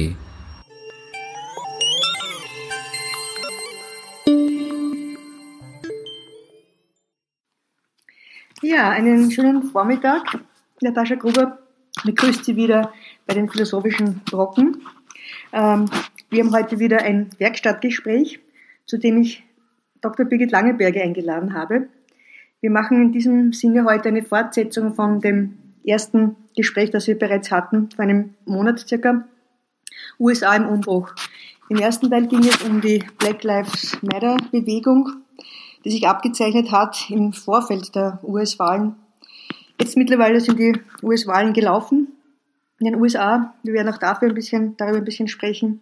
Ja, 8.62 8.88
einen 8.88 9.30
schönen 9.30 9.64
Vormittag. 9.64 10.38
Natascha 10.80 11.16
Gruber 11.16 11.58
begrüßt 12.04 12.46
Sie 12.46 12.56
wieder 12.56 12.90
bei 13.26 13.34
den 13.34 13.50
Philosophischen 13.50 14.22
Brocken. 14.24 14.80
Ähm, 15.52 15.90
wir 16.30 16.42
haben 16.42 16.54
heute 16.54 16.78
wieder 16.78 17.02
ein 17.02 17.28
Werkstattgespräch, 17.36 18.40
zu 18.86 18.96
dem 18.96 19.20
ich 19.20 19.44
Dr. 20.00 20.24
Birgit 20.24 20.52
Langeberger 20.52 21.02
eingeladen 21.02 21.52
habe. 21.52 21.88
Wir 22.60 22.70
machen 22.70 23.02
in 23.02 23.12
diesem 23.12 23.52
Sinne 23.52 23.84
heute 23.84 24.08
eine 24.08 24.22
Fortsetzung 24.22 24.94
von 24.94 25.20
dem 25.20 25.58
ersten 25.84 26.36
Gespräch, 26.56 26.90
das 26.90 27.06
wir 27.06 27.18
bereits 27.18 27.50
hatten, 27.50 27.90
vor 27.90 28.02
einem 28.02 28.34
Monat 28.46 28.80
circa, 28.80 29.24
USA 30.18 30.56
im 30.56 30.66
Umbruch. 30.66 31.14
Im 31.68 31.78
ersten 31.78 32.10
Teil 32.10 32.26
ging 32.26 32.40
es 32.40 32.62
um 32.62 32.80
die 32.80 33.04
Black 33.18 33.42
Lives 33.44 33.98
Matter 34.02 34.36
Bewegung, 34.50 35.10
die 35.84 35.90
sich 35.90 36.06
abgezeichnet 36.06 36.72
hat 36.72 37.10
im 37.10 37.32
Vorfeld 37.32 37.94
der 37.94 38.20
US-Wahlen. 38.22 38.96
Jetzt 39.80 39.96
mittlerweile 39.96 40.40
sind 40.40 40.58
die 40.58 40.80
US-Wahlen 41.02 41.52
gelaufen 41.52 42.08
in 42.78 42.86
den 42.86 42.96
USA. 42.96 43.54
Wir 43.62 43.74
werden 43.74 43.92
auch 43.92 43.98
dafür 43.98 44.28
ein 44.28 44.34
bisschen, 44.34 44.76
darüber 44.76 44.98
ein 44.98 45.04
bisschen 45.04 45.28
sprechen. 45.28 45.80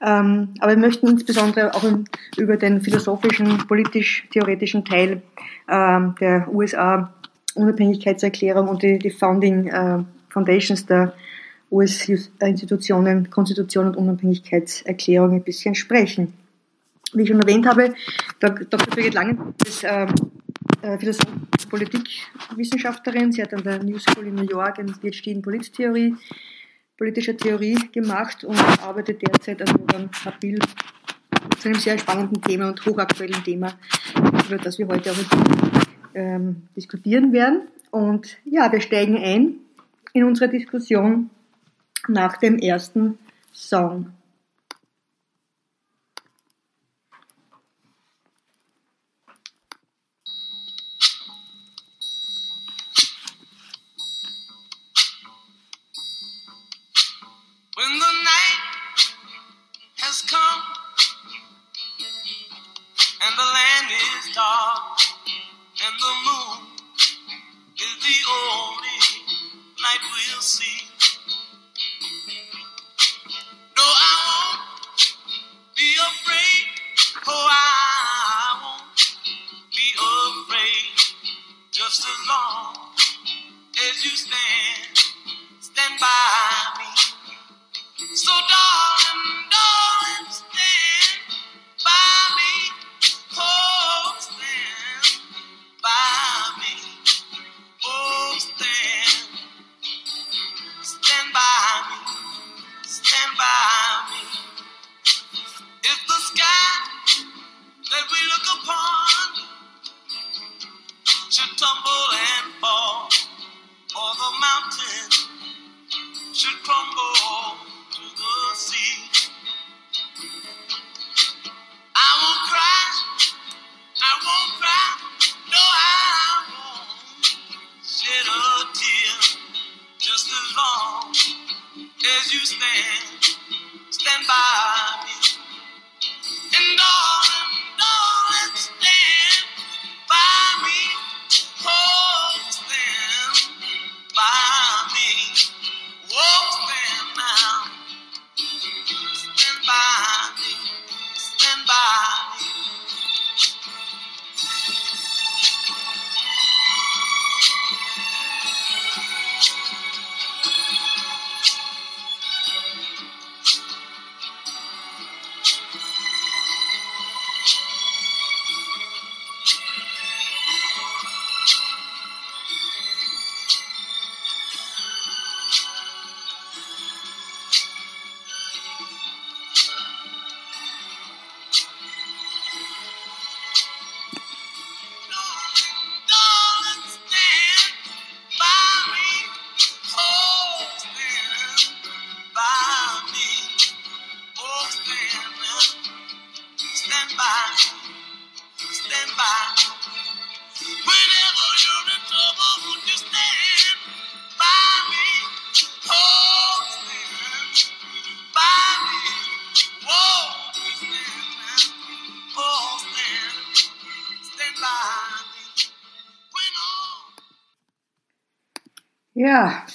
Ähm, 0.00 0.54
aber 0.60 0.72
wir 0.72 0.78
möchten 0.78 1.08
insbesondere 1.08 1.74
auch 1.74 1.84
über 2.36 2.56
den 2.56 2.80
philosophischen, 2.80 3.58
politisch-theoretischen 3.66 4.84
Teil 4.84 5.22
ähm, 5.68 6.14
der 6.20 6.48
USA-Unabhängigkeitserklärung 6.52 8.68
und 8.68 8.82
die, 8.82 8.98
die 8.98 9.10
Founding 9.10 9.68
äh, 9.68 9.98
Foundations 10.28 10.86
der 10.86 11.14
US-Institutionen, 11.70 13.30
Konstitution 13.30 13.86
und 13.88 13.96
Unabhängigkeitserklärung 13.96 15.32
ein 15.32 15.42
bisschen 15.42 15.74
sprechen. 15.74 16.34
Wie 17.12 17.22
ich 17.22 17.28
schon 17.28 17.40
erwähnt 17.40 17.66
habe, 17.66 17.94
Dr. 18.40 18.78
Birgit 18.94 19.14
Langen 19.14 19.54
ist 19.64 19.84
ähm, 19.84 20.08
äh, 20.82 20.98
Philosoph 20.98 21.26
Politikwissenschaftlerin. 21.70 23.32
Sie 23.32 23.42
hat 23.42 23.54
an 23.54 23.62
der 23.62 23.82
New 23.82 23.98
School 23.98 24.26
in 24.26 24.34
New 24.34 24.46
York 24.46 24.78
ein 24.78 24.88
PhD 24.88 25.28
in 25.28 25.40
Polittheorie 25.42 26.14
politischer 27.04 27.36
Theorie 27.36 27.78
gemacht 27.92 28.44
und 28.44 28.58
arbeitet 28.82 29.20
derzeit 29.20 29.60
an 29.60 29.68
einem 29.92 30.10
Kapitel 30.10 30.58
zu 31.58 31.68
einem 31.68 31.78
sehr 31.78 31.98
spannenden 31.98 32.40
Thema 32.40 32.68
und 32.68 32.86
hochaktuellen 32.86 33.44
Thema, 33.44 33.74
über 34.46 34.56
das 34.56 34.78
wir 34.78 34.88
heute 34.88 35.10
auch 35.10 35.16
ähm, 36.14 36.62
diskutieren 36.74 37.34
werden. 37.34 37.68
Und 37.90 38.38
ja, 38.46 38.72
wir 38.72 38.80
steigen 38.80 39.18
ein 39.18 39.56
in 40.14 40.24
unsere 40.24 40.48
Diskussion 40.48 41.28
nach 42.08 42.38
dem 42.38 42.56
ersten 42.56 43.18
Song. 43.52 44.06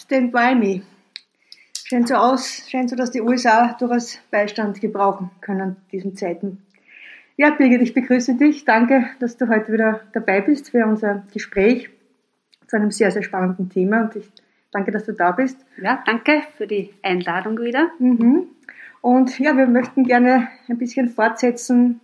Stand 0.10 0.32
By 0.32 0.56
Me. 0.56 0.82
Scheint 1.86 2.08
so 2.08 2.16
aus, 2.16 2.68
scheint 2.68 2.90
so, 2.90 2.96
dass 2.96 3.12
die 3.12 3.22
USA 3.22 3.74
durchaus 3.74 4.18
Beistand 4.32 4.82
gebrauchen 4.82 5.30
können 5.40 5.76
in 5.84 5.90
diesen 5.92 6.16
Zeiten. 6.16 6.64
Ja, 7.38 7.52
Birgit, 7.52 7.84
ich 7.84 7.94
begrüße 7.94 8.34
dich. 8.34 8.66
Danke, 8.66 9.06
dass 9.20 9.38
du 9.38 9.48
heute 9.50 9.72
wieder 9.72 10.02
dabei 10.14 10.42
bist 10.42 10.72
für 10.72 10.84
unser 10.88 11.28
Gespräch 11.32 11.92
zu 12.66 12.78
einem 12.78 12.90
sehr, 12.90 13.12
sehr 13.12 13.22
spannenden 13.22 13.70
Thema. 13.70 14.06
Und 14.06 14.16
ich 14.16 14.32
danke, 14.72 14.90
dass 14.90 15.06
du 15.06 15.14
da 15.14 15.32
bist. 15.32 15.64
Ja, 15.80 16.02
danke 16.08 16.42
für 16.58 16.66
die 16.66 16.92
Einladung 17.04 17.60
wieder. 17.60 17.92
Mhm. 18.00 18.48
Und 19.02 19.38
ja, 19.38 19.56
wir 19.56 19.68
möchten 19.68 20.06
gerne 20.06 20.48
ein 20.68 20.80
bisschen 20.80 21.10
fortsetzen 21.10 22.02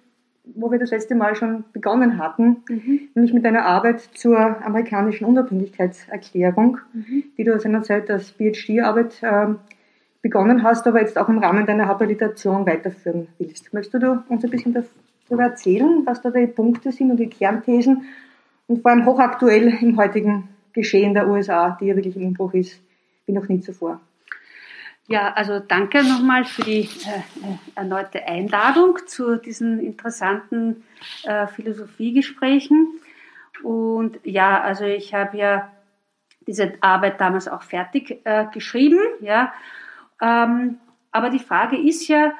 wo 0.53 0.71
wir 0.71 0.79
das 0.79 0.91
letzte 0.91 1.15
Mal 1.15 1.35
schon 1.35 1.63
begonnen 1.73 2.17
hatten, 2.17 2.57
mhm. 2.69 3.09
nämlich 3.15 3.33
mit 3.33 3.45
einer 3.45 3.65
Arbeit 3.65 4.01
zur 4.01 4.37
amerikanischen 4.63 5.25
Unabhängigkeitserklärung, 5.25 6.79
mhm. 6.93 7.23
die 7.37 7.43
du 7.43 7.59
seinerzeit 7.59 8.09
als 8.11 8.31
PhD-Arbeit 8.31 9.23
äh, 9.23 9.47
begonnen 10.21 10.63
hast, 10.63 10.87
aber 10.87 11.01
jetzt 11.01 11.17
auch 11.17 11.29
im 11.29 11.37
Rahmen 11.39 11.65
deiner 11.65 11.87
Habilitation 11.87 12.65
weiterführen 12.65 13.27
willst. 13.37 13.73
Möchtest 13.73 14.03
du 14.03 14.23
uns 14.27 14.43
ein 14.43 14.49
bisschen 14.49 14.73
darüber 14.73 15.43
erzählen, 15.43 16.01
was 16.05 16.21
da 16.21 16.31
die 16.31 16.47
Punkte 16.47 16.91
sind 16.91 17.11
und 17.11 17.17
die 17.17 17.29
Kernthesen 17.29 18.05
und 18.67 18.81
vor 18.81 18.91
allem 18.91 19.05
hochaktuell 19.05 19.67
im 19.81 19.97
heutigen 19.97 20.49
Geschehen 20.73 21.13
der 21.13 21.27
USA, 21.27 21.77
die 21.79 21.85
ja 21.85 21.95
wirklich 21.95 22.15
im 22.17 22.27
Umbruch 22.27 22.53
ist, 22.53 22.79
wie 23.25 23.33
noch 23.33 23.47
nie 23.47 23.61
zuvor? 23.61 23.99
Ja, 25.07 25.33
also 25.33 25.59
danke 25.59 26.03
nochmal 26.03 26.45
für 26.45 26.63
die 26.63 26.81
äh, 26.81 27.21
erneute 27.75 28.25
Einladung 28.25 28.97
zu 29.05 29.35
diesen 29.35 29.79
interessanten 29.79 30.83
äh, 31.23 31.45
Philosophiegesprächen. 31.45 32.99
Und 33.61 34.19
ja, 34.23 34.61
also 34.61 34.85
ich 34.85 35.13
habe 35.13 35.37
ja 35.37 35.71
diese 36.47 36.73
Arbeit 36.81 37.21
damals 37.21 37.47
auch 37.47 37.61
fertig 37.61 38.21
äh, 38.23 38.45
geschrieben, 38.51 38.99
ja. 39.21 39.53
Ähm, 40.21 40.79
aber 41.11 41.29
die 41.29 41.39
Frage 41.39 41.77
ist 41.77 42.07
ja, 42.07 42.33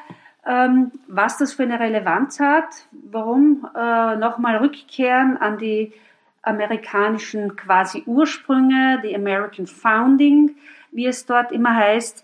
ähm, 0.45 0.91
was 1.07 1.37
das 1.37 1.53
für 1.53 1.63
eine 1.63 1.79
Relevanz 1.79 2.39
hat, 2.39 2.87
warum 2.91 3.67
äh, 3.75 4.15
nochmal 4.15 4.57
rückkehren 4.57 5.37
an 5.37 5.57
die 5.57 5.93
amerikanischen 6.41 7.55
quasi 7.55 8.03
Ursprünge, 8.05 9.01
die 9.03 9.15
American 9.15 9.65
Founding, 9.65 10.55
wie 10.95 11.05
es 11.05 11.25
dort 11.25 11.51
immer 11.51 11.75
heißt, 11.75 12.23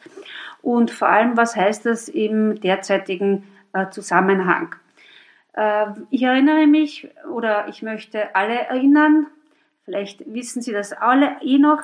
und 0.62 0.91
vor 0.91 1.09
allem, 1.09 1.38
was 1.38 1.56
heißt 1.56 1.85
das 1.85 2.07
im 2.07 2.59
derzeitigen 2.62 3.47
äh, 3.73 3.89
Zusammenhang. 3.89 4.75
Äh, 5.53 5.88
ich 6.09 6.23
erinnere 6.23 6.68
mich 6.68 7.09
oder 7.31 7.68
ich 7.68 7.81
möchte 7.81 8.35
alle 8.35 8.59
erinnern, 8.68 9.27
vielleicht 9.85 10.23
wissen 10.33 10.62
Sie 10.62 10.71
das 10.71 10.94
alle 10.94 11.38
eh 11.41 11.57
noch, 11.57 11.81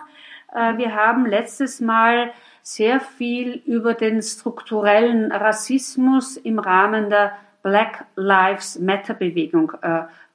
äh, 0.54 0.78
wir 0.78 0.96
haben 0.96 1.26
letztes 1.26 1.82
Mal 1.82 2.32
sehr 2.62 3.00
viel 3.00 3.62
über 3.66 3.94
den 3.94 4.22
strukturellen 4.22 5.32
Rassismus 5.32 6.38
im 6.38 6.60
Rahmen 6.60 7.10
der 7.10 7.38
Black 7.64 8.06
Lives 8.16 8.78
Matter 8.80 9.14
Bewegung 9.14 9.72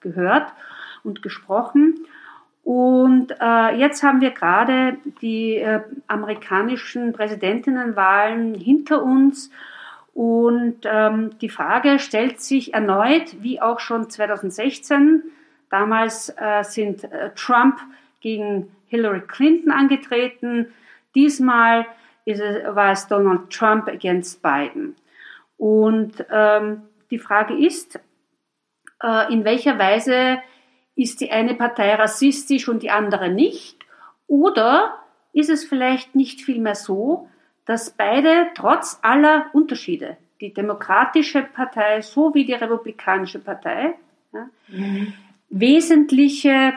gehört 0.01 0.53
und 1.05 1.23
gesprochen. 1.23 2.07
Und 2.65 3.35
äh, 3.41 3.77
jetzt 3.77 4.03
haben 4.03 4.21
wir 4.21 4.31
gerade 4.31 4.97
die 5.21 5.57
äh, 5.57 5.81
amerikanischen 6.07 7.13
Präsidentinnenwahlen 7.13 8.55
hinter 8.55 9.03
uns. 9.03 9.51
Und 10.15 10.81
ähm, 10.85 11.39
die 11.41 11.49
Frage 11.49 11.99
stellt 11.99 12.41
sich 12.41 12.75
erneut, 12.75 13.43
wie 13.43 13.61
auch 13.61 13.81
schon 13.81 14.09
2016. 14.09 15.23
Damals 15.71 16.33
äh, 16.37 16.63
sind 16.63 17.05
äh, 17.05 17.31
Trump 17.35 17.81
gegen 18.21 18.71
Hillary 18.89 19.23
Clinton 19.23 19.73
angetreten. 19.73 20.73
Diesmal 21.15 21.87
ist 22.25 22.41
es, 22.41 22.75
war 22.75 22.93
es 22.93 23.09
Donald 23.09 23.51
Trump 23.51 23.89
against 23.89 24.43
Biden. 24.43 24.95
Und 25.57 26.25
ähm, 26.31 26.83
die 27.11 27.19
Frage 27.19 27.55
ist, 27.55 27.99
äh, 29.03 29.33
in 29.33 29.45
welcher 29.45 29.79
Weise 29.79 30.39
ist 30.95 31.21
die 31.21 31.31
eine 31.31 31.55
Partei 31.55 31.95
rassistisch 31.95 32.69
und 32.69 32.83
die 32.83 32.91
andere 32.91 33.31
nicht? 33.31 33.79
Oder 34.27 34.99
ist 35.33 35.51
es 35.51 35.65
vielleicht 35.65 36.15
nicht 36.15 36.43
vielmehr 36.43 36.75
so, 36.75 37.29
dass 37.65 37.91
beide 37.91 38.49
trotz 38.55 38.99
aller 39.03 39.47
Unterschiede, 39.53 40.17
die 40.41 40.53
Demokratische 40.53 41.43
Partei 41.43 42.03
sowie 42.03 42.45
die 42.45 42.55
Republikanische 42.55 43.39
Partei, 43.39 43.95
ja, 44.33 44.49
mhm. 44.69 45.13
wesentliche 45.49 46.75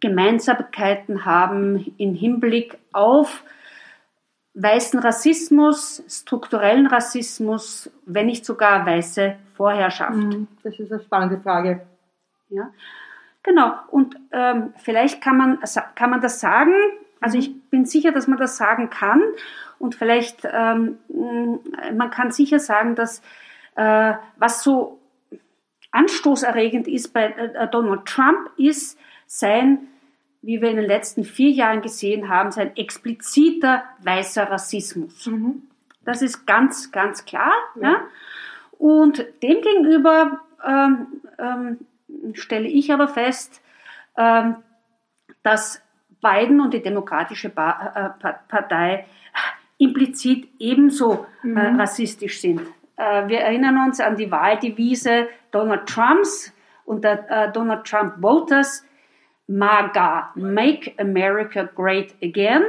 Gemeinsamkeiten 0.00 1.24
haben 1.24 1.94
im 1.96 2.14
Hinblick 2.14 2.76
auf 2.92 3.44
weißen 4.54 4.98
Rassismus, 4.98 6.02
strukturellen 6.08 6.86
Rassismus, 6.86 7.90
wenn 8.04 8.26
nicht 8.26 8.44
sogar 8.44 8.84
weiße 8.84 9.36
Vorherrschaft? 9.54 10.16
Mhm. 10.16 10.48
Das 10.62 10.78
ist 10.78 10.92
eine 10.92 11.02
spannende 11.02 11.40
Frage. 11.40 11.86
Ja. 12.50 12.70
Genau, 13.42 13.74
und 13.90 14.16
ähm, 14.30 14.72
vielleicht 14.76 15.20
kann 15.20 15.36
man, 15.36 15.58
kann 15.94 16.10
man 16.10 16.20
das 16.20 16.40
sagen. 16.40 16.74
Also 17.20 17.38
ich 17.38 17.50
mhm. 17.50 17.60
bin 17.70 17.84
sicher, 17.86 18.12
dass 18.12 18.28
man 18.28 18.38
das 18.38 18.56
sagen 18.56 18.90
kann. 18.90 19.20
Und 19.78 19.96
vielleicht, 19.96 20.46
ähm, 20.50 20.98
man 21.08 22.10
kann 22.10 22.30
sicher 22.30 22.60
sagen, 22.60 22.94
dass 22.94 23.20
äh, 23.74 24.14
was 24.36 24.62
so 24.62 25.00
anstoßerregend 25.90 26.86
ist 26.86 27.12
bei 27.12 27.26
äh, 27.26 27.68
Donald 27.68 28.06
Trump, 28.06 28.50
ist 28.56 28.98
sein, 29.26 29.88
wie 30.40 30.60
wir 30.60 30.70
in 30.70 30.76
den 30.76 30.86
letzten 30.86 31.24
vier 31.24 31.50
Jahren 31.50 31.82
gesehen 31.82 32.28
haben, 32.28 32.52
sein 32.52 32.76
expliziter 32.76 33.84
weißer 34.02 34.50
Rassismus. 34.50 35.26
Mhm. 35.26 35.62
Das 36.04 36.22
ist 36.22 36.46
ganz, 36.46 36.90
ganz 36.92 37.24
klar. 37.24 37.52
Ja. 37.76 37.90
ja? 37.90 38.00
Und 38.78 39.24
demgegenüber 39.42 40.40
ähm, 40.64 41.06
ähm, 41.38 41.78
stelle 42.34 42.68
ich 42.68 42.92
aber 42.92 43.08
fest, 43.08 43.62
ähm, 44.16 44.56
dass 45.42 45.82
Biden 46.20 46.60
und 46.60 46.72
die 46.72 46.82
Demokratische 46.82 47.48
äh, 47.48 48.10
Partei 48.48 49.06
implizit 49.78 50.48
ebenso 50.58 51.26
äh, 51.42 51.46
mhm. 51.46 51.80
rassistisch 51.80 52.40
sind. 52.40 52.60
Äh, 52.96 53.28
wir 53.28 53.40
erinnern 53.40 53.78
uns 53.86 54.00
an 54.00 54.16
die 54.16 54.30
Wahldevise 54.30 55.28
Donald 55.50 55.88
Trumps 55.88 56.52
und 56.84 57.04
der 57.04 57.48
Donald 57.52 57.84
Trump 57.84 58.14
Voters, 58.20 58.84
MAGA, 59.46 60.32
Make 60.34 60.92
America 60.98 61.62
Great 61.62 62.14
Again. 62.22 62.62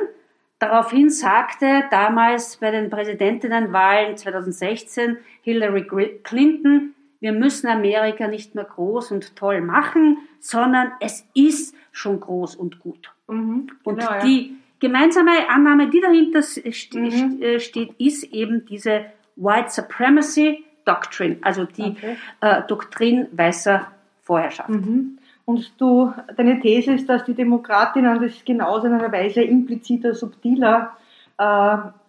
Daraufhin 0.60 1.10
sagte 1.10 1.84
damals 1.90 2.58
bei 2.58 2.72
den 2.72 2.90
Präsidentinnenwahlen 2.90 4.16
2016 4.16 5.18
Hillary 5.42 5.88
Clinton, 6.24 6.94
wir 7.24 7.31
müssen 7.31 7.68
Amerika 7.68 8.28
nicht 8.28 8.54
mehr 8.54 8.66
groß 8.66 9.12
und 9.12 9.38
toll 9.38 9.62
machen, 9.62 10.18
sondern 10.42 10.92
es 11.00 11.25
ist 11.34 11.74
schon 11.94 12.20
groß 12.20 12.58
und 12.58 12.80
gut. 12.80 13.14
Mhm, 13.30 13.68
und 13.86 14.00
genau, 14.00 14.20
die 14.22 14.47
ja. 14.47 14.54
gemeinsame 14.81 15.50
Annahme, 15.50 15.90
die 15.90 16.02
dahinter 16.02 16.42
st 16.42 16.94
mhm. 16.95 17.42
Äh, 17.42 17.62
steht, 17.62 17.94
ist 17.97 18.26
eben 18.26 18.66
diese 18.66 19.06
White 19.38 19.69
Supremacy 19.69 20.66
Doctrine, 20.83 21.38
also 21.44 21.64
die 21.64 21.95
okay. 21.95 22.18
äh, 22.42 22.62
Doktrin 22.68 23.28
weißer 23.31 23.88
Vorherrschaft. 24.24 24.68
Mhm. 24.68 25.18
Und 25.45 25.80
du, 25.80 26.14
deine 26.36 26.59
These 26.59 26.95
ist, 26.95 27.07
dass 27.07 27.24
die 27.24 27.36
Demokratinnen 27.36 28.21
das 28.21 28.44
genauso 28.44 28.88
in 28.88 28.95
einer 28.95 29.12
Weise 29.14 29.42
impliziter, 29.42 30.14
subtiler 30.14 30.97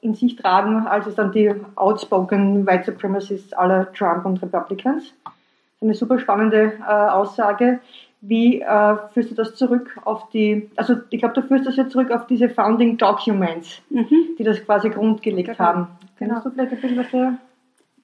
in 0.01 0.15
sich 0.15 0.37
tragen, 0.37 0.87
als 0.87 1.07
es 1.07 1.15
dann 1.15 1.33
die 1.33 1.53
outspoken 1.77 2.67
White 2.67 2.85
Supremacists 2.85 3.53
aller 3.55 3.93
Trump 3.93 4.27
und 4.27 4.43
Republicans. 4.43 5.15
Das 5.25 5.33
ist 5.77 5.83
eine 5.83 5.95
super 5.95 6.19
spannende 6.19 6.75
äh, 6.81 6.93
Aussage. 6.93 7.81
Wie 8.21 8.61
äh, 8.61 8.97
führst 9.13 9.31
du 9.31 9.35
das 9.35 9.55
zurück 9.55 9.99
auf 10.05 10.29
die, 10.31 10.71
also 10.77 10.97
ich 11.11 11.19
glaube, 11.21 11.35
du 11.35 11.43
führst 11.43 11.67
das 11.67 11.77
ja 11.77 11.89
zurück 11.89 12.11
auf 12.11 12.27
diese 12.27 12.49
Founding 12.49 12.97
Documents, 12.97 13.83
mhm. 13.91 14.37
die 14.39 14.45
das 14.45 14.65
quasi 14.65 14.91
grundgelegt 14.91 15.49
genau. 15.49 15.59
haben. 15.59 15.89
Genau. 16.19 16.41
du 16.41 16.51
vielleicht 16.51 16.73
ein 16.73 16.81
bisschen 16.81 16.99
was 16.99 17.11
da 17.11 17.35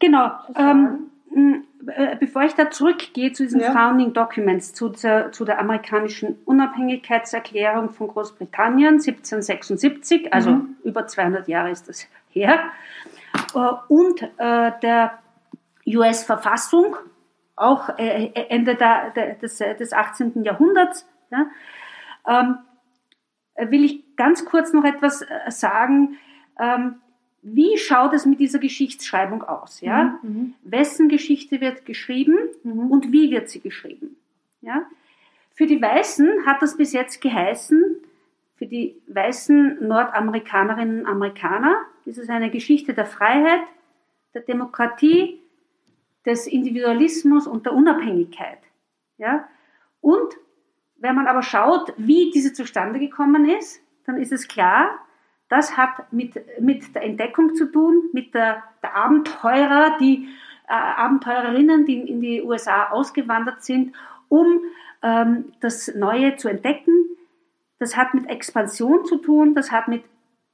Genau. 0.01 0.31
Ähm, 0.57 1.11
äh, 1.35 1.61
bevor 2.19 2.43
ich 2.43 2.55
da 2.55 2.71
zurückgehe 2.71 3.33
zu 3.33 3.45
diesen 3.45 3.61
ja. 3.61 3.73
Founding 3.73 4.13
Documents, 4.13 4.73
zu 4.75 4.91
der, 4.91 5.33
zu 5.33 5.45
der 5.45 5.59
amerikanischen 5.59 6.39
Unabhängigkeitserklärung 6.45 7.91
von 7.91 8.09
Großbritannien 8.09 8.95
1776, 8.95 10.33
also 10.33 10.51
mhm. 10.51 10.77
über 10.85 11.07
200 11.07 11.49
Jahre 11.49 11.71
ist 11.71 11.89
das 11.89 12.07
her, 12.29 12.61
äh, 13.55 13.59
und 13.89 14.23
äh, 14.23 14.73
der 14.83 15.19
US-Verfassung, 15.87 16.97
auch 17.57 17.91
Ende 17.99 18.75
der, 18.75 19.11
des, 19.43 19.59
des 19.59 19.93
18. 19.93 20.45
Jahrhunderts, 20.45 21.07
ja, 21.31 21.47
ähm, 22.27 22.59
will 23.71 23.85
ich 23.85 24.17
ganz 24.17 24.47
kurz 24.47 24.73
noch 24.73 24.85
etwas 24.85 25.27
sagen. 25.49 26.17
Wie 27.43 27.79
schaut 27.79 28.13
es 28.13 28.27
mit 28.27 28.39
dieser 28.39 28.59
Geschichtsschreibung 28.59 29.43
aus? 29.43 29.81
Ja? 29.81 30.19
Mhm, 30.23 30.31
mhm. 30.31 30.55
Wessen 30.63 31.09
Geschichte 31.09 31.61
wird 31.61 31.87
geschrieben 31.87 32.37
mhm. 32.63 32.91
und 32.91 33.13
wie 33.13 33.31
wird 33.31 33.49
sie 33.49 33.61
geschrieben? 33.61 34.17
Ja? 34.61 34.87
Für 35.55 35.67
die 35.67 35.81
Weißen 35.81 36.47
hat 36.47 36.63
das 36.63 36.77
bis 36.77 36.93
jetzt 36.93 37.21
geheißen, 37.21 37.97
für 38.57 38.67
die 38.67 39.01
weißen 39.09 39.87
Nordamerikanerinnen 39.87 41.01
und 41.01 41.07
Amerikaner 41.07 41.77
ist 42.05 42.19
es 42.19 42.29
eine 42.29 42.51
Geschichte 42.51 42.93
der 42.93 43.07
Freiheit, 43.07 43.63
der 44.35 44.43
Demokratie, 44.43 45.41
des 46.27 46.47
Individualismus 46.47 47.47
und 47.47 47.67
der 47.67 47.73
Unabhängigkeit. 47.73 48.59
Ja? 49.19 49.49
Und 50.01 50.35
wenn 50.97 51.15
man 51.15 51.27
aber 51.27 51.43
schaut, 51.43 51.95
wie 51.97 52.31
diese 52.31 52.53
zustande 52.53 52.99
gekommen 52.99 53.49
ist, 53.49 53.83
dann 54.05 54.17
ist 54.17 54.33
es 54.33 54.49
klar, 54.49 54.99
das 55.51 55.77
hat 55.77 56.13
mit, 56.13 56.41
mit 56.61 56.95
der 56.95 57.03
Entdeckung 57.03 57.55
zu 57.55 57.71
tun, 57.71 58.09
mit 58.13 58.35
der, 58.35 58.63
der 58.83 58.97
Abenteurer, 58.97 59.99
die 60.01 60.29
Abenteurerinnen, 60.67 61.85
die 61.85 61.99
in 61.99 62.21
die 62.21 62.43
USA 62.43 62.91
ausgewandert 62.91 63.65
sind, 63.65 63.95
um 64.29 64.61
ähm, 65.03 65.53
das 65.61 65.93
Neue 65.95 66.37
zu 66.37 66.49
entdecken. 66.49 66.93
Das 67.81 67.97
hat 67.97 68.15
mit 68.15 68.31
Expansion 68.31 69.05
zu 69.05 69.17
tun, 69.17 69.55
das 69.55 69.73
hat 69.73 69.89
mit 69.89 70.05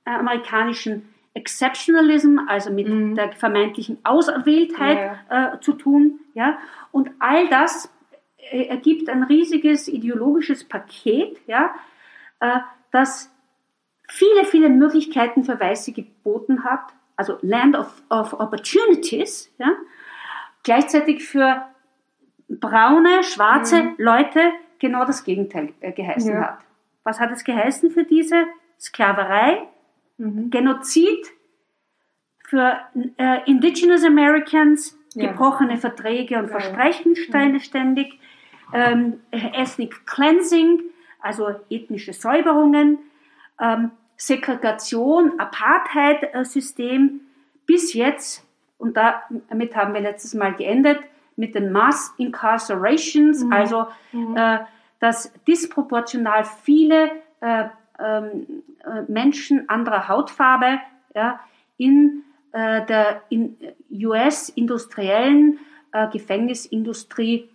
äh, 0.07 0.11
amerikanischen 0.11 1.13
Exceptionalism, 1.35 2.39
also 2.47 2.71
mit 2.73 2.89
mhm. 2.89 3.15
der 3.15 3.33
vermeintlichen 3.33 3.99
Auserwähltheit 4.05 5.19
ja. 5.29 5.55
äh, 5.55 5.61
zu 5.61 5.75
tun. 5.75 6.21
Ja? 6.33 6.59
Und 6.93 7.11
all 7.19 7.49
das 7.49 7.93
äh, 8.39 8.69
ergibt 8.69 9.11
ein 9.11 9.25
riesiges 9.25 9.89
ideologisches 9.89 10.65
Paket, 10.65 11.39
ja? 11.47 11.75
Äh, 12.41 12.61
das 12.91 13.31
viele, 14.09 14.45
viele 14.45 14.69
Möglichkeiten 14.69 15.45
für 15.45 15.59
Weiße 15.59 15.93
geboten 15.93 16.65
hat, 16.65 16.81
also 17.17 17.39
Land 17.43 17.77
of, 17.77 18.03
of 18.11 18.35
Opportunities, 18.35 19.53
ja? 19.59 19.73
gleichzeitig 20.63 21.25
für 21.25 21.63
braune, 22.49 23.23
schwarze 23.25 23.83
mhm. 23.83 23.95
Leute 23.99 24.41
genau 24.79 25.05
das 25.05 25.25
Gegenteil 25.25 25.73
äh, 25.81 25.93
geheißen 25.93 26.33
ja. 26.33 26.41
hat. 26.41 26.59
Was 27.05 27.21
hat 27.21 27.33
es 27.33 27.45
geheißen 27.45 27.91
für 27.91 28.05
diese? 28.05 28.47
Sklaverei, 28.79 29.67
mhm. 30.19 30.51
Genozid, 30.51 31.27
für 32.47 32.79
äh, 33.17 33.51
Indigenous 33.51 34.05
Americans, 34.05 34.99
ja. 35.15 35.31
gebrochene 35.31 35.79
Verträge 35.79 36.39
und 36.39 36.51
ja, 36.51 36.59
Versprechen 36.59 37.13
mhm. 37.13 37.61
ständig, 37.61 38.19
ähm, 38.73 39.21
Ethnic 39.31 40.07
Cleansing, 40.07 40.83
also 41.21 41.49
ethnische 41.71 42.13
Säuberungen, 42.13 42.99
ähm, 43.61 43.91
Segregation, 44.17 45.39
Apartheid-System, 45.39 47.21
bis 47.67 47.93
jetzt, 47.93 48.45
und 48.79 48.97
damit 48.97 49.77
haben 49.77 49.95
wir 49.95 50.01
letztes 50.01 50.35
Mal 50.35 50.55
geendet, 50.55 51.01
mit 51.37 51.55
den 51.55 51.71
Mass 51.71 52.15
Incarcerations, 52.17 53.45
mhm. 53.45 53.53
also 53.53 53.87
mhm. 54.13 54.37
Äh, 54.37 54.59
dass 54.99 55.33
disproportional 55.47 56.45
viele 56.45 57.11
äh, 57.41 57.65
ähm, 57.99 58.63
äh, 58.85 59.03
Menschen 59.09 59.69
anderer 59.69 60.09
Hautfarbe 60.09 60.79
ja, 61.15 61.41
in 61.77 62.23
äh, 62.53 62.85
der 62.87 63.23
in 63.29 63.57
US-industriellen 63.91 65.59
äh, 65.93 66.09
Gefängnisindustrie 66.09 67.51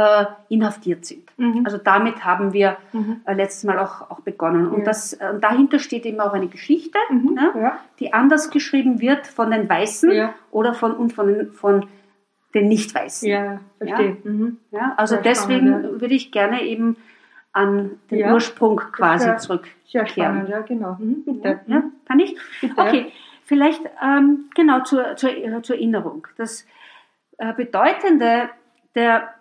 äh, 0.00 0.26
inhaftiert 0.48 1.04
sind. 1.04 1.24
Mhm. 1.36 1.62
Also 1.64 1.76
damit 1.76 2.24
haben 2.24 2.52
wir 2.54 2.78
mhm. 2.92 3.20
äh, 3.26 3.34
letztes 3.34 3.64
Mal 3.64 3.78
auch, 3.78 4.10
auch 4.10 4.20
begonnen. 4.20 4.68
Und, 4.68 4.80
ja. 4.80 4.84
das, 4.86 5.12
äh, 5.12 5.38
dahinter 5.38 5.78
steht 5.78 6.06
eben 6.06 6.20
auch 6.20 6.32
eine 6.32 6.48
Geschichte, 6.48 6.98
mhm. 7.10 7.34
ne, 7.34 7.52
ja. 7.54 7.78
die 7.98 8.14
anders 8.14 8.50
geschrieben 8.50 9.00
wird 9.00 9.26
von 9.26 9.50
den 9.50 9.68
Weißen 9.68 10.10
ja. 10.10 10.34
oder 10.50 10.72
von, 10.72 10.92
und 10.92 11.12
von, 11.12 11.52
von 11.52 11.86
den 12.54 12.68
Nicht-Weißen. 12.68 13.28
Ja, 13.28 13.60
verstehe. 13.76 14.16
Ja? 14.24 14.30
Mhm. 14.30 14.58
Also 14.96 15.16
Sehr 15.16 15.22
deswegen 15.22 15.68
spannend, 15.68 16.00
würde 16.00 16.14
ich 16.14 16.32
gerne 16.32 16.62
eben 16.62 16.96
an 17.52 17.98
den 18.10 18.32
Ursprung 18.32 18.76
quasi 18.76 19.26
ja, 19.26 19.36
zurückkehren. 19.36 19.76
Sehr 19.86 20.06
spannend, 20.06 20.48
ja, 20.48 20.60
genau. 20.60 20.96
Mhm, 20.98 21.24
bitte. 21.24 21.60
Ja, 21.66 21.82
kann 22.06 22.20
ich? 22.20 22.36
Bitte. 22.60 22.74
Okay, 22.80 23.12
vielleicht 23.44 23.82
ähm, 24.02 24.46
genau 24.54 24.80
zur, 24.80 25.16
zur, 25.16 25.30
zur 25.62 25.76
Erinnerung. 25.76 26.26
Das 26.36 26.64
äh, 27.38 27.52
Bedeutende 27.52 28.48
der 28.94 29.34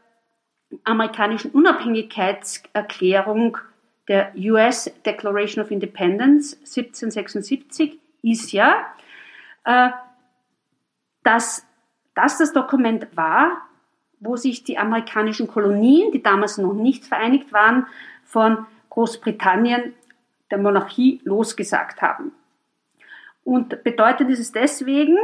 amerikanischen 0.83 1.51
Unabhängigkeitserklärung 1.51 3.57
der 4.07 4.33
US 4.35 4.91
Declaration 5.05 5.63
of 5.63 5.71
Independence 5.71 6.55
1776 6.57 7.97
ist 8.23 8.51
ja, 8.51 8.85
äh, 9.65 9.89
dass 11.23 11.65
das 12.15 12.38
das 12.38 12.53
Dokument 12.53 13.07
war, 13.15 13.69
wo 14.19 14.35
sich 14.35 14.63
die 14.63 14.77
amerikanischen 14.77 15.47
Kolonien, 15.47 16.11
die 16.11 16.21
damals 16.21 16.57
noch 16.57 16.73
nicht 16.73 17.05
vereinigt 17.05 17.53
waren, 17.53 17.88
von 18.25 18.65
Großbritannien, 18.89 19.93
der 20.51 20.57
Monarchie, 20.57 21.21
losgesagt 21.23 22.01
haben. 22.01 22.33
Und 23.43 23.83
bedeutet 23.83 24.29
ist 24.29 24.39
es 24.39 24.51
deswegen, 24.51 25.17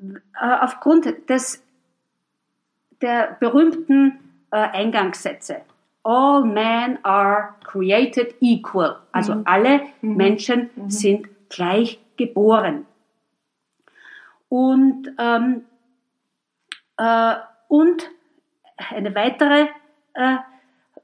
äh, 0.00 0.58
aufgrund 0.60 1.28
des, 1.28 1.62
der 3.00 3.36
berühmten 3.38 4.18
äh, 4.54 4.68
Eingangssätze. 4.72 5.62
All 6.04 6.44
men 6.44 6.98
are 7.02 7.54
created 7.64 8.36
equal. 8.40 9.00
Also 9.10 9.34
mhm. 9.34 9.42
alle 9.46 9.80
mhm. 10.00 10.16
Menschen 10.16 10.70
mhm. 10.76 10.90
sind 10.90 11.28
gleich 11.48 11.98
geboren. 12.16 12.86
Und 14.48 15.10
ähm, 15.18 15.64
äh, 16.98 17.34
und 17.66 18.08
eine 18.76 19.14
weitere 19.16 19.66
äh, 20.14 20.36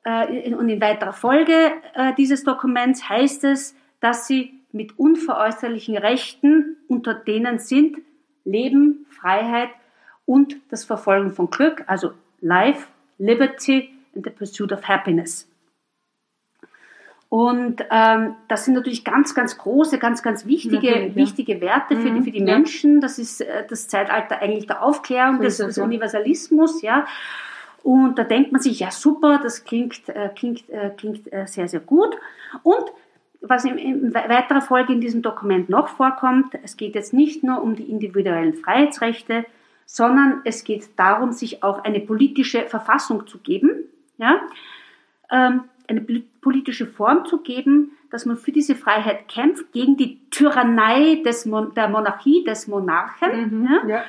äh, 0.05 0.55
und 0.55 0.69
in 0.69 0.81
weiterer 0.81 1.13
Folge 1.13 1.73
äh, 1.95 2.15
dieses 2.15 2.45
Dokuments 2.45 3.09
heißt 3.09 3.43
es, 3.45 3.75
dass 3.99 4.29
sie 4.29 4.61
mit 4.71 4.97
unveräußerlichen 4.97 5.97
Rechten, 5.97 6.77
unter 6.87 7.15
denen 7.15 7.59
sind 7.59 7.99
Leben, 8.45 9.07
Freiheit 9.11 9.71
und 10.25 10.57
das 10.71 10.85
Verfolgen 10.85 11.33
von 11.33 11.51
Glück, 11.51 11.83
also 11.89 12.13
Life, 12.41 12.87
Liberty 13.21 13.91
and 14.15 14.25
the 14.25 14.31
Pursuit 14.31 14.73
of 14.73 14.89
Happiness. 14.89 15.47
Und 17.29 17.85
ähm, 17.93 18.35
das 18.49 18.65
sind 18.65 18.75
natürlich 18.75 19.05
ganz, 19.05 19.37
ganz 19.37 19.57
große, 19.57 20.01
ganz, 20.01 20.21
ganz 20.21 20.47
wichtige, 20.47 21.07
ja. 21.07 21.15
wichtige 21.15 21.61
Werte 21.61 21.97
für, 21.97 22.11
die, 22.11 22.19
mhm. 22.19 22.25
für 22.25 22.33
die 22.33 22.43
Menschen. 22.43 23.01
Das 23.01 23.21
ist 23.21 23.41
äh, 23.41 23.65
das 23.69 23.87
Zeitalter 23.87 24.43
eigentlich 24.43 24.67
der 24.67 24.83
Aufklärung, 24.83 25.41
des, 25.41 25.59
des 25.59 25.79
Universalismus, 25.79 26.83
ja. 26.83 27.07
Und 27.85 28.19
da 28.19 28.25
denkt 28.25 28.51
man 28.51 28.61
sich, 28.61 28.81
ja 28.81 28.91
super, 28.91 29.39
das 29.41 29.65
klingt, 29.65 30.09
äh, 30.09 30.31
klingt, 30.35 30.69
äh, 30.71 30.91
klingt 30.97 31.33
äh, 31.33 31.47
sehr, 31.47 31.69
sehr 31.69 31.79
gut. 31.79 32.17
Und 32.65 32.85
was 33.41 33.65
in, 33.65 33.79
in 33.79 34.13
weiterer 34.13 34.61
Folge 34.61 34.93
in 34.93 35.01
diesem 35.01 35.23
Dokument 35.23 35.69
noch 35.69 35.89
vorkommt, 35.89 36.59
es 36.65 36.77
geht 36.77 36.97
jetzt 36.97 37.15
nicht 37.15 37.45
nur 37.45 37.63
um 37.63 37.77
die 37.77 37.91
individuellen 37.91 38.55
Freiheitsrechte, 38.55 39.47
sondern 39.93 40.43
es 40.45 40.63
geht 40.63 40.89
darum, 40.97 41.33
sich 41.33 41.65
auch 41.65 41.83
eine 41.83 41.99
politische 41.99 42.67
Verfassung 42.67 43.27
zu 43.27 43.39
geben. 43.39 43.71
Ja? 44.19 44.41
Ähm, 45.31 45.65
eine 45.89 46.01
politische 46.41 46.87
Form 46.87 47.25
zu 47.25 47.39
geben, 47.39 47.91
dass 48.11 48.25
man 48.25 48.37
für 48.37 48.53
diese 48.53 48.77
Freiheit 48.77 49.27
kämpft, 49.27 49.73
gegen 49.73 49.97
die 49.97 50.21
Tyrannei 50.31 51.23
des 51.25 51.45
Mon 51.45 51.75
der 51.75 51.89
Monarchie, 51.89 52.45
des 52.45 52.69
Monarchen, 52.69 53.63
mhm, 53.63 53.69
ja, 53.69 53.87
ja. 53.89 54.05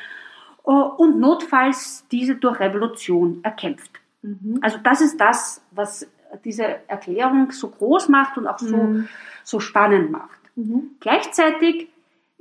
Äh, 0.67 0.91
und 0.97 1.19
notfalls 1.19 2.05
diese 2.11 2.35
durch 2.35 2.59
Revolution 2.59 3.39
erkämpft. 3.43 3.99
Mhm. 4.21 4.59
Also 4.61 4.77
das 4.83 5.01
ist 5.01 5.19
das, 5.19 5.63
was 5.71 6.07
diese 6.45 6.87
Erklärung 6.87 7.51
so 7.51 7.69
groß 7.69 8.07
macht 8.09 8.37
und 8.37 8.45
auch 8.45 8.59
so, 8.59 8.77
mhm. 8.77 9.07
so 9.43 9.59
spannend 9.59 10.11
macht. 10.11 10.39
Mhm. 10.55 10.91
Gleichzeitig 10.99 11.89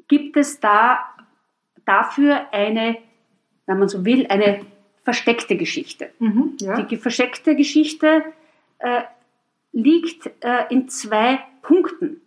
gibt 0.08 0.36
es 0.36 0.60
da 0.60 0.98
dafür 1.86 2.52
eine, 2.52 2.98
wenn 3.70 3.78
man 3.78 3.88
so 3.88 4.04
will, 4.04 4.26
eine 4.26 4.66
versteckte 5.04 5.56
Geschichte. 5.56 6.10
Mhm, 6.18 6.56
ja. 6.60 6.82
Die 6.82 6.96
versteckte 6.96 7.54
Geschichte 7.54 8.24
äh, 8.78 9.02
liegt 9.70 10.28
äh, 10.40 10.64
in 10.70 10.88
zwei 10.88 11.38
Punkten. 11.62 12.20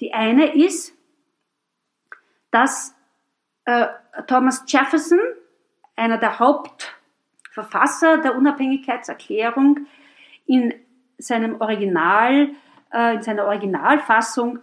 Die 0.00 0.12
eine 0.12 0.54
ist, 0.54 0.94
dass 2.50 2.94
äh, 3.64 3.86
Thomas 4.26 4.64
Jefferson, 4.68 5.18
einer 5.96 6.18
der 6.18 6.38
Hauptverfasser 6.38 8.18
der 8.18 8.36
Unabhängigkeitserklärung, 8.36 9.86
in 10.46 10.74
seinem 11.16 11.58
Original, 11.60 12.50
äh, 12.92 13.14
in 13.14 13.22
seiner 13.22 13.46
Originalfassung 13.46 14.58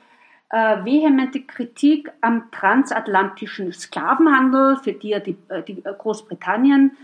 äh, 0.51 0.83
vehemente 0.83 1.41
Kritik 1.41 2.11
am 2.19 2.51
transatlantischen 2.51 3.71
Sklavenhandel, 3.71 4.77
für 4.77 4.93
die 4.93 5.13
er 5.13 5.21
die, 5.21 5.37
äh, 5.47 5.63
die 5.63 5.81
Großbritannien 5.81 6.97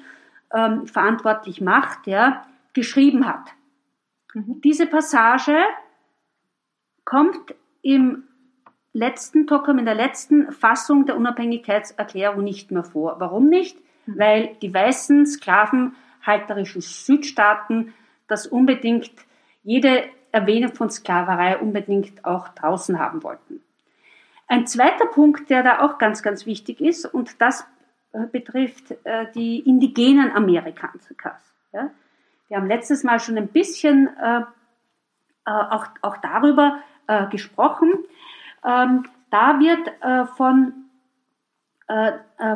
ähm, 0.54 0.86
verantwortlich 0.86 1.62
macht, 1.62 2.08
ja, 2.08 2.46
geschrieben 2.74 3.26
hat. 3.26 3.54
Mhm. 4.34 4.62
Diese 4.62 4.86
Passage 4.86 5.58
kommt 7.06 7.56
im 7.82 8.24
letzten 8.92 9.46
Dokument, 9.46 9.80
in 9.80 9.86
der 9.86 9.96
letzten 9.96 10.52
Fassung 10.52 11.06
der 11.06 11.16
Unabhängigkeitserklärung 11.16 12.44
nicht 12.44 12.72
mehr 12.72 12.84
vor. 12.84 13.16
Warum 13.20 13.48
nicht? 13.48 13.78
Mhm. 14.08 14.20
Weil 14.20 14.58
die 14.62 14.74
weißen 14.74 15.26
sklavenhalterischen 15.26 16.82
Südstaaten 16.82 17.94
das 18.28 18.46
unbedingt, 18.46 19.12
jede 19.64 20.04
Erwähnung 20.32 20.74
von 20.74 20.90
Sklaverei 20.90 21.58
unbedingt 21.58 22.24
auch 22.26 22.50
draußen 22.50 23.00
haben 23.00 23.24
wollten. 23.24 23.62
Ein 24.48 24.66
zweiter 24.68 25.08
Punkt, 25.08 25.50
der 25.50 25.64
da 25.64 25.82
auch 25.82 25.98
ganz, 25.98 26.24
ganz 26.24 26.46
wichtig 26.46 26.80
ist, 26.80 27.06
und 27.06 27.42
das 27.42 27.66
äh, 28.14 28.26
betrifft 28.32 28.92
äh, 29.04 29.32
die 29.34 29.60
indigenen 29.60 30.32
Amerikaner. 30.32 30.94
Ja? 31.74 31.90
Wir 32.48 32.58
haben 32.58 32.68
letztes 32.68 33.04
Mal 33.04 33.20
schon 33.20 33.38
ein 33.38 33.50
bisschen 33.50 34.08
äh, 34.18 34.44
äh, 35.48 35.52
auch, 35.52 35.88
auch 36.02 36.18
darüber 36.18 36.80
äh, 37.08 37.28
gesprochen. 37.28 37.94
Ähm, 38.66 39.06
da 39.32 39.60
wird 39.60 39.88
äh, 40.02 40.26
von 40.36 40.84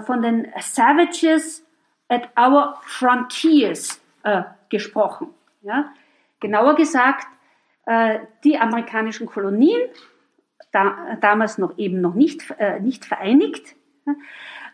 von 0.06 0.22
den 0.22 0.51
Savages 0.60 1.66
at 2.10 2.28
our 2.38 2.78
frontiers 2.82 4.01
gesprochen. 4.68 5.30
Ja? 5.62 5.94
Genauer 6.42 6.75
gesagt, 6.75 7.28
die 8.43 8.57
amerikanischen 8.57 9.27
Kolonien, 9.27 9.81
da, 10.71 11.17
damals 11.19 11.57
noch 11.57 11.77
eben 11.77 12.01
noch 12.01 12.13
nicht, 12.13 12.53
äh, 12.57 12.79
nicht 12.79 13.05
vereinigt, 13.05 13.75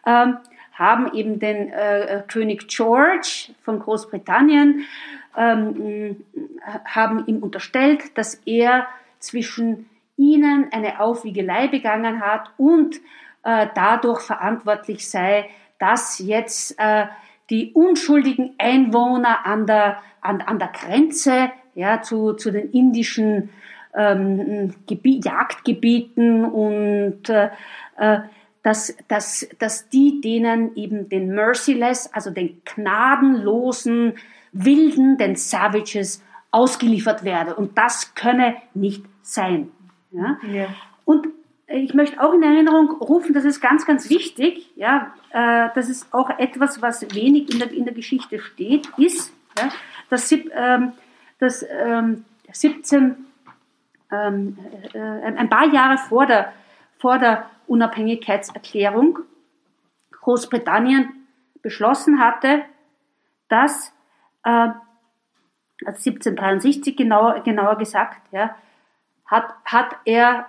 ähm, 0.06 0.38
haben 0.74 1.14
eben 1.14 1.40
den 1.40 1.70
äh, 1.70 2.24
König 2.28 2.68
George 2.68 3.52
von 3.64 3.80
Großbritannien, 3.80 4.86
ähm, 5.36 6.24
haben 6.86 7.26
ihm 7.26 7.42
unterstellt, 7.42 8.18
dass 8.18 8.36
er 8.46 8.88
zwischen 9.20 9.90
ihnen 10.18 10.72
eine 10.72 11.00
Aufwiegelei 11.00 11.68
begangen 11.68 12.22
hat 12.22 12.52
und 12.58 12.98
äh, 13.44 13.68
dadurch 13.74 14.22
verantwortlich 14.22 15.10
sei, 15.10 15.50
dass 15.80 16.20
jetzt 16.20 16.76
äh, 16.80 17.08
die 17.50 17.72
unschuldigen 17.74 18.56
Einwohner 18.58 19.46
an 19.46 19.66
der, 19.66 20.02
an, 20.22 20.42
an 20.42 20.60
der 20.60 20.70
Grenze 20.70 21.52
ja, 21.78 22.02
zu, 22.02 22.34
zu 22.34 22.52
den 22.52 22.72
indischen 22.72 23.50
ähm, 23.96 24.74
Gebiet, 24.88 25.26
Jagdgebieten 25.26 26.44
und 26.44 27.30
äh, 27.30 27.50
äh, 27.98 28.20
dass, 28.64 28.98
dass, 29.08 29.48
dass 29.60 29.88
die 29.90 30.20
denen 30.20 30.76
eben 30.76 31.08
den 31.08 31.34
Merciless, 31.34 32.10
also 32.12 32.32
den 32.32 32.62
gnadenlosen 32.66 34.16
Wilden, 34.52 35.18
den 35.18 35.36
Savages 35.36 36.22
ausgeliefert 36.52 37.24
werde. 37.24 37.56
Und 37.56 37.78
das 37.78 38.14
könne 38.16 38.56
nicht 38.74 39.06
sein. 39.22 39.72
Ja? 40.12 40.38
ja. 40.52 40.68
Und 41.06 41.28
ich 41.68 41.94
möchte 41.94 42.22
auch 42.22 42.34
in 42.34 42.44
Erinnerung 42.44 42.92
rufen, 42.92 43.34
das 43.34 43.46
ist 43.46 43.62
ganz, 43.62 43.86
ganz 43.86 44.10
wichtig, 44.10 44.72
ja, 44.76 45.14
äh, 45.32 45.70
das 45.76 45.90
ist 45.90 46.14
auch 46.14 46.30
etwas, 46.40 46.82
was 46.82 47.04
wenig 47.14 47.54
in 47.54 47.60
der, 47.60 47.72
in 47.72 47.86
der 47.86 47.94
Geschichte 47.94 48.40
steht, 48.40 48.90
ist, 48.98 49.34
ja, 49.58 49.70
dass, 50.10 50.32
ähm, 50.32 50.94
dass 51.40 51.66
ähm, 51.70 52.26
17, 52.52 53.16
ähm, 54.12 54.58
äh, 54.94 55.00
ein 55.00 55.50
paar 55.50 55.68
Jahre 55.68 55.98
vor 55.98 56.26
der, 56.26 56.54
vor 57.00 57.20
der 57.20 57.50
Unabhängigkeitserklärung 57.68 59.20
Großbritannien 60.12 61.28
beschlossen 61.62 62.20
hatte, 62.20 62.62
dass 63.50 63.94
äh, 64.44 64.70
1763 65.86 66.96
genauer, 66.96 67.42
genauer 67.42 67.78
gesagt, 67.78 68.22
ja, 68.32 68.56
hat, 69.26 69.54
hat 69.66 69.96
er 70.06 70.48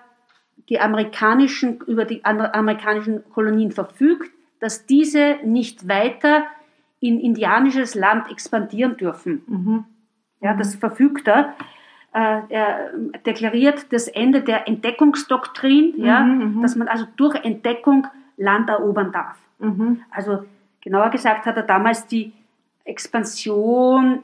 die 0.69 0.81
amerikanischen, 0.81 1.79
über 1.81 2.05
die 2.05 2.25
amerikanischen 2.25 3.29
Kolonien 3.33 3.73
verfügt, 3.73 4.31
dass 4.61 4.87
diese 4.87 5.39
nicht 5.45 5.89
weiter 5.89 6.45
in 7.01 7.21
indianisches 7.21 7.95
Land 7.95 8.31
expandieren 8.31 8.97
dürfen. 8.97 9.43
Mhm. 9.47 9.85
Ja, 10.41 10.55
das 10.55 10.77
verfügt 10.77 11.29
er. 11.29 11.55
Äh, 12.13 12.41
er 12.49 12.91
deklariert 13.27 13.93
das 13.93 14.09
Ende 14.09 14.43
der 14.43 14.67
Entdeckungsdoktrin, 14.67 15.95
mhm, 15.97 16.05
ja, 16.05 16.21
mhm. 16.21 16.63
dass 16.63 16.77
man 16.77 16.89
also 16.89 17.07
durch 17.17 17.35
Entdeckung 17.45 18.07
Land 18.37 18.69
erobern 18.71 19.13
darf. 19.13 19.37
Mhm. 19.59 20.03
Also 20.11 20.45
genauer 20.81 21.11
gesagt 21.11 21.45
hat 21.45 21.57
er 21.57 21.65
damals 21.65 22.07
die 22.07 22.33
Expansion 22.85 24.23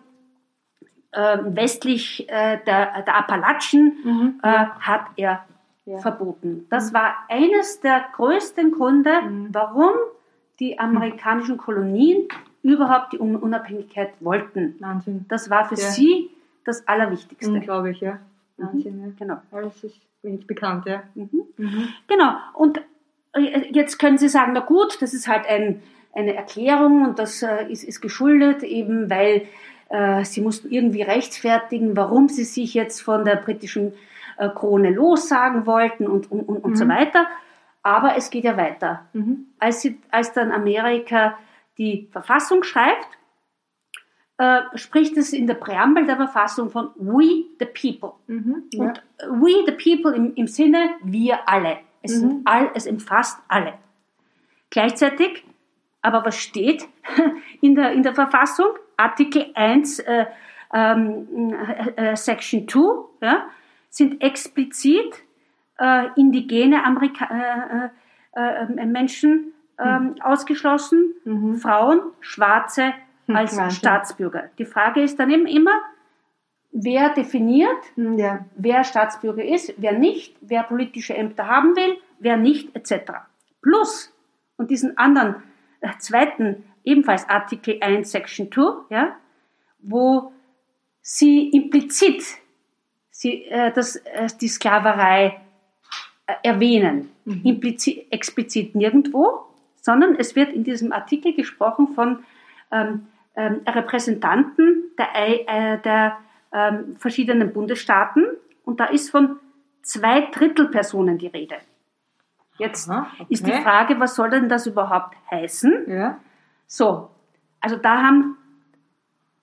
äh, 1.12 1.38
westlich 1.44 2.28
äh, 2.28 2.58
der, 2.64 3.02
der 3.02 3.16
Appalachen 3.16 3.98
mhm. 4.04 4.40
äh, 4.42 4.48
hat 4.48 5.06
er 5.16 5.44
ja. 5.84 5.98
verboten. 5.98 6.66
Das 6.70 6.90
mhm. 6.90 6.94
war 6.94 7.14
eines 7.28 7.80
der 7.80 8.04
größten 8.14 8.72
Gründe, 8.72 9.22
mhm. 9.22 9.48
warum 9.52 9.92
die 10.60 10.78
amerikanischen 10.78 11.56
Kolonien 11.56 12.28
überhaupt 12.64 13.12
die 13.12 13.18
Unabhängigkeit 13.18 14.14
wollten. 14.20 14.74
Wahnsinn. 14.80 15.26
Das 15.28 15.50
war 15.50 15.68
für 15.68 15.76
ja. 15.76 15.90
sie 15.90 16.30
das 16.64 16.88
Allerwichtigste. 16.88 17.52
Unglaublich, 17.52 18.00
ja. 18.00 18.18
Mhm. 18.56 18.64
Wahnsinn, 18.64 19.00
ja. 19.02 19.12
Genau. 19.18 19.36
Alles 19.52 19.84
ist 19.84 20.00
wenig 20.22 20.46
bekannt, 20.46 20.86
ja. 20.86 21.02
Mhm. 21.14 21.44
Mhm. 21.58 21.88
Genau. 22.08 22.32
Und 22.54 22.80
äh, 23.34 23.68
jetzt 23.70 23.98
können 23.98 24.16
Sie 24.16 24.28
sagen, 24.28 24.52
na 24.54 24.60
gut, 24.60 25.00
das 25.02 25.12
ist 25.12 25.28
halt 25.28 25.46
ein, 25.46 25.82
eine 26.14 26.34
Erklärung 26.34 27.04
und 27.04 27.18
das 27.18 27.42
äh, 27.42 27.70
ist, 27.70 27.84
ist 27.84 28.00
geschuldet 28.00 28.62
eben, 28.62 29.10
weil 29.10 29.42
äh, 29.90 30.24
Sie 30.24 30.40
mussten 30.40 30.70
irgendwie 30.70 31.02
rechtfertigen, 31.02 31.96
warum 31.98 32.28
Sie 32.28 32.44
sich 32.44 32.72
jetzt 32.72 33.02
von 33.02 33.26
der 33.26 33.36
britischen 33.36 33.92
äh, 34.38 34.48
Krone 34.48 34.90
lossagen 34.90 35.66
wollten 35.66 36.06
und, 36.06 36.30
und, 36.30 36.48
und, 36.48 36.64
und 36.64 36.70
mhm. 36.70 36.76
so 36.76 36.88
weiter. 36.88 37.26
Aber 37.82 38.16
es 38.16 38.30
geht 38.30 38.44
ja 38.44 38.56
weiter. 38.56 39.04
Mhm. 39.12 39.48
Als, 39.58 39.82
sie, 39.82 40.00
als 40.10 40.32
dann 40.32 40.50
Amerika 40.50 41.36
die 41.78 42.08
Verfassung 42.12 42.62
schreibt, 42.62 43.08
äh, 44.36 44.62
spricht 44.74 45.16
es 45.16 45.32
in 45.32 45.46
der 45.46 45.54
Präambel 45.54 46.06
der 46.06 46.16
Verfassung 46.16 46.70
von 46.70 46.90
We 46.96 47.44
the 47.60 47.66
People. 47.66 48.14
Mhm, 48.26 48.64
ja. 48.72 48.84
Und 48.84 49.02
We 49.28 49.64
the 49.64 49.72
People 49.72 50.14
im, 50.14 50.34
im 50.34 50.46
Sinne 50.46 50.90
wir 51.02 51.48
alle. 51.48 51.78
Es, 52.02 52.20
mhm. 52.20 52.42
all, 52.44 52.70
es 52.74 52.86
umfasst 52.86 53.38
alle. 53.48 53.74
Gleichzeitig, 54.70 55.44
aber 56.02 56.24
was 56.24 56.36
steht 56.36 56.88
in 57.60 57.74
der, 57.76 57.92
in 57.92 58.02
der 58.02 58.14
Verfassung? 58.14 58.70
Artikel 58.96 59.50
1, 59.54 60.00
äh, 60.00 60.26
ähm, 60.72 61.54
äh, 61.96 62.10
äh 62.12 62.16
Section 62.16 62.68
2, 62.68 63.04
ja, 63.22 63.48
sind 63.88 64.20
explizit 64.20 65.22
äh, 65.78 66.08
indigene 66.16 66.84
Amerika 66.84 67.90
äh, 68.34 68.40
äh, 68.40 68.66
äh 68.66 68.86
Menschen 68.86 69.53
mhm. 69.78 70.20
ausgeschlossen, 70.20 71.14
mhm. 71.24 71.56
Frauen, 71.56 72.00
Schwarze 72.20 72.94
hm, 73.26 73.36
als 73.36 73.56
Wahnsinn. 73.56 73.76
Staatsbürger. 73.76 74.50
Die 74.58 74.64
Frage 74.64 75.02
ist 75.02 75.18
dann 75.18 75.30
eben 75.30 75.46
immer, 75.46 75.80
wer 76.72 77.10
definiert, 77.10 77.76
hm, 77.94 78.18
ja. 78.18 78.44
wer 78.56 78.84
Staatsbürger 78.84 79.44
ist, 79.44 79.74
wer 79.76 79.92
nicht, 79.92 80.36
wer 80.40 80.62
politische 80.62 81.14
Ämter 81.14 81.46
haben 81.46 81.76
will, 81.76 81.98
wer 82.18 82.36
nicht, 82.36 82.74
etc. 82.76 83.12
Plus, 83.62 84.12
und 84.56 84.70
diesen 84.70 84.98
anderen 84.98 85.36
äh, 85.80 85.88
zweiten, 85.98 86.64
ebenfalls 86.84 87.28
Artikel 87.28 87.78
1, 87.80 88.10
Section 88.10 88.52
2, 88.52 88.86
ja, 88.90 89.16
wo 89.80 90.32
sie 91.00 91.50
implizit 91.50 92.24
sie, 93.10 93.44
äh, 93.44 93.72
das, 93.72 93.96
äh, 93.96 94.28
die 94.40 94.48
Sklaverei 94.48 95.40
äh, 96.26 96.34
erwähnen. 96.42 97.10
Mhm. 97.24 97.40
Implizit, 97.44 98.06
explizit 98.10 98.74
nirgendwo, 98.74 99.46
sondern 99.84 100.16
es 100.16 100.34
wird 100.34 100.50
in 100.50 100.64
diesem 100.64 100.92
Artikel 100.92 101.34
gesprochen 101.34 101.88
von 101.94 102.24
ähm, 102.72 103.06
ähm, 103.36 103.60
Repräsentanten 103.66 104.84
der, 104.96 105.08
äh, 105.14 105.78
der 105.82 106.16
ähm, 106.52 106.96
verschiedenen 106.96 107.52
Bundesstaaten 107.52 108.24
und 108.64 108.80
da 108.80 108.86
ist 108.86 109.10
von 109.10 109.38
zwei 109.82 110.22
Drittel 110.32 110.68
Personen 110.68 111.18
die 111.18 111.26
Rede. 111.26 111.56
Jetzt 112.56 112.88
Aha, 112.88 113.08
okay. 113.12 113.26
ist 113.28 113.46
die 113.46 113.52
Frage, 113.52 114.00
was 114.00 114.14
soll 114.14 114.30
denn 114.30 114.48
das 114.48 114.66
überhaupt 114.66 115.16
heißen? 115.30 115.84
Ja. 115.86 116.18
So, 116.66 117.10
also 117.60 117.76
da 117.76 118.02
haben 118.02 118.38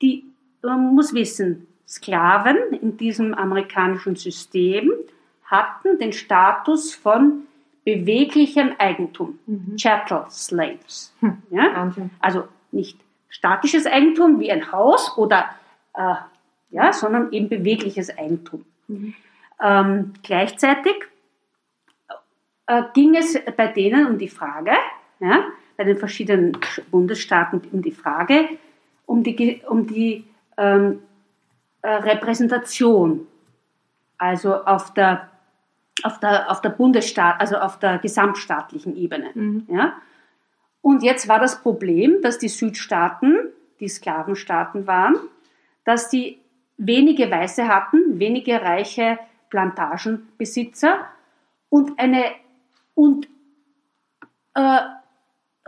die, 0.01 0.25
man 0.63 0.95
muss 0.95 1.13
wissen, 1.13 1.67
Sklaven 1.87 2.57
in 2.81 2.97
diesem 2.97 3.35
amerikanischen 3.35 4.15
System 4.15 4.91
hatten 5.43 5.99
den 5.99 6.13
Status 6.13 6.95
von 6.95 7.43
beweglichem 7.83 8.73
Eigentum, 8.77 9.39
mhm. 9.45 9.75
Chattel 9.77 10.25
Slaves. 10.29 11.13
Hm. 11.19 11.41
Ja? 11.49 11.91
Also 12.19 12.47
nicht 12.71 12.97
statisches 13.29 13.87
Eigentum 13.87 14.39
wie 14.39 14.51
ein 14.51 14.71
Haus 14.71 15.17
oder 15.17 15.49
äh, 15.95 16.15
ja, 16.71 16.93
sondern 16.93 17.31
eben 17.31 17.49
bewegliches 17.49 18.15
Eigentum. 18.17 18.65
Mhm. 18.87 19.13
Ähm, 19.61 20.13
gleichzeitig 20.23 20.95
äh, 22.67 22.83
ging 22.93 23.15
es 23.15 23.37
bei 23.57 23.67
denen 23.67 24.07
um 24.07 24.17
die 24.17 24.29
Frage, 24.29 24.73
ja, 25.19 25.43
bei 25.77 25.83
den 25.83 25.97
verschiedenen 25.97 26.57
Bundesstaaten 26.89 27.61
um 27.71 27.81
die 27.81 27.91
Frage, 27.91 28.49
um 29.05 29.23
die, 29.23 29.61
um 29.67 29.87
die 29.87 30.25
ähm, 30.57 31.01
äh, 31.81 31.89
Repräsentation, 31.89 33.27
also 34.17 34.55
auf 34.55 34.93
der, 34.93 35.30
auf 36.03 36.19
der, 36.19 36.49
auf 36.49 36.61
der 36.61 36.69
Bundesstaat, 36.69 37.39
also 37.39 37.57
auf 37.57 37.79
der 37.79 37.99
gesamtstaatlichen 37.99 38.95
Ebene. 38.95 39.31
Mhm. 39.33 39.67
Ja? 39.69 39.93
Und 40.81 41.03
jetzt 41.03 41.27
war 41.27 41.39
das 41.39 41.61
Problem, 41.61 42.21
dass 42.21 42.39
die 42.39 42.49
Südstaaten, 42.49 43.49
die 43.79 43.87
Sklavenstaaten 43.87 44.87
waren, 44.87 45.15
dass 45.83 46.09
die 46.09 46.39
wenige 46.77 47.29
Weiße 47.29 47.67
hatten, 47.67 48.19
wenige 48.19 48.61
reiche 48.61 49.19
Plantagenbesitzer 49.49 51.05
und 51.69 51.99
eine 51.99 52.25
und 52.95 53.27
äh, 54.55 54.79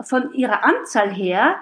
von 0.00 0.32
ihrer 0.34 0.64
Anzahl 0.64 1.10
her 1.10 1.56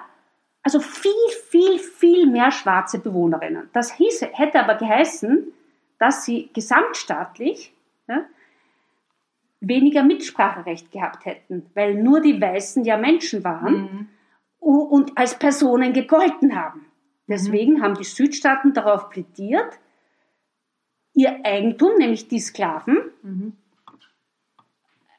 also 0.63 0.79
viel, 0.79 1.11
viel, 1.49 1.77
viel 1.77 2.25
mehr 2.25 2.49
schwarze 2.51 2.99
Bewohnerinnen. 2.99 3.69
Das 3.73 3.93
hieße, 3.93 4.27
hätte 4.31 4.61
aber 4.61 4.75
geheißen, 4.75 5.53
dass 5.99 6.23
sie 6.23 6.49
gesamtstaatlich 6.53 7.73
ja, 8.07 8.23
weniger 9.67 10.03
Mitspracherecht 10.03 10.91
gehabt 10.91 11.25
hätten, 11.25 11.65
weil 11.73 11.95
nur 11.95 12.21
die 12.21 12.39
Weißen 12.39 12.83
ja 12.83 12.97
Menschen 12.97 13.43
waren 13.43 13.73
Mhm. 13.81 14.07
und 14.59 15.17
als 15.17 15.37
Personen 15.37 15.93
gegolten 15.93 16.55
haben. 16.55 16.85
Deswegen 17.27 17.81
haben 17.81 17.95
die 17.95 18.03
Südstaaten 18.03 18.73
darauf 18.73 19.09
plädiert, 19.09 19.79
ihr 21.13 21.39
Eigentum, 21.45 21.95
nämlich 21.97 22.27
die 22.27 22.39
Sklaven, 22.39 22.97
Mhm. 23.21 23.53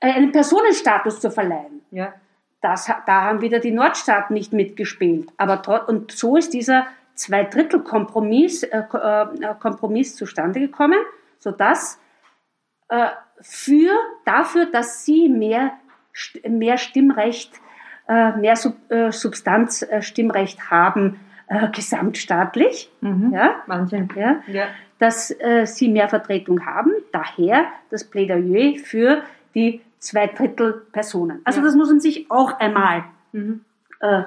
einen 0.00 0.32
Personenstatus 0.32 1.20
zu 1.20 1.30
verleihen. 1.30 1.80
Ja. 1.90 2.14
Das, 2.60 2.86
da 3.06 3.22
haben 3.22 3.40
wieder 3.42 3.58
die 3.58 3.72
Nordstaaten 3.72 4.34
nicht 4.34 4.52
mitgespielt. 4.52 5.30
Aber 5.36 5.88
und 5.88 6.12
so 6.12 6.36
ist 6.36 6.54
dieser 6.54 6.86
Zweidrittel-Kompromiss 7.14 8.62
äh, 8.64 8.78
äh, 8.78 9.54
Kompromiss 9.60 10.16
zustande 10.16 10.60
gekommen, 10.60 10.98
sodass 11.38 12.00
äh, 12.88 13.08
für, 13.40 13.90
dafür, 14.24 14.66
dass 14.66 15.04
sie 15.04 15.28
mehr, 15.28 15.72
mehr 16.48 16.78
Stimmrecht, 16.78 17.52
äh, 18.08 18.32
mehr 18.36 18.56
Sub, 18.56 18.76
äh, 18.90 19.10
Substanzstimmrecht 19.12 20.70
haben, 20.70 21.18
äh, 21.48 21.68
gesamtstaatlich, 21.70 22.90
Mhm. 23.00 23.32
ja, 23.32 23.56
Wahnsinn. 23.66 24.08
ja, 24.16 24.40
Ja. 24.46 24.64
dass 24.98 25.30
äh, 25.40 25.66
sie 25.66 25.88
mehr 25.88 26.08
Vertretung 26.08 26.64
haben. 26.64 26.92
Daher 27.12 27.64
das 27.90 28.04
Plädoyer 28.04 28.78
für 28.78 29.22
die 29.54 29.80
zwei 29.98 30.26
Drittel 30.26 30.82
Personen. 30.92 31.40
Also 31.44 31.60
Ja. 31.60 31.66
das 31.66 31.74
muss 31.76 31.88
man 31.88 32.00
sich 32.00 32.30
auch 32.30 32.58
einmal 32.60 33.04
Mhm. 33.32 33.60
äh, 34.00 34.22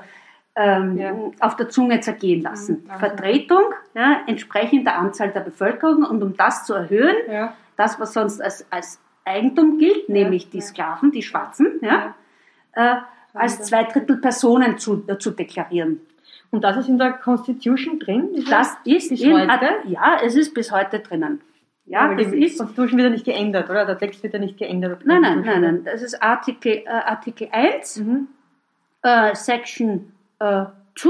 ähm, 0.56 0.98
Ja. 0.98 1.14
auf 1.40 1.56
der 1.56 1.70
Zunge 1.70 2.00
zergehen 2.00 2.42
lassen. 2.42 2.84
Mhm. 2.88 3.00
Vertretung 3.00 3.64
ja, 3.94 4.22
entsprechend 4.28 4.88
der 4.88 4.98
Anzahl 4.98 5.30
der 5.30 5.42
Bevölkerung 5.42 6.04
und 6.04 6.22
um 6.24 6.36
das 6.36 6.66
zu 6.66 6.74
erhöhen, 6.74 7.16
Ja. 7.32 7.54
Das, 7.78 8.00
was 8.00 8.14
sonst 8.14 8.42
als, 8.42 8.66
als 8.72 9.00
Eigentum 9.24 9.78
gilt, 9.78 10.10
nämlich 10.10 10.50
die. 10.50 10.62
Sklaven, 10.62 11.12
die 11.12 11.22
Schwarzen, 11.24 11.80
ja, 11.82 12.16
äh, 12.74 12.96
als 13.34 13.62
zwei 13.64 13.84
Drittel 13.84 14.18
Personen 14.18 14.78
zu, 14.78 15.04
äh, 15.08 15.18
zu 15.18 15.32
deklarieren. 15.32 16.02
Und 16.50 16.64
das 16.64 16.78
ist 16.78 16.88
in 16.88 16.98
der 16.98 17.12
Constitution 17.14 18.00
drin? 18.00 18.34
Ist 18.34 18.52
Das 18.52 18.78
ist 18.86 19.10
bis 19.10 19.22
in, 19.22 19.34
heute? 19.34 19.70
ja, 19.86 20.18
es 20.24 20.36
ist 20.36 20.54
bis 20.54 20.72
heute 20.72 21.00
drinnen. 21.00 21.42
Ja, 21.86 22.14
das 22.16 22.32
die 22.32 22.44
ist 22.46 22.58
Constitution 22.58 22.98
wird 22.98 23.06
ja 23.08 23.12
nicht 23.12 23.26
geändert, 23.26 23.70
oder? 23.70 23.86
Der 23.86 23.98
Text 23.98 24.24
wird 24.24 24.34
ja 24.34 24.40
nicht 24.40 24.58
geändert. 24.58 25.06
Nein, 25.06 25.22
nein, 25.22 25.42
nein, 25.46 25.62
nein. 25.62 25.84
Das 25.86 26.02
ist 26.02 26.22
Artikel, 26.22 26.84
äh, 26.86 26.88
Artikel 26.90 27.48
1, 27.52 27.98
Mhm. 27.98 28.28
äh, 29.04 29.36
Section 29.36 30.12
äh, 30.40 30.66
2 30.96 31.10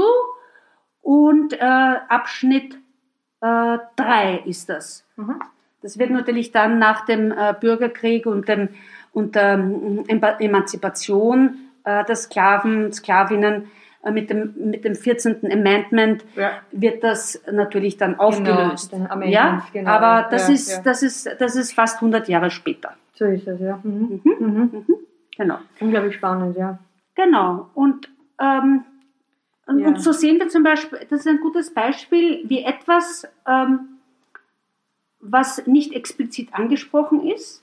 und 1.02 1.52
äh, 1.54 1.64
Abschnitt 2.08 2.74
äh, 3.40 3.78
3 3.96 4.42
ist 4.44 4.68
das. 4.68 5.04
Mhm. 5.16 5.40
Das 5.82 5.98
wird 5.98 6.10
natürlich 6.10 6.52
dann 6.52 6.78
nach 6.78 7.04
dem 7.04 7.30
äh, 7.30 7.54
Bürgerkrieg 7.58 8.26
und, 8.26 8.48
dem, 8.48 8.70
und 9.12 9.34
der 9.34 9.54
ähm, 9.54 10.04
Emanzipation 10.08 11.56
äh, 11.84 12.04
der 12.04 12.16
Sklaven, 12.16 12.92
Sklavinnen 12.92 13.70
äh, 14.02 14.10
mit, 14.10 14.30
dem, 14.30 14.54
mit 14.56 14.84
dem 14.84 14.94
14. 14.94 15.50
Amendment 15.52 16.24
Ja. 16.36 16.50
wird 16.72 17.02
das 17.04 17.40
natürlich 17.50 17.96
dann 17.96 18.18
aufgelöst. 18.18 18.92
Amendment, 18.92 19.32
ja, 19.32 19.66
genau, 19.72 19.90
aber 19.90 20.28
das, 20.30 20.48
ja, 20.48 20.54
ist, 20.54 20.70
ja. 20.70 20.82
Das, 20.82 21.02
ist, 21.02 21.28
das 21.38 21.56
ist 21.56 21.72
fast 21.72 21.96
100 21.96 22.28
Jahre 22.28 22.50
später. 22.50 22.94
So 23.14 23.24
ist 23.24 23.46
es, 23.48 23.60
ja. 23.60 23.78
Mhm. 23.82 24.20
Mhm. 24.24 24.36
Mhm. 24.40 24.84
Genau. 25.36 25.58
Unglaublich 25.80 26.14
spannend, 26.14 26.56
ja. 26.56 26.78
Genau. 27.14 27.68
Und, 27.74 28.08
ähm, 28.40 28.84
und 29.66 30.00
so 30.00 30.12
sehen 30.12 30.38
wir 30.38 30.48
zum 30.48 30.62
Beispiel, 30.62 30.98
das 31.10 31.20
ist 31.20 31.28
ein 31.28 31.40
gutes 31.40 31.74
Beispiel, 31.74 32.42
wie 32.48 32.62
etwas, 32.62 33.28
ähm, 33.46 33.97
was 35.20 35.66
nicht 35.66 35.92
explizit 35.94 36.54
angesprochen 36.54 37.26
ist, 37.26 37.62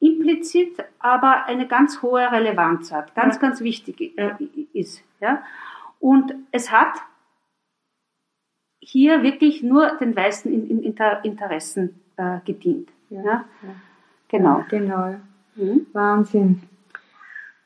implizit, 0.00 0.82
aber 0.98 1.44
eine 1.46 1.66
ganz 1.66 2.02
hohe 2.02 2.30
Relevanz 2.32 2.92
hat, 2.92 3.14
ganz, 3.14 3.36
Ja. 3.36 3.40
ganz 3.40 3.60
wichtig 3.60 4.12
Ja. 4.16 4.38
ist. 4.72 5.02
Ja? 5.20 5.42
Und 5.98 6.34
es 6.52 6.70
hat 6.70 6.94
hier 8.80 9.22
wirklich 9.22 9.62
nur 9.62 9.96
den 9.96 10.16
weißen 10.16 10.52
In 10.52 10.70
In 10.70 10.82
Inter 10.82 11.24
Interessen 11.24 12.00
äh, 12.16 12.38
gedient. 12.44 12.88
Ja. 13.10 13.22
Ja? 13.22 13.44
Genau. 14.28 14.64
Genau. 14.68 15.16
Mhm. 15.56 15.86
Wahnsinn. 15.92 16.62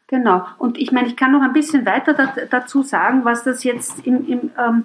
Genau. 0.08 0.46
Und 0.58 0.78
ich 0.78 0.92
meine, 0.92 1.06
ich 1.08 1.16
kann 1.16 1.32
noch 1.32 1.42
ein 1.42 1.52
bisschen 1.52 1.86
weiter 1.86 2.14
da, 2.14 2.34
dazu 2.50 2.82
sagen, 2.82 3.24
was 3.24 3.44
das 3.44 3.64
jetzt 3.64 4.06
im, 4.06 4.26
im, 4.28 4.50
ähm, 4.58 4.84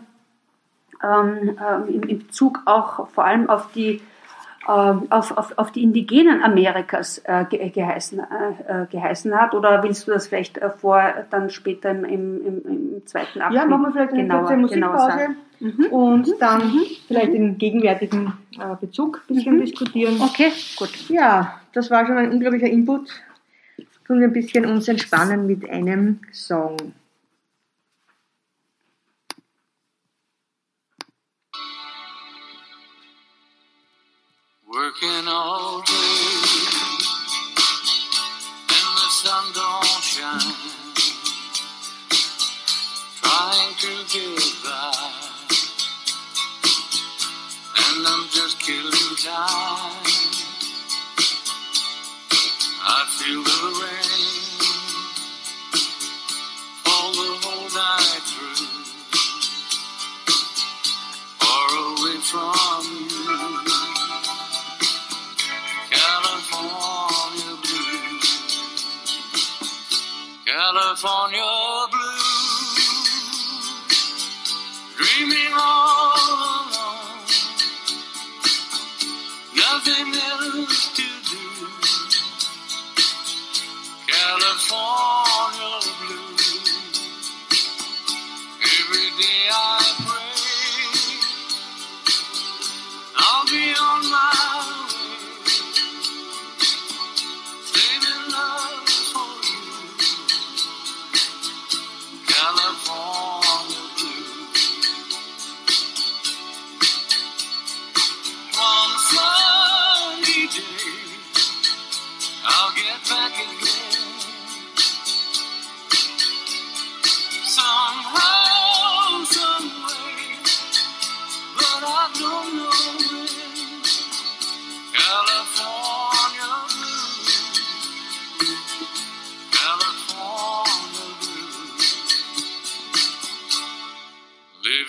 ähm, 1.04 1.58
ähm, 1.60 2.02
im, 2.08 2.20
Bezug 2.20 2.62
auch 2.66 3.10
vor 3.10 3.26
allem 3.26 3.50
auf 3.50 3.72
die, 3.74 4.02
auf, 4.72 5.36
auf, 5.38 5.58
auf 5.58 5.72
die 5.72 5.84
Indigenen 5.84 6.44
Amerikas 6.44 7.20
äh, 7.26 7.46
ge 7.50 7.70
geheißen, 7.70 8.20
äh, 8.20 8.84
äh, 8.84 8.86
geheißen 8.92 9.34
hat. 9.34 9.54
Oder 9.54 9.82
willst 9.84 10.08
du 10.08 10.12
das 10.12 10.28
vielleicht 10.28 10.58
äh, 10.58 10.70
vor, 10.70 11.02
dann 11.32 11.50
später 11.50 11.92
im, 11.92 12.04
im, 12.06 12.42
im, 12.46 13.06
zweiten 13.06 13.42
Abschnitt 13.42 13.62
Ja, 13.64 13.68
machen 13.68 13.84
wir 13.84 13.92
vielleicht 13.92 14.14
eine 14.14 14.24
genauer- 14.24 14.40
kurze 14.42 14.58
Musikpause? 14.58 15.28
Mhm. 15.62 15.86
und 15.92 16.30
dann 16.40 16.72
vielleicht 17.08 17.34
den 17.34 17.58
gegenwärtigen 17.58 18.32
äh, 18.58 18.76
Bezug 18.80 19.22
ein 19.30 19.36
bisschen 19.36 19.56
Mhm. 19.56 19.62
diskutieren. 19.62 20.22
Okay, 20.22 20.52
gut. 20.78 21.10
Ja, 21.10 21.60
das 21.74 21.92
war 21.92 22.06
schon 22.06 22.18
ein 22.18 22.32
unglaublicher 22.32 22.68
Input. 22.68 23.10
Tun 24.08 24.20
wir 24.22 24.28
ein 24.28 24.34
bisschen 24.34 24.66
uns 24.66 24.88
entspannen 24.88 25.46
mit 25.48 25.70
einem 25.70 26.20
Song. 26.32 26.78
Working 34.90 35.28
all 35.28 35.82
day 35.82 35.94
and 38.70 38.96
the 38.98 39.10
sun 39.12 39.46
don't 39.54 39.86
shine. 40.02 40.56
Trying 43.22 43.76
to 43.82 43.92
get 44.12 44.54
by, 44.64 44.94
and 47.78 48.08
I'm 48.08 48.24
just 48.32 48.60
killing 48.62 49.16
time. 49.22 50.06
I 52.82 53.06
feel 53.20 53.44
the 53.44 53.62
rain 53.84 54.50
fall 56.84 57.12
the 57.12 57.30
whole 57.44 57.70
night 57.76 58.29
California 70.72 71.69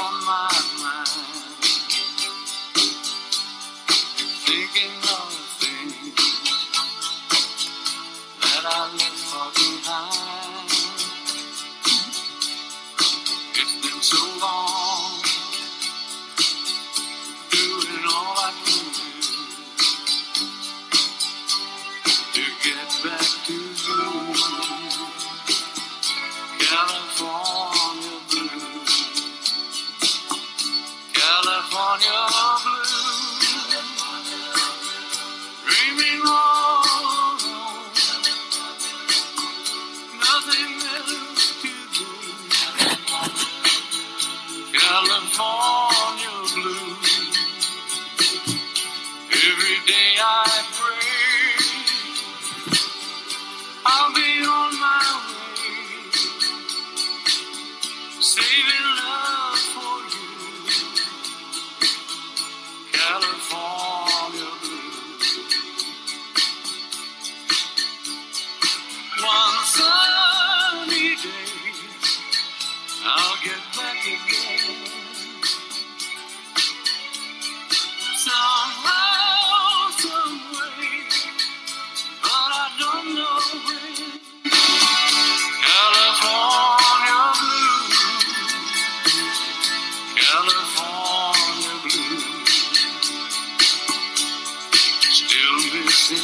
California 96.04 96.20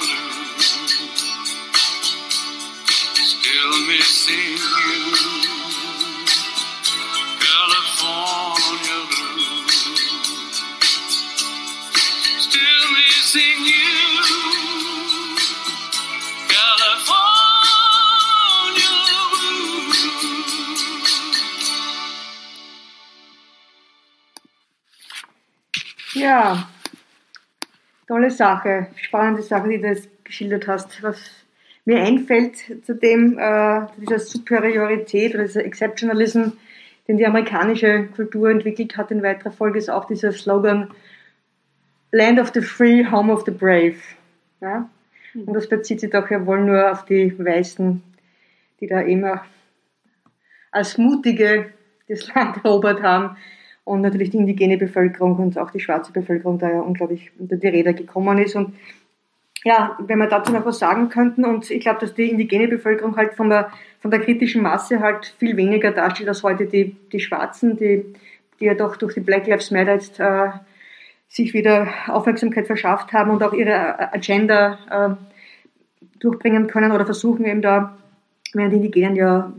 blue. 0.00 0.32
Still 3.16 3.74
missing 3.88 4.47
Ja, 26.28 26.68
tolle 28.06 28.30
Sache, 28.30 28.88
spannende 28.96 29.40
Sache, 29.40 29.66
die 29.70 29.80
du 29.80 29.86
jetzt 29.86 30.10
geschildert 30.26 30.68
hast. 30.68 31.02
Was 31.02 31.18
mir 31.86 32.02
einfällt 32.02 32.58
zu 32.84 32.94
dem, 32.94 33.38
äh, 33.38 33.86
dieser 33.96 34.18
Superiorität 34.18 35.34
oder 35.34 35.44
dieser 35.44 35.64
Exceptionalism, 35.64 36.50
den 37.08 37.16
die 37.16 37.24
amerikanische 37.24 38.08
Kultur 38.14 38.50
entwickelt 38.50 38.98
hat 38.98 39.10
in 39.10 39.22
weiterer 39.22 39.52
Folge, 39.52 39.78
ist 39.78 39.88
auch 39.88 40.04
dieser 40.04 40.32
Slogan 40.32 40.90
Land 42.12 42.38
of 42.38 42.52
the 42.52 42.60
Free, 42.60 43.10
Home 43.10 43.32
of 43.32 43.46
the 43.46 43.50
Brave. 43.50 43.96
Ja? 44.60 44.90
Und 45.32 45.54
das 45.54 45.66
bezieht 45.66 46.00
sich 46.00 46.10
doch 46.10 46.28
ja 46.30 46.44
wohl 46.44 46.60
nur 46.60 46.92
auf 46.92 47.06
die 47.06 47.32
Weißen, 47.38 48.02
die 48.80 48.86
da 48.86 49.00
immer 49.00 49.46
als 50.72 50.98
Mutige 50.98 51.72
das 52.06 52.28
Land 52.34 52.58
erobert 52.64 53.02
haben 53.02 53.38
und 53.88 54.02
natürlich 54.02 54.30
die 54.30 54.36
indigene 54.36 54.76
Bevölkerung 54.76 55.36
und 55.36 55.58
auch 55.58 55.70
die 55.70 55.80
schwarze 55.80 56.12
Bevölkerung 56.12 56.58
da 56.58 56.70
ja 56.70 56.80
unglaublich 56.80 57.30
unter 57.38 57.56
die 57.56 57.68
Räder 57.68 57.92
gekommen 57.92 58.38
ist. 58.38 58.54
Und 58.54 58.74
ja, 59.64 59.98
wenn 60.06 60.18
wir 60.18 60.28
dazu 60.28 60.52
noch 60.52 60.64
was 60.64 60.78
sagen 60.78 61.08
könnten, 61.08 61.44
und 61.44 61.70
ich 61.70 61.80
glaube, 61.80 62.00
dass 62.00 62.14
die 62.14 62.30
indigene 62.30 62.68
Bevölkerung 62.68 63.16
halt 63.16 63.34
von 63.34 63.48
der, 63.48 63.70
von 64.00 64.10
der 64.10 64.20
kritischen 64.20 64.62
Masse 64.62 65.00
halt 65.00 65.34
viel 65.38 65.56
weniger 65.56 65.90
darstellt 65.90 66.28
als 66.28 66.42
heute 66.42 66.66
die, 66.66 66.94
die 67.12 67.20
Schwarzen, 67.20 67.76
die, 67.76 68.04
die 68.60 68.64
ja 68.66 68.74
doch 68.74 68.96
durch 68.96 69.14
die 69.14 69.20
Black 69.20 69.46
Lives 69.46 69.70
Matter 69.70 69.94
jetzt 69.94 70.20
äh, 70.20 70.50
sich 71.28 71.54
wieder 71.54 71.88
Aufmerksamkeit 72.06 72.66
verschafft 72.66 73.12
haben 73.12 73.30
und 73.30 73.42
auch 73.42 73.52
ihre 73.52 74.12
Agenda 74.12 74.78
äh, 74.90 76.18
durchbringen 76.20 76.66
können 76.66 76.92
oder 76.92 77.04
versuchen 77.04 77.44
eben 77.44 77.62
da, 77.62 77.98
während 78.54 78.72
die 78.72 78.76
Indigenen 78.76 79.16
ja 79.16 79.52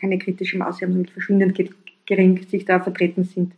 keine 0.00 0.18
kritische 0.18 0.58
Masse 0.58 0.84
haben, 0.84 0.92
sondern 0.92 1.12
verschwindend 1.12 1.54
gering 2.06 2.42
sich 2.48 2.64
da 2.64 2.80
vertreten 2.80 3.24
sind. 3.24 3.52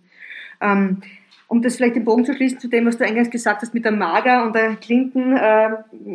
Ähm, 0.60 1.02
um 1.48 1.62
das 1.62 1.76
vielleicht 1.76 1.96
den 1.96 2.04
Bogen 2.04 2.24
zu 2.24 2.34
schließen 2.34 2.58
zu 2.58 2.68
dem, 2.68 2.86
was 2.86 2.96
du 2.98 3.04
eingangs 3.04 3.30
gesagt 3.30 3.62
hast 3.62 3.74
mit 3.74 3.84
der 3.84 3.92
Mager 3.92 4.44
und 4.44 4.54
der 4.54 4.76
Clinton, 4.76 5.36
äh, 5.36 5.70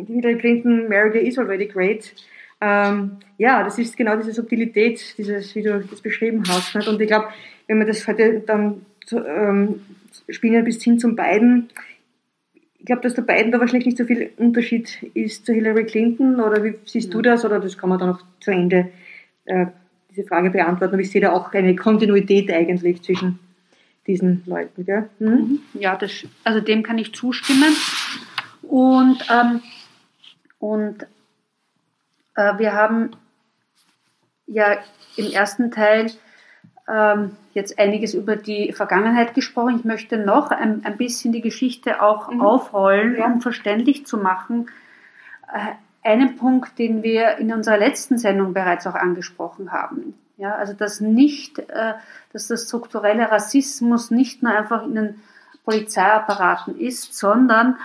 Hillary 0.06 0.36
Clinton, 0.36 0.86
America 0.86 1.18
is 1.18 1.38
already 1.38 1.66
great. 1.66 2.14
Ähm, 2.60 3.18
ja, 3.38 3.62
das 3.62 3.78
ist 3.78 3.96
genau 3.96 4.16
diese 4.16 4.32
Subtilität, 4.32 5.16
dieses, 5.16 5.54
wie 5.54 5.62
du 5.62 5.80
das 5.80 6.00
beschrieben 6.00 6.42
hast. 6.48 6.74
Nicht? 6.74 6.88
Und 6.88 7.00
ich 7.00 7.06
glaube, 7.06 7.28
wenn 7.66 7.78
man 7.78 7.86
das 7.86 8.06
heute 8.06 8.40
dann 8.40 8.84
ähm, 9.12 9.80
spielen 10.28 10.64
bis 10.64 10.82
hin 10.82 10.98
zum 10.98 11.16
beiden, 11.16 11.70
ich 12.78 12.86
glaube, 12.86 13.02
dass 13.02 13.14
der 13.14 13.22
beiden 13.22 13.52
da 13.52 13.60
wahrscheinlich 13.60 13.86
nicht 13.86 13.98
so 13.98 14.04
viel 14.04 14.30
Unterschied 14.36 15.02
ist 15.14 15.46
zu 15.46 15.52
Hillary 15.52 15.84
Clinton 15.84 16.40
oder 16.40 16.62
wie 16.64 16.74
siehst 16.84 17.14
du 17.14 17.22
das 17.22 17.44
oder 17.44 17.60
das 17.60 17.78
kann 17.78 17.88
man 17.88 17.98
dann 17.98 18.08
noch 18.10 18.22
zu 18.40 18.50
Ende 18.50 18.90
äh, 19.44 19.66
diese 20.10 20.24
Frage 20.26 20.50
beantworten. 20.50 20.94
Aber 20.94 21.02
ich 21.02 21.10
sehe 21.10 21.20
da 21.20 21.32
auch 21.32 21.52
eine 21.52 21.74
Kontinuität 21.76 22.50
eigentlich 22.52 23.02
zwischen 23.02 23.38
diesen 24.06 24.42
Leuten. 24.46 24.84
Gell? 24.84 25.08
Hm? 25.18 25.60
Ja, 25.74 25.96
das, 25.96 26.24
also 26.44 26.60
dem 26.60 26.82
kann 26.82 26.98
ich 26.98 27.14
zustimmen. 27.14 27.74
Und, 28.62 29.24
ähm, 29.30 29.62
und 30.58 31.02
äh, 32.36 32.58
wir 32.58 32.72
haben 32.72 33.10
ja 34.46 34.78
im 35.16 35.30
ersten 35.30 35.70
Teil 35.70 36.10
ähm, 36.88 37.32
jetzt 37.54 37.78
einiges 37.78 38.14
über 38.14 38.36
die 38.36 38.72
Vergangenheit 38.72 39.34
gesprochen. 39.34 39.76
Ich 39.78 39.84
möchte 39.84 40.18
noch 40.18 40.50
ein, 40.50 40.84
ein 40.84 40.96
bisschen 40.96 41.32
die 41.32 41.40
Geschichte 41.40 42.02
auch 42.02 42.30
Mhm. 42.30 42.40
aufrollen, 42.40 43.16
Ja. 43.16 43.26
um 43.26 43.40
verständlich 43.40 44.06
zu 44.06 44.18
machen. 44.18 44.68
Äh, 45.52 45.72
einen 46.02 46.36
Punkt, 46.36 46.78
den 46.78 47.02
wir 47.02 47.36
in 47.38 47.52
unserer 47.52 47.78
letzten 47.78 48.18
Sendung 48.18 48.54
bereits 48.54 48.86
auch 48.86 48.94
angesprochen 48.94 49.72
haben. 49.72 50.14
Ja, 50.36 50.54
also 50.54 50.72
dass 50.72 51.00
nicht, 51.00 51.58
äh, 51.58 51.94
dass 52.32 52.48
der 52.48 52.56
strukturelle 52.56 53.30
Rassismus 53.30 54.10
nicht 54.10 54.42
nur 54.42 54.52
einfach 54.52 54.84
in 54.84 54.94
den 54.94 55.14
Polizeiapparaten 55.64 56.78
ist, 56.78 57.14
sondern 57.14 57.76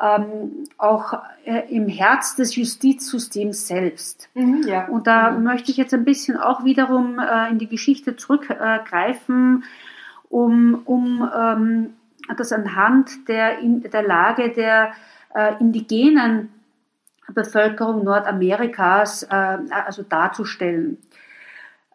ähm, 0.00 0.64
auch 0.78 1.14
äh, 1.44 1.62
im 1.74 1.88
Herz 1.88 2.36
des 2.36 2.54
Justizsystems 2.54 3.66
selbst. 3.66 4.28
Mhm, 4.34 4.62
ja. 4.66 4.86
Und 4.86 5.06
da 5.06 5.32
möchte 5.32 5.70
ich 5.70 5.76
jetzt 5.76 5.94
ein 5.94 6.04
bisschen 6.04 6.36
auch 6.36 6.64
wiederum 6.64 7.18
äh, 7.18 7.50
in 7.50 7.58
die 7.58 7.68
Geschichte 7.68 8.16
zurückgreifen, 8.16 9.64
um, 10.28 10.82
um 10.84 11.28
ähm, 11.34 11.94
das 12.36 12.52
anhand 12.52 13.28
der, 13.28 13.58
in, 13.58 13.82
der 13.82 14.02
Lage 14.02 14.52
der 14.52 14.92
äh, 15.34 15.54
indigenen 15.60 16.50
Bevölkerung 17.34 18.04
Nordamerikas 18.04 19.24
äh, 19.24 19.58
also 19.70 20.02
darzustellen. 20.02 20.98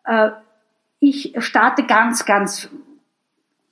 Äh, 0.06 0.32
ich 1.00 1.34
starte 1.39 1.84
ganz, 1.84 2.26
ganz 2.26 2.70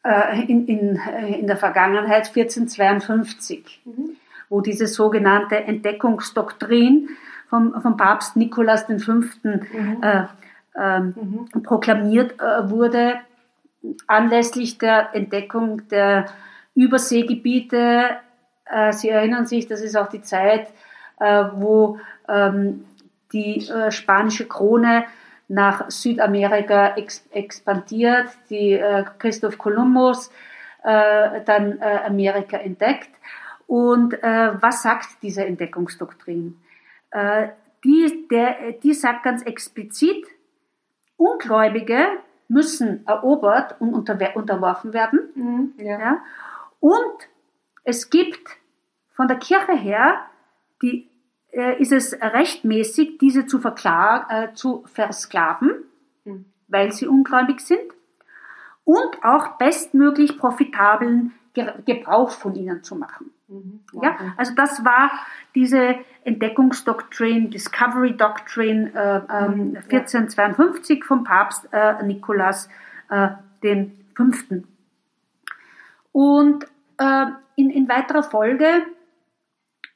äh, 0.03 0.41
in, 0.45 0.67
in, 0.67 0.99
in 1.39 1.47
der 1.47 1.57
Vergangenheit 1.57 2.27
1452 2.27 3.81
wo 4.49 4.61
diese 4.61 4.87
sogenannte 4.87 5.55
Entdeckungsdoktrin 5.55 7.09
vom, 7.47 7.79
vom 7.81 7.97
Papst 7.97 8.35
Nikolaus 8.35 8.83
V. 8.83 9.21
Äh, 9.43 10.23
ähm, 10.79 11.47
proklamiert 11.63 12.39
äh, 12.39 12.69
wurde, 12.69 13.15
anlässlich 14.07 14.77
der 14.77 15.15
Entdeckung 15.15 15.87
der 15.89 16.25
Überseegebiete. 16.75 18.17
Äh, 18.65 18.93
Sie 18.93 19.09
erinnern 19.09 19.45
sich, 19.45 19.67
das 19.67 19.81
ist 19.81 19.95
auch 19.95 20.09
die 20.09 20.21
Zeit, 20.21 20.67
wo 21.25 21.99
ähm, 22.27 22.85
die 23.31 23.67
äh, 23.67 23.91
spanische 23.91 24.47
Krone 24.47 25.05
nach 25.47 25.89
Südamerika 25.89 26.95
ex 26.95 27.25
expandiert, 27.31 28.29
die 28.49 28.73
äh, 28.73 29.03
Christoph 29.17 29.57
Kolumbus 29.57 30.31
äh, 30.83 31.41
dann 31.45 31.79
äh, 31.79 31.99
Amerika 32.05 32.57
entdeckt. 32.57 33.09
Und 33.67 34.13
äh, 34.23 34.61
was 34.61 34.83
sagt 34.83 35.21
diese 35.21 35.45
Entdeckungsdoktrin? 35.45 36.59
Äh, 37.11 37.49
die, 37.83 38.27
der, 38.29 38.73
die 38.83 38.93
sagt 38.93 39.23
ganz 39.23 39.43
explizit, 39.43 40.25
Ungläubige 41.17 42.07
müssen 42.47 43.05
erobert 43.05 43.79
und 43.79 43.93
unterworfen 43.93 44.93
werden. 44.93 45.29
Mhm, 45.35 45.73
ja. 45.77 45.99
Ja? 45.99 46.17
Und 46.79 47.29
es 47.83 48.09
gibt 48.09 48.57
von 49.11 49.27
der 49.27 49.37
Kirche 49.37 49.73
her, 49.73 50.25
die, 50.81 51.03
äh, 51.03 51.08
ist 51.51 51.91
es 51.91 52.13
rechtmäßig, 52.13 53.17
diese 53.17 53.45
zu, 53.47 53.59
äh, 53.59 54.53
zu 54.53 54.83
versklaven. 54.85 55.71
Mhm. 56.25 56.45
weil 56.67 56.91
sie 56.91 57.07
ungläubig 57.07 57.61
sind 57.61 57.81
und 58.83 59.23
auch 59.23 59.57
bestmöglich 59.57 60.37
profitablen 60.37 61.33
Ge 61.53 61.73
Gebrauch 61.85 62.29
von 62.29 62.55
ihnen 62.55 62.83
zu 62.83 62.95
machen. 62.95 63.31
Ja, 63.99 64.17
also 64.37 64.53
das 64.53 64.85
war 64.85 65.09
diese 65.55 65.95
Entdeckungsdoktrin, 66.23 67.49
Discovery 67.49 68.15
Doctrine 68.15 68.91
äh, 68.93 69.45
ähm, 69.45 69.75
1452 69.75 71.03
vom 71.03 71.23
Papst 71.23 71.67
äh, 71.71 72.03
Nikolaus 72.03 72.69
äh, 73.09 73.29
den 73.63 74.05
Fünften. 74.15 74.67
Und 76.11 76.65
äh, 76.99 77.25
in, 77.55 77.71
in 77.71 77.89
weiterer 77.89 78.21
Folge 78.21 78.83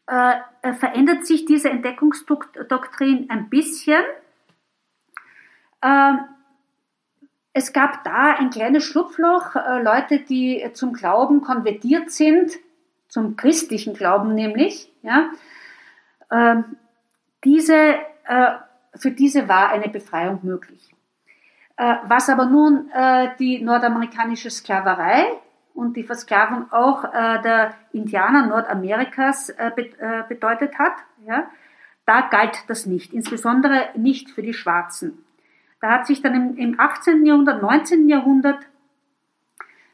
äh, 0.07 0.31
äh, 0.31 0.35
verändert 0.71 1.25
sich 1.25 1.45
diese 1.45 1.69
Entdeckungsdoktrin 1.69 3.29
ein 3.29 3.49
bisschen. 3.49 4.03
Ähm, 5.81 6.19
es 7.53 7.73
gab 7.73 8.03
da 8.03 8.35
ein 8.35 8.49
kleines 8.49 8.83
Schlupfloch, 8.83 9.55
äh, 9.55 9.81
Leute, 9.81 10.19
die 10.19 10.65
zum 10.73 10.93
Glauben 10.93 11.41
konvertiert 11.41 12.11
sind, 12.11 12.51
zum 13.09 13.35
christlichen 13.35 13.93
Glauben 13.93 14.33
nämlich, 14.33 14.91
ja, 15.03 15.29
ähm, 16.31 16.77
diese, 17.43 17.95
äh, 18.25 18.51
für 18.95 19.11
diese 19.11 19.47
war 19.47 19.69
eine 19.69 19.89
Befreiung 19.89 20.39
möglich. 20.43 20.89
Äh, 21.77 21.95
was 22.05 22.29
aber 22.29 22.45
nun 22.45 22.89
äh, 22.91 23.35
die 23.37 23.61
nordamerikanische 23.61 24.49
Sklaverei 24.49 25.25
und 25.73 25.97
die 25.97 26.03
Versklavung 26.03 26.71
auch 26.71 27.03
äh, 27.03 27.41
der 27.41 27.75
Indianer 27.91 28.47
Nordamerikas 28.47 29.49
äh, 29.49 29.71
be 29.75 29.89
äh, 29.99 30.23
bedeutet 30.27 30.77
hat, 30.77 30.93
ja, 31.25 31.47
da 32.05 32.21
galt 32.21 32.65
das 32.67 32.85
nicht, 32.85 33.13
insbesondere 33.13 33.89
nicht 33.95 34.29
für 34.29 34.41
die 34.41 34.53
Schwarzen. 34.53 35.25
Da 35.81 35.91
hat 35.91 36.07
sich 36.07 36.21
dann 36.21 36.35
im, 36.35 36.57
im 36.57 36.79
18. 36.79 37.25
Jahrhundert, 37.25 37.61
19. 37.61 38.07
Jahrhundert 38.07 38.59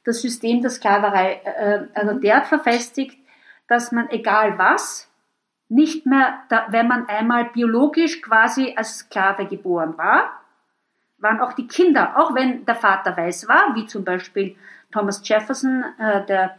das 0.04 0.22
System 0.22 0.62
der 0.62 0.70
Sklaverei 0.70 1.42
äh, 1.44 1.88
also 1.94 2.20
derart 2.20 2.48
verfestigt, 2.48 3.18
dass 3.68 3.92
man 3.92 4.10
egal 4.10 4.58
was, 4.58 5.10
nicht 5.70 6.06
mehr, 6.06 6.40
da, 6.50 6.66
wenn 6.70 6.88
man 6.88 7.08
einmal 7.08 7.46
biologisch 7.46 8.22
quasi 8.22 8.74
als 8.76 9.00
Sklave 9.00 9.46
geboren 9.46 9.98
war, 9.98 10.32
waren 11.20 11.40
auch 11.40 11.54
die 11.54 11.68
Kinder, 11.68 12.18
auch 12.18 12.34
wenn 12.34 12.66
der 12.66 12.76
Vater 12.76 13.16
weiß 13.16 13.48
war, 13.48 13.76
wie 13.76 13.86
zum 13.86 14.04
Beispiel 14.04 14.56
Thomas 14.92 15.22
Jefferson, 15.28 15.84
äh, 16.00 16.26
der, 16.26 16.56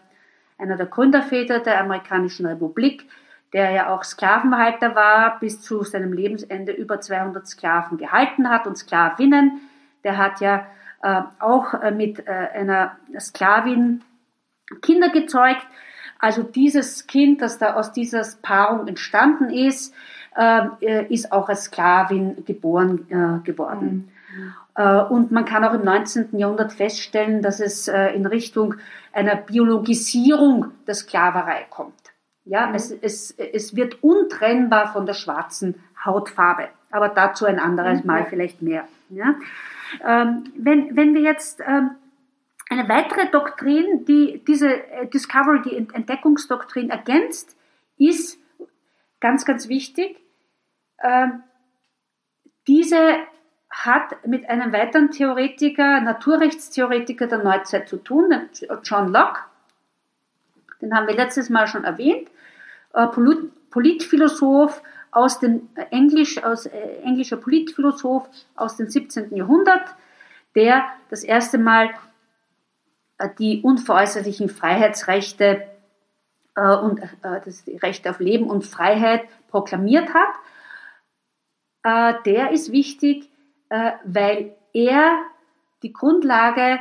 einer 0.59 0.77
der 0.77 0.87
Gründerväter 0.87 1.61
der 1.61 1.81
amerikanischen 1.81 2.47
Republik, 2.47 3.09
der 3.53 3.71
ja 3.71 3.93
auch 3.93 4.05
Sklavenhalter 4.05 4.95
war, 4.95 5.41
bis 5.41 5.61
zu 5.61 5.83
seinem 5.83 6.13
Lebensende 6.13 6.73
über 6.73 7.01
200 7.01 7.47
Sklaven 7.47 7.99
gehalten 7.99 8.49
hat 8.49 8.67
und 8.67 8.77
Sklavinnen. 8.77 9.61
Der 10.05 10.19
hat 10.19 10.41
ja 10.41 10.67
äh, 11.03 11.23
auch 11.41 11.75
äh, 11.75 11.91
mit 11.91 12.27
äh, 12.27 12.31
einer 12.31 12.97
Sklavin 13.19 14.03
Kinder 14.83 15.09
gezeugt. 15.09 15.67
Also 16.19 16.43
dieses 16.43 17.07
Kind, 17.07 17.43
das 17.43 17.59
da 17.59 17.75
aus 17.75 17.93
dieser 17.93 18.25
Paarung 18.43 18.87
entstanden 18.87 19.51
ist, 19.51 19.95
äh, 20.37 21.07
ist 21.13 21.33
auch 21.33 21.49
als 21.49 21.65
Sklavin 21.65 22.45
geboren 22.45 23.07
äh, 23.09 23.45
geworden. 23.45 23.91
Mhm. 23.91 24.20
Äh, 24.75 25.03
und 25.05 25.31
man 25.31 25.45
kann 25.45 25.65
auch 25.65 25.75
im 25.75 25.85
19. 25.85 26.39
Jahrhundert 26.39 26.73
feststellen, 26.73 27.43
dass 27.43 27.61
es 27.61 27.89
äh, 27.89 28.09
in 28.09 28.27
Richtung 28.27 28.77
einer 29.13 29.37
Biologisierung 29.37 30.73
der 30.87 30.95
Sklaverei 30.95 31.67
kommt. 31.71 31.95
Ja, 32.45 32.67
mhm. 32.67 32.75
es, 32.75 32.91
es, 32.91 33.31
es 33.31 33.77
wird 33.77 34.03
untrennbar 34.03 34.93
von 34.93 35.07
der 35.07 35.15
schwarzen 35.15 35.83
Hautfarbe. 36.05 36.69
Aber 36.91 37.09
dazu 37.09 37.47
ein 37.47 37.59
anderes 37.59 38.01
mhm. 38.01 38.07
Mal 38.07 38.27
vielleicht 38.27 38.63
mehr. 38.63 38.89
Ja? 39.11 39.35
Ähm, 40.05 40.45
wenn, 40.57 40.97
wenn 40.97 41.15
wir 41.15 41.23
jetzt 41.23 41.61
ähm, 41.67 41.93
eine 42.69 42.89
weitere 42.89 43.29
Doktrin, 43.31 44.05
die 44.05 44.43
diese 44.47 44.69
äh, 44.69 45.07
Discovery, 45.09 45.63
die 45.63 45.77
Entdeckungsdoktrin 45.77 46.91
ergänzt, 46.91 47.57
ist 47.99 48.39
ganz, 49.21 49.45
ganz 49.45 49.69
wichtig. 49.69 50.17
Ähm, 51.03 51.43
diese 52.67 53.19
hat 53.71 54.27
mit 54.27 54.51
einem 54.51 54.73
weiteren 54.73 55.11
Theoretiker, 55.11 56.01
Naturrechtstheoretiker 56.01 57.29
der 57.29 57.39
Neuzeit 57.39 57.89
zu 57.89 57.99
tun, 57.99 58.49
John 58.83 59.13
Locke. 59.13 59.41
Den 60.81 60.95
haben 60.95 61.07
wir 61.07 61.15
letztes 61.15 61.51
Mal 61.51 61.67
schon 61.67 61.85
erwähnt. 61.85 62.29
Äh, 62.95 63.07
Politphilosoph 63.71 64.83
aus 65.13 65.39
dem 65.39 65.69
äh, 65.77 65.85
Englisch, 65.91 66.43
aus 66.43 66.67
äh, 66.67 67.03
englischer 67.03 67.37
Politphilosoph 67.37 68.29
aus 68.57 68.77
dem 68.77 68.89
17. 68.89 69.37
Jahrhundert, 69.37 69.95
der 70.55 70.85
das 71.09 71.23
erste 71.23 71.59
Mal 71.59 71.91
die 73.39 73.63
unveräußerlichen 73.63 74.49
Freiheitsrechte 74.49 75.69
und 76.55 77.03
das 77.23 77.65
Recht 77.83 78.09
auf 78.09 78.19
Leben 78.19 78.49
und 78.49 78.65
Freiheit 78.65 79.25
proklamiert 79.49 80.09
hat. 80.15 82.25
Der 82.25 82.51
ist 82.51 82.73
wichtig, 82.73 83.27
äh, 83.27 83.30
weil 83.71 84.57
er 84.73 85.23
die 85.83 85.93
Grundlage 85.93 86.81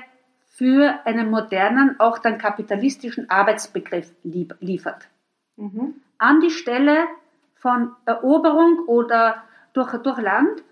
für 0.60 1.00
einen 1.06 1.30
modernen, 1.30 2.00
auch 2.00 2.18
dann 2.18 2.38
kapitalistischen 2.38 3.30
Arbeitsbegriff 3.30 4.12
liefert. 4.24 5.08
Mhm. 5.56 6.02
An 6.18 6.42
die 6.42 6.50
Stelle 6.50 7.06
von 7.56 7.96
Eroberung 8.06 8.80
oder 8.88 9.44
durch, 9.74 9.94
durch 10.02 10.20
Land 10.20 10.64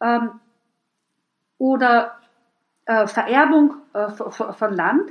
ähm, 0.00 0.40
oder 1.58 2.18
äh, 2.86 3.06
Vererbung 3.06 3.76
äh, 3.92 4.08
von 4.10 4.72
Land 4.72 5.10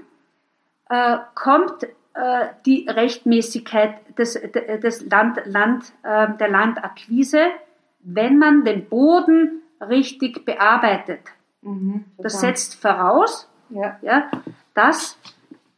äh, 0.89 1.17
kommt 1.35 1.83
äh, 1.83 2.47
die 2.65 2.87
Rechtmäßigkeit 2.87 4.17
des, 4.17 4.33
des 4.33 5.09
Land, 5.09 5.41
Land, 5.45 5.91
äh, 6.03 6.27
der 6.37 6.49
Landakquise, 6.49 7.47
wenn 8.01 8.37
man 8.37 8.63
den 8.63 8.87
Boden 8.87 9.62
richtig 9.89 10.45
bearbeitet. 10.45 11.21
Mhm, 11.61 12.05
das 12.17 12.39
setzt 12.39 12.81
voraus, 12.81 13.49
ja. 13.69 13.97
Ja, 14.01 14.29
dass 14.73 15.17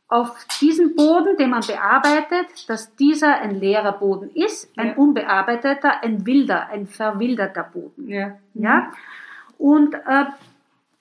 auf 0.07 0.45
diesem 0.61 0.95
Boden, 0.95 1.35
den 1.37 1.49
man 1.49 1.65
bearbeitet, 1.65 2.69
dass 2.69 2.95
dieser 2.95 3.41
ein 3.41 3.55
leerer 3.55 3.93
Boden 3.93 4.29
ist, 4.33 4.71
ein 4.77 4.89
ja. 4.89 4.93
unbearbeiteter, 4.95 6.03
ein 6.03 6.25
wilder, 6.25 6.69
ein 6.69 6.87
verwilderter 6.87 7.63
Boden. 7.63 8.07
Ja. 8.07 8.27
Mhm. 8.53 8.63
ja? 8.63 8.91
Und, 9.57 9.95
äh, 9.95 10.25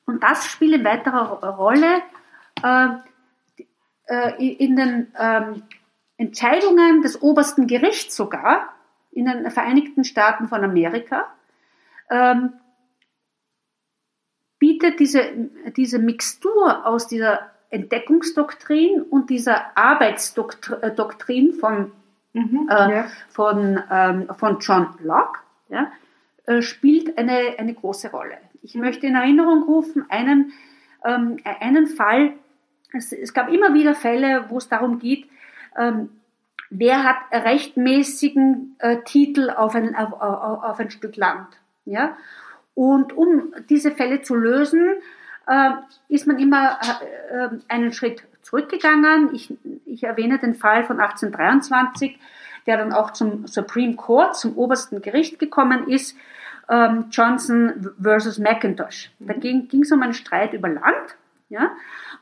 und 0.07 0.23
das 0.23 0.47
spielt 0.47 0.75
in 0.75 0.85
weiterer 0.85 1.43
Rolle 1.57 2.03
äh, 2.63 2.89
äh, 4.07 4.55
in 4.57 4.77
den 4.77 5.13
ähm, 5.19 5.63
Entscheidungen 6.17 7.03
des 7.03 7.21
obersten 7.23 7.67
Gerichts 7.67 8.17
sogar 8.17 8.71
in 9.13 9.27
den 9.27 9.51
Vereinigten 9.51 10.05
Staaten 10.05 10.49
von 10.49 10.65
Amerika. 10.65 11.27
Ähm, 12.11 12.55
bietet 14.65 14.99
diese, 14.99 15.21
diese 15.77 15.99
Mixtur 15.99 16.87
aus 16.87 17.07
dieser 17.07 17.51
Entdeckungsdoktrin 17.69 19.03
und 19.03 19.29
dieser 19.29 19.77
Arbeitsdoktrin 19.77 21.53
von, 21.53 21.93
mhm, 22.33 22.71
äh, 22.71 22.73
ja. 22.73 23.07
von, 23.29 23.79
ähm, 23.91 24.29
von 24.35 24.61
John 24.61 24.89
Locke, 25.03 25.41
ja, 25.69 25.93
äh, 26.47 26.63
spielt 26.63 27.19
eine, 27.19 27.59
eine 27.59 27.75
große 27.75 28.11
Rolle. 28.11 28.39
Ich 28.63 28.75
möchte 28.75 29.07
in 29.07 29.17
Erinnerung 29.17 29.65
rufen 29.65 30.07
einen, 30.09 30.55
ähm, 31.05 31.37
einen 31.45 31.87
Fall, 31.87 32.33
es, 32.95 33.13
es, 33.13 33.35
gab 33.35 33.53
immer 33.53 33.75
wieder 33.75 33.95
Fälle, 33.95 34.47
wo 34.49 34.57
es 34.57 34.71
darum 34.71 34.99
geht, 34.99 35.29
ähm, 35.77 36.09
wer 36.71 37.05
hat 37.05 37.17
rechtmäßigen 37.33 38.77
äh, 38.79 39.03
Titel 39.05 39.51
auf 39.51 39.75
ein, 39.75 39.95
auf, 39.95 40.15
auf 40.15 40.81
ein 40.81 40.91
Stück 40.91 41.17
Land. 41.17 41.49
Ja? 41.85 42.17
Und 42.75 43.13
um 43.17 43.55
diese 43.69 43.91
Fälle 43.93 44.23
zu 44.23 44.35
lösen, 44.35 44.97
äh, 45.47 45.71
ist 46.09 46.27
man 46.27 46.39
immer 46.39 46.79
äh, 47.31 47.49
einen 47.69 47.93
Schritt 47.93 48.25
zurückgegangen. 48.43 49.35
Ich, 49.35 49.55
ich 49.87 50.05
erwähne 50.05 50.39
den 50.39 50.55
Fall 50.55 50.85
von 50.85 51.01
1823, 51.01 52.19
der 52.67 52.79
dann 52.79 52.93
auch 52.93 53.13
zum 53.13 53.47
Supreme 53.47 53.95
Court, 53.95 54.37
zum 54.37 54.57
obersten 54.57 55.03
Gericht 55.03 55.39
gekommen 55.39 55.89
ist, 55.89 56.17
ähm, 56.69 57.07
Johnson 57.11 57.91
versus 58.01 58.39
McIntosh. 58.39 59.11
Da 59.19 59.35
ging 59.35 59.69
es 59.83 59.93
um 59.93 60.03
einen 60.03 60.15
Streit 60.15 60.55
über 60.55 60.69
Land. 60.69 61.17
Ja? 61.49 61.71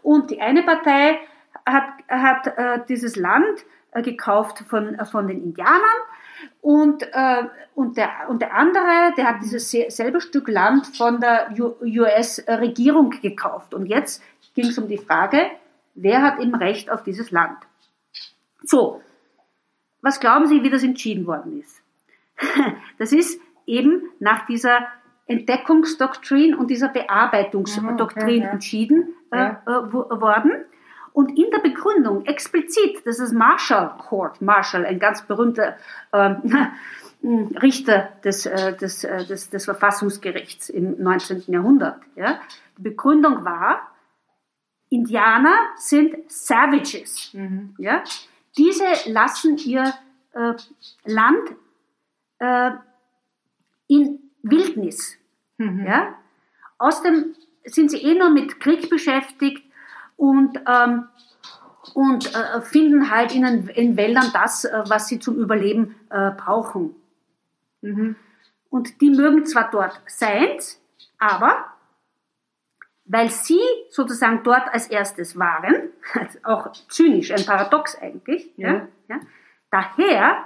Und 0.03 0.31
die 0.31 0.41
eine 0.41 0.63
Partei 0.63 1.21
hat, 1.65 1.85
hat 2.09 2.47
äh, 2.59 2.81
dieses 2.89 3.17
Land 3.17 3.65
äh, 3.93 4.03
gekauft 4.03 4.65
von, 4.69 4.97
äh, 4.99 5.05
von 5.05 5.29
den 5.29 5.43
Indianern 5.43 5.81
und, 6.61 7.03
äh, 7.13 7.45
und, 7.75 7.97
der, 7.97 8.11
und 8.29 8.41
der 8.43 8.55
andere, 8.55 9.13
der 9.17 9.27
hat 9.29 9.43
dieses 9.43 9.71
selbe 9.71 10.21
Stück 10.21 10.49
Land 10.49 10.87
von 10.97 11.21
der 11.21 11.49
US-Regierung 11.59 13.11
gekauft. 13.11 13.75
Und 13.75 13.87
jetzt 13.87 14.23
ging 14.55 14.67
es 14.67 14.79
um 14.79 14.89
die 14.89 14.99
Frage, 14.99 15.51
wer 15.95 16.23
hat 16.23 16.39
im 16.41 16.55
Recht 16.55 16.91
auf 16.91 17.03
dieses 17.03 17.31
Land? 17.31 17.57
So, 18.63 19.01
was 20.03 20.21
glauben 20.21 20.47
Sie, 20.47 20.63
wie 20.63 20.71
das 20.71 20.83
entschieden 20.83 21.27
worden 21.27 21.61
ist? 21.61 21.83
Das 22.99 23.13
ist 23.13 23.41
eben 23.67 24.03
nach 24.21 24.47
dieser 24.47 24.87
Entdeckungsdoktrin 25.27 26.55
und 26.55 26.69
dieser 26.71 26.89
Bearbeitungsdoktrin 26.89 28.37
Mhm, 28.39 28.43
ja. 28.43 28.51
entschieden 28.51 29.15
äh, 29.31 29.37
Ja. 29.39 29.63
äh, 29.67 29.93
wo- 29.93 30.09
worden. 30.21 30.53
Und 31.13 31.39
in 31.39 31.51
der 31.51 31.59
Begründung 31.59 32.25
explizit, 32.25 33.05
das 33.05 33.19
ist 33.19 33.33
Marshall 33.33 33.97
Court, 33.99 34.41
Marshall, 34.41 34.87
ein 34.87 34.99
ganz 34.99 35.23
berühmter 35.23 35.77
ähm, 36.13 36.43
Richter 37.63 38.09
des, 38.25 38.47
äh, 38.47 38.77
des, 38.77 39.05
äh, 39.05 39.25
des, 39.27 39.51
des 39.51 39.65
Verfassungsgerichts 39.65 40.71
im 40.71 41.03
19. 41.03 41.45
Jahrhundert. 41.47 42.01
Ja. 42.17 42.41
Die 42.79 42.83
Begründung 42.83 43.45
war, 43.45 43.93
Indianer 44.89 45.57
sind 45.77 46.31
Savages. 46.31 47.33
Mhm. 47.33 47.75
Ja? 47.79 48.03
Diese 48.57 48.85
lassen 49.07 49.57
ihr 49.59 49.93
äh, 50.33 50.55
Land 51.05 51.57
äh, 52.39 52.73
in 53.87 54.19
Wildnis. 54.43 55.17
Mhm. 55.59 55.87
Ja? 55.87 56.15
Außerdem 56.79 57.35
sind 57.65 57.91
sie 57.91 58.03
eh 58.03 58.15
nur 58.15 58.31
mit 58.31 58.59
Krieg 58.61 58.91
beschäftigt 58.91 59.65
und, 60.23 60.61
ähm, 60.69 61.09
und 61.95 62.33
äh, 62.33 62.61
finden 62.61 63.11
halt 63.11 63.35
in, 63.35 63.43
den- 63.43 63.67
in 63.69 63.97
Wäldern 63.97 64.31
das, 64.33 64.65
äh, 64.65 64.85
was 64.87 65.09
sie 65.09 65.19
zum 65.19 65.37
Überleben 65.37 65.97
äh, 66.11 66.31
brauchen. 66.31 66.95
Mhm. 67.81 68.15
Und 68.71 69.01
die 69.01 69.11
mögen 69.11 69.45
zwar 69.47 69.69
dort 69.71 70.01
sein, 70.07 70.59
aber 71.19 71.65
weil 73.05 73.31
sie 73.31 73.59
sozusagen 73.91 74.45
dort 74.45 74.73
als 74.73 74.87
erstes 74.87 75.37
waren, 75.37 75.91
auch 76.45 76.71
zynisch, 76.89 77.33
ein 77.33 77.45
Paradox 77.45 78.01
eigentlich, 78.01 78.51
ja. 78.57 78.73
Ja. 78.75 78.89
Ja, 79.09 79.21
daher 79.73 80.45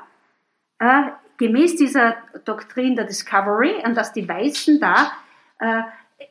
äh, 0.78 1.10
gemäß 1.36 1.76
dieser 1.76 2.16
Doktrin 2.46 2.96
der 2.96 3.04
Discovery, 3.04 3.82
und 3.84 3.94
dass 3.94 4.14
die 4.14 4.26
Weißen 4.26 4.80
da 4.80 5.12
äh, 5.58 5.82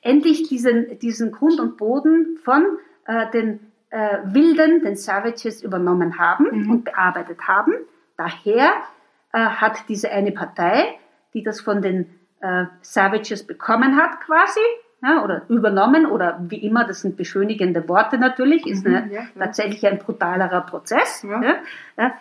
endlich 0.02 0.50
diesen, 0.50 0.98
diesen 0.98 1.32
Grund 1.32 1.60
und 1.60 1.78
Boden 1.78 2.40
von 2.44 2.80
äh, 3.06 3.30
den 3.32 3.60
äh, 3.90 4.18
Wilden, 4.26 4.84
den 4.84 4.96
Savages 4.96 5.62
übernommen 5.64 6.18
haben 6.20 6.48
und 6.70 6.84
bearbeitet 6.86 7.48
haben. 7.48 7.74
Daher 8.18 8.72
äh, 9.34 9.40
hat 9.40 9.88
diese 9.90 10.12
eine 10.12 10.32
Partei, 10.32 10.98
die 11.34 11.44
das 11.44 11.62
von 11.62 11.82
den 11.82 12.10
äh, 12.42 12.66
Savages 12.82 13.46
bekommen 13.46 13.96
hat 13.98 14.22
quasi, 14.22 14.60
ja, 15.04 15.24
oder 15.24 15.44
übernommen 15.50 16.06
oder 16.06 16.40
wie 16.50 16.58
immer, 16.66 16.86
das 16.86 17.02
sind 17.02 17.16
beschönigende 17.18 17.88
Worte 17.88 18.18
natürlich, 18.18 18.66
ist 18.66 18.86
Mhm, 18.86 18.96
eine, 18.96 19.14
ja, 19.14 19.22
ja. 19.22 19.28
tatsächlich 19.38 19.86
ein 19.86 20.00
brutalerer 20.00 20.62
Prozess, 20.62 21.24
Ja. 21.24 22.14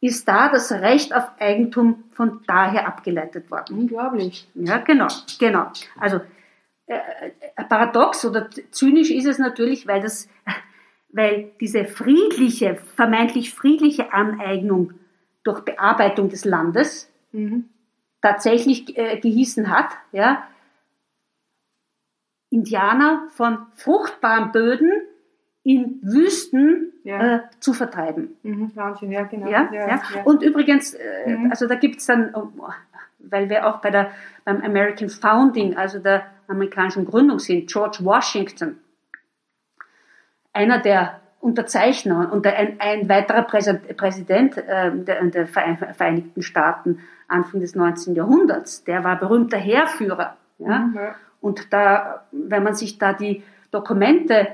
ist 0.00 0.26
da 0.28 0.48
das 0.48 0.72
Recht 0.72 1.14
auf 1.14 1.24
Eigentum 1.38 2.04
von 2.12 2.40
daher 2.46 2.86
abgeleitet 2.86 3.50
worden. 3.50 3.78
Unglaublich. 3.78 4.48
Ja, 4.54 4.78
genau, 4.78 5.08
genau. 5.38 5.66
Also 5.98 6.20
paradox 7.68 8.24
oder 8.24 8.48
zynisch 8.70 9.10
ist 9.10 9.26
es 9.26 9.38
natürlich, 9.38 9.86
weil 9.86 10.00
das, 10.00 10.28
weil 11.10 11.50
diese 11.60 11.84
friedliche, 11.84 12.76
vermeintlich 12.94 13.54
friedliche 13.54 14.12
Aneignung 14.12 14.92
durch 15.44 15.60
Bearbeitung 15.60 16.28
des 16.28 16.44
Landes 16.44 17.10
Mhm. 17.32 17.68
tatsächlich 18.22 18.96
äh, 18.96 19.18
gehießen 19.20 19.68
hat, 19.70 19.90
ja, 20.12 20.46
Indianer 22.50 23.26
von 23.30 23.58
fruchtbaren 23.74 24.52
Böden 24.52 24.90
in 25.62 25.98
Wüsten 26.02 26.92
Ja. 27.02 27.36
äh, 27.36 27.40
zu 27.60 27.72
vertreiben. 27.72 28.36
Mhm. 28.42 28.70
Wahnsinn, 28.74 29.10
ja, 29.12 29.24
genau. 29.24 29.50
Ja, 29.50 29.68
ja. 29.72 30.00
Und 30.24 30.42
übrigens, 30.42 30.94
äh, 30.94 31.36
Mhm. 31.36 31.50
also 31.50 31.66
da 31.66 31.74
gibt's 31.74 32.06
dann, 32.06 32.34
oh, 32.34 32.48
weil 33.18 33.48
wir 33.50 33.66
auch 33.66 33.80
bei 33.80 33.90
der, 33.90 34.12
beim 34.44 34.62
American 34.62 35.08
Founding, 35.08 35.76
also 35.76 35.98
der 35.98 36.26
amerikanischen 36.48 37.04
Gründung 37.04 37.38
sind, 37.38 37.70
George 37.70 37.98
Washington, 38.02 38.78
einer 40.52 40.78
der 40.78 41.20
Unterzeichner 41.40 42.32
und 42.32 42.46
ein, 42.46 42.80
ein 42.80 43.08
weiterer 43.08 43.42
Präsident 43.42 44.62
ähm, 44.68 45.04
der, 45.04 45.22
der 45.26 45.46
Verein- 45.46 45.76
Vereinigten 45.76 46.42
Staaten 46.42 47.00
Anfang 47.28 47.60
des 47.60 47.74
19. 47.74 48.14
Jahrhunderts, 48.14 48.84
der 48.84 49.04
war 49.04 49.18
berühmter 49.18 49.58
Heerführer. 49.58 50.36
Ja? 50.58 50.78
Mhm. 50.78 50.98
Und 51.40 51.72
da, 51.72 52.26
wenn 52.32 52.62
man 52.62 52.74
sich 52.74 52.98
da 52.98 53.12
die 53.12 53.42
Dokumente, 53.70 54.48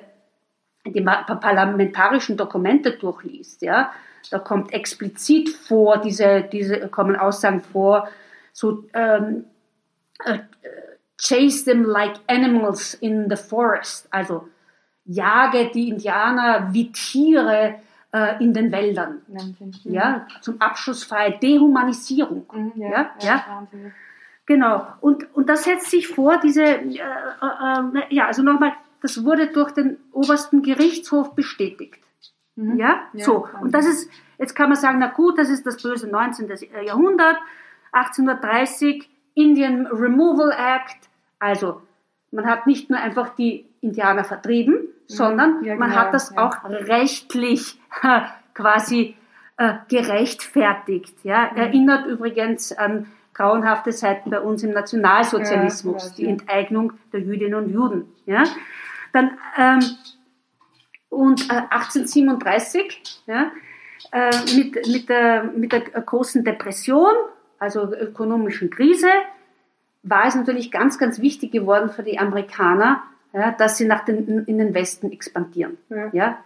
die 0.84 1.01
parlamentarischen 1.01 2.36
Dokumente 2.36 2.93
durchliest, 2.93 3.62
ja, 3.62 3.93
da 4.30 4.38
kommt 4.38 4.72
explizit 4.72 5.51
vor, 5.51 5.99
diese, 5.99 6.43
diese 6.43 6.88
kommen 6.88 7.16
Aussagen 7.16 7.62
vor, 7.62 8.09
so 8.53 8.84
ähm, 8.93 9.45
äh, 10.24 10.34
äh, 10.34 10.38
chase 11.22 11.64
them 11.64 11.84
like 11.84 12.16
animals 12.28 12.94
in 12.94 13.28
the 13.30 13.36
forest, 13.36 14.08
also 14.10 14.48
jage 15.04 15.70
die 15.72 15.88
Indianer 15.88 16.72
wie 16.72 16.90
Tiere 16.90 17.76
äh, 18.12 18.42
in 18.42 18.52
den 18.52 18.72
Wäldern, 18.72 19.22
Wahnsinn. 19.28 19.72
Ja, 19.84 20.26
zum 20.40 20.60
Abschluss 20.60 21.04
freie 21.04 21.38
Dehumanisierung. 21.38 22.46
Mhm, 22.52 22.72
ja, 22.76 22.90
Ja, 22.90 23.10
ja. 23.20 23.66
Genau. 24.46 24.86
Und, 25.00 25.34
und 25.34 25.48
das 25.48 25.64
setzt 25.64 25.90
sich 25.90 26.08
vor, 26.08 26.38
diese, 26.38 26.64
äh, 26.64 26.98
äh, 26.98 27.98
äh, 27.98 28.14
ja, 28.14 28.26
also 28.26 28.42
nochmal, 28.42 28.72
das 29.00 29.24
wurde 29.24 29.46
durch 29.46 29.70
den 29.72 29.98
obersten 30.12 30.62
Gerichtshof 30.62 31.34
bestätigt. 31.34 32.00
Mhm. 32.56 32.76
Ja, 32.76 33.02
Ja, 33.12 33.24
so. 33.24 33.44
Wahnsinn. 33.44 33.60
Und 33.60 33.74
das 33.74 33.86
ist, 33.86 34.10
jetzt 34.38 34.54
kann 34.54 34.68
man 34.68 34.76
sagen, 34.76 34.98
na 34.98 35.08
gut, 35.08 35.38
das 35.38 35.48
ist 35.48 35.64
das 35.64 35.80
böse 35.80 36.08
19. 36.08 36.50
Jahrhundert, 36.84 37.38
1830, 37.92 39.08
Indian 39.34 39.86
Removal 39.86 40.50
Act. 40.50 41.08
Also, 41.43 41.82
man 42.30 42.47
hat 42.47 42.68
nicht 42.68 42.88
nur 42.88 43.01
einfach 43.01 43.34
die 43.34 43.66
Indianer 43.80 44.22
vertrieben, 44.22 44.76
sondern 45.09 45.59
Mhm. 45.59 45.64
Ja, 45.64 45.74
man 45.74 45.90
genau, 45.90 46.03
hat 46.03 46.14
das 46.14 46.32
ja. 46.34 46.47
auch 46.47 46.64
rechtlich 46.64 47.80
quasi 48.55 49.16
äh, 49.57 49.74
gerechtfertigt. 49.88 51.16
Ja? 51.24 51.51
Mhm. 51.51 51.57
Erinnert 51.57 52.07
übrigens 52.07 52.72
an 52.72 53.09
grauenhafte 53.34 53.90
Zeiten 53.90 54.30
bei 54.30 54.38
uns 54.38 54.62
im 54.62 54.70
Nationalsozialismus, 54.70 56.05
Ja, 56.05 56.09
ja, 56.11 56.14
die 56.16 56.22
ja. 56.22 56.28
Enteignung 56.28 56.93
der 57.12 57.20
Jüdinnen 57.20 57.55
und 57.55 57.70
Juden. 57.70 58.05
Ja? 58.24 58.45
Dann, 59.12 59.32
ähm, 59.59 59.80
und 61.09 61.51
äh, 61.51 61.55
1837, 61.70 63.24
ja, 63.26 63.51
äh, 64.12 64.30
mit, 64.57 64.86
mit, 64.86 65.09
der, 65.09 65.43
mit 65.43 65.72
der 65.72 65.80
großen 65.80 66.45
Depression, 66.45 67.12
also 67.59 67.93
ökonomischen 67.93 68.70
Krise, 68.70 69.09
war 70.03 70.26
es 70.26 70.34
natürlich 70.34 70.70
ganz, 70.70 70.98
ganz 70.98 71.20
wichtig 71.20 71.53
geworden 71.53 71.90
für 71.90 72.03
die 72.03 72.18
Amerikaner, 72.18 73.03
ja, 73.32 73.53
dass 73.53 73.78
sie 73.78 73.86
nach 73.86 74.05
den, 74.05 74.44
in 74.44 74.59
den 74.59 74.74
Westen 74.74 75.11
expandieren. 75.12 75.78
Ja. 75.88 76.11
Ja? 76.12 76.38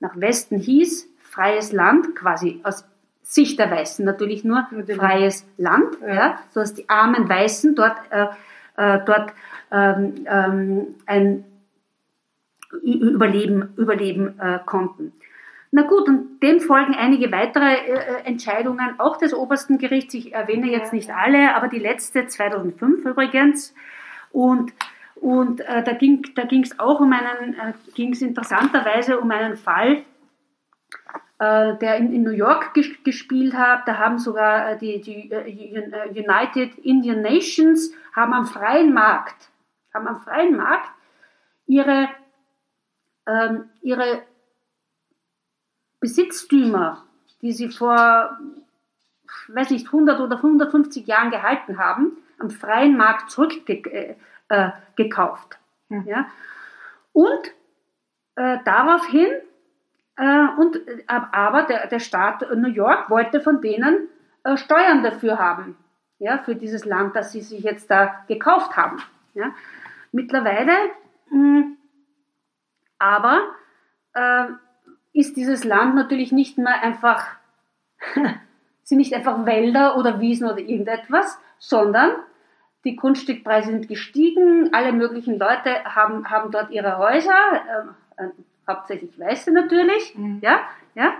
Nach 0.00 0.18
Westen 0.18 0.58
hieß 0.58 1.08
freies 1.18 1.72
Land, 1.72 2.14
quasi 2.14 2.60
aus 2.64 2.84
Sicht 3.22 3.58
der 3.58 3.70
Weißen 3.70 4.04
natürlich 4.04 4.42
nur 4.44 4.66
Natürlich. 4.70 4.96
freies 4.96 5.46
Land, 5.58 5.98
Ja. 6.00 6.14
ja. 6.14 6.38
so 6.50 6.60
dass 6.60 6.74
die 6.74 6.88
armen 6.88 7.28
Weißen 7.28 7.74
dort, 7.74 7.96
äh, 8.10 8.26
äh, 8.76 9.00
dort 9.04 9.32
ähm, 9.70 10.26
ähm, 10.26 10.86
ein 11.06 11.44
Überleben, 12.82 13.72
überleben 13.76 14.38
äh, 14.38 14.58
konnten. 14.66 15.12
Na 15.70 15.82
gut, 15.82 16.08
und 16.08 16.40
dem 16.40 16.60
folgen 16.60 16.94
einige 16.94 17.30
weitere 17.30 17.74
äh, 17.74 18.24
Entscheidungen, 18.24 18.98
auch 18.98 19.18
des 19.18 19.34
obersten 19.34 19.76
Gerichts. 19.76 20.14
Ich 20.14 20.32
erwähne 20.32 20.70
jetzt 20.70 20.92
nicht 20.92 21.10
alle, 21.10 21.54
aber 21.54 21.68
die 21.68 21.78
letzte 21.78 22.26
2005 22.26 23.04
übrigens. 23.04 23.74
Und, 24.32 24.72
und 25.16 25.60
äh, 25.60 25.82
da 25.82 25.92
ging 25.92 26.22
da 26.34 26.44
ging's 26.44 26.78
auch 26.78 27.00
um 27.00 27.12
einen, 27.12 27.54
äh, 27.54 27.74
ging 27.94 28.12
es 28.12 28.22
interessanterweise 28.22 29.20
um 29.20 29.30
einen 29.30 29.56
Fall, 29.56 30.04
äh, 31.38 31.76
der 31.76 31.96
in, 31.96 32.14
in 32.14 32.22
New 32.22 32.30
York 32.30 32.72
ges 32.72 32.88
gespielt 33.04 33.52
hat. 33.52 33.86
Da 33.86 33.98
haben 33.98 34.18
sogar 34.18 34.72
äh, 34.72 34.78
die, 34.78 35.02
die 35.02 35.30
äh, 35.30 35.50
äh, 35.50 36.08
United 36.10 36.78
Indian 36.78 37.20
Nations 37.20 37.92
haben 38.16 38.32
am 38.32 38.46
freien 38.46 38.94
Markt, 38.94 39.50
haben 39.92 40.08
am 40.08 40.20
freien 40.22 40.56
Markt 40.56 40.88
ihre, 41.66 42.08
ähm, 43.26 43.68
ihre 43.82 44.22
Besitztümer, 46.00 47.04
die 47.42 47.52
sie 47.52 47.68
vor, 47.68 48.38
weiß 49.48 49.70
nicht, 49.70 49.86
100 49.86 50.20
oder 50.20 50.36
150 50.36 51.06
Jahren 51.06 51.30
gehalten 51.30 51.78
haben, 51.78 52.16
am 52.38 52.50
freien 52.50 52.96
Markt 52.96 53.30
zurückgekauft. 53.30 55.58
Äh, 55.90 55.94
äh. 55.94 55.96
Hm. 55.96 56.06
ja? 56.06 56.26
Und 57.12 57.52
äh, 58.36 58.58
daraufhin, 58.64 59.28
äh, 60.16 60.46
und, 60.58 60.76
äh, 60.76 61.04
aber 61.06 61.64
der, 61.64 61.88
der 61.88 62.00
Staat 62.00 62.46
New 62.54 62.68
York 62.68 63.10
wollte 63.10 63.40
von 63.40 63.60
denen 63.60 64.08
Steuern 64.54 65.02
dafür 65.02 65.38
haben, 65.38 65.76
ja, 66.18 66.38
für 66.38 66.54
dieses 66.54 66.84
Land, 66.84 67.16
das 67.16 67.32
sie 67.32 67.42
sich 67.42 67.62
jetzt 67.62 67.90
da 67.90 68.24
gekauft 68.28 68.76
haben. 68.76 69.02
Ja. 69.34 69.52
Mittlerweile, 70.12 70.72
mh, 71.30 71.64
aber 72.98 73.40
äh, 74.14 74.44
ist 75.18 75.36
dieses 75.36 75.64
Land 75.64 75.96
natürlich 75.96 76.30
nicht 76.30 76.58
mehr 76.58 76.80
einfach, 76.80 77.26
sind 78.84 78.98
nicht 78.98 79.12
einfach 79.12 79.46
Wälder 79.46 79.96
oder 79.96 80.20
Wiesen 80.20 80.46
oder 80.48 80.60
irgendetwas, 80.60 81.40
sondern 81.58 82.12
die 82.84 82.94
Grundstückpreise 82.94 83.70
sind 83.72 83.88
gestiegen, 83.88 84.72
alle 84.72 84.92
möglichen 84.92 85.36
Leute 85.36 85.84
haben, 85.84 86.30
haben 86.30 86.52
dort 86.52 86.70
ihre 86.70 86.98
Häuser, 86.98 87.34
äh, 88.16 88.22
äh, 88.22 88.28
hauptsächlich 88.68 89.18
Weiße 89.18 89.50
natürlich, 89.50 90.16
Mhm. 90.16 90.38
ja, 90.40 90.60
ja. 90.94 91.14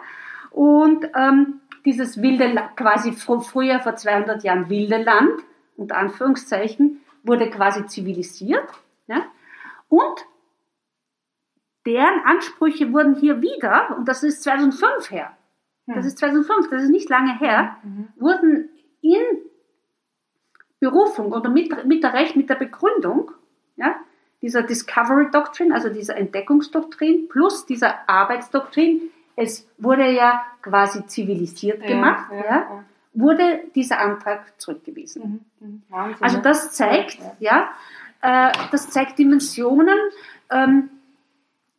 Und 0.51 1.05
ähm, 1.17 1.61
dieses 1.85 2.23
wilde, 2.23 2.55
quasi 2.77 3.13
fr 3.13 3.41
früher 3.41 3.81
vor 3.81 3.97
200 3.97 4.45
Jahren 4.45 4.69
wilde 4.71 5.03
Land, 5.03 5.41
unter 5.77 5.97
Anführungszeichen, 5.97 7.01
wurde 7.25 7.51
quasi 7.51 7.85
zivilisiert, 7.87 8.69
ja. 9.09 9.25
Und 9.89 10.25
deren 11.89 12.21
Ansprüche 12.27 12.93
wurden 12.93 13.15
hier 13.15 13.41
wieder, 13.41 13.97
und 13.97 14.07
das 14.07 14.23
ist 14.23 14.43
2005 14.43 15.11
her, 15.11 15.31
das 15.87 16.05
ist 16.05 16.19
2005, 16.19 16.69
das 16.69 16.83
ist 16.83 16.91
nicht 16.91 17.09
lange 17.09 17.39
her, 17.39 17.79
wurden 18.17 18.69
in 19.01 19.23
Berufung 20.81 21.33
oder 21.33 21.49
mit, 21.49 21.87
mit 21.87 22.03
der 22.03 22.13
Recht, 22.13 22.37
mit 22.37 22.51
der 22.51 22.57
Begründung, 22.57 23.31
ja, 23.77 23.97
dieser 24.43 24.63
Discovery 24.63 25.31
Doctrine, 25.33 25.75
also 25.75 25.89
dieser 25.89 26.17
Entdeckungsdoktrin 26.17 27.29
plus 27.29 27.65
dieser 27.65 28.09
Arbeitsdoktrin, 28.09 29.01
es 29.35 29.67
wurde 29.79 30.11
ja 30.11 30.45
quasi 30.61 31.07
zivilisiert 31.07 31.81
Ja, 31.83 31.89
gemacht, 31.89 32.31
ja, 32.33 32.45
ja, 32.45 32.85
wurde 33.15 33.61
dieser 33.75 33.99
Antrag 34.01 34.61
zurückgewiesen. 34.61 35.47
Mhm. 35.59 35.83
Wahnsinn, 35.89 36.23
Also 36.23 36.37
ne? 36.37 36.43
das 36.43 36.73
zeigt, 36.73 37.19
Ja, 37.41 37.71
äh, 38.21 38.53
das 38.71 38.91
zeigt 38.91 39.19
Dimensionen 39.19 39.99
ähm, 40.51 40.91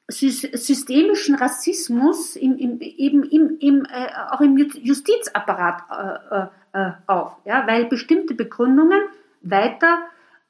systemischen 0.09 1.35
Rassismus 1.35 2.35
im, 2.35 2.57
im, 2.57 2.79
eben 2.81 3.23
im, 3.23 3.57
im, 3.59 3.85
äh, 3.85 4.07
auch 4.31 4.41
im 4.41 4.55
Ju- 4.57 4.79
Justizapparat 4.81 5.83
äh, 5.91 6.35
äh, 6.79 6.87
äh, 6.87 6.91
auf, 7.07 7.35
ja, 7.45 7.65
weil 7.67 7.85
bestimmte 7.85 8.33
Begründungen 8.33 9.01
weiter, 9.41 9.99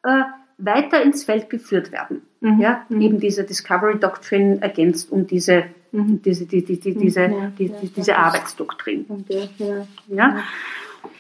äh, 0.04 0.24
weiter 0.58 1.02
ins 1.02 1.24
Feld 1.26 1.50
geführt 1.50 1.92
werden. 1.92 2.22
Mhm. 2.42 2.60
Ja, 2.62 2.86
Mhm. 2.90 3.02
eben 3.02 3.20
diese 3.20 3.44
Discovery 3.44 4.00
Doctrine 4.00 4.62
ergänzt 4.62 5.12
um 5.12 5.28
diese, 5.28 5.66
Mhm. 5.92 6.22
diese, 6.24 6.46
die, 6.46 6.64
die, 6.64 6.80
die, 6.80 6.94
diese, 6.96 7.22
Ja, 7.22 7.28
die, 7.58 7.66
ja, 7.68 7.76
die, 7.82 7.86
ja. 7.88 7.92
diese 7.96 8.16
Arbeitsdoktrin. 8.18 9.06
Und, 9.08 9.30
ja, 9.30 9.86
ja. 10.08 10.38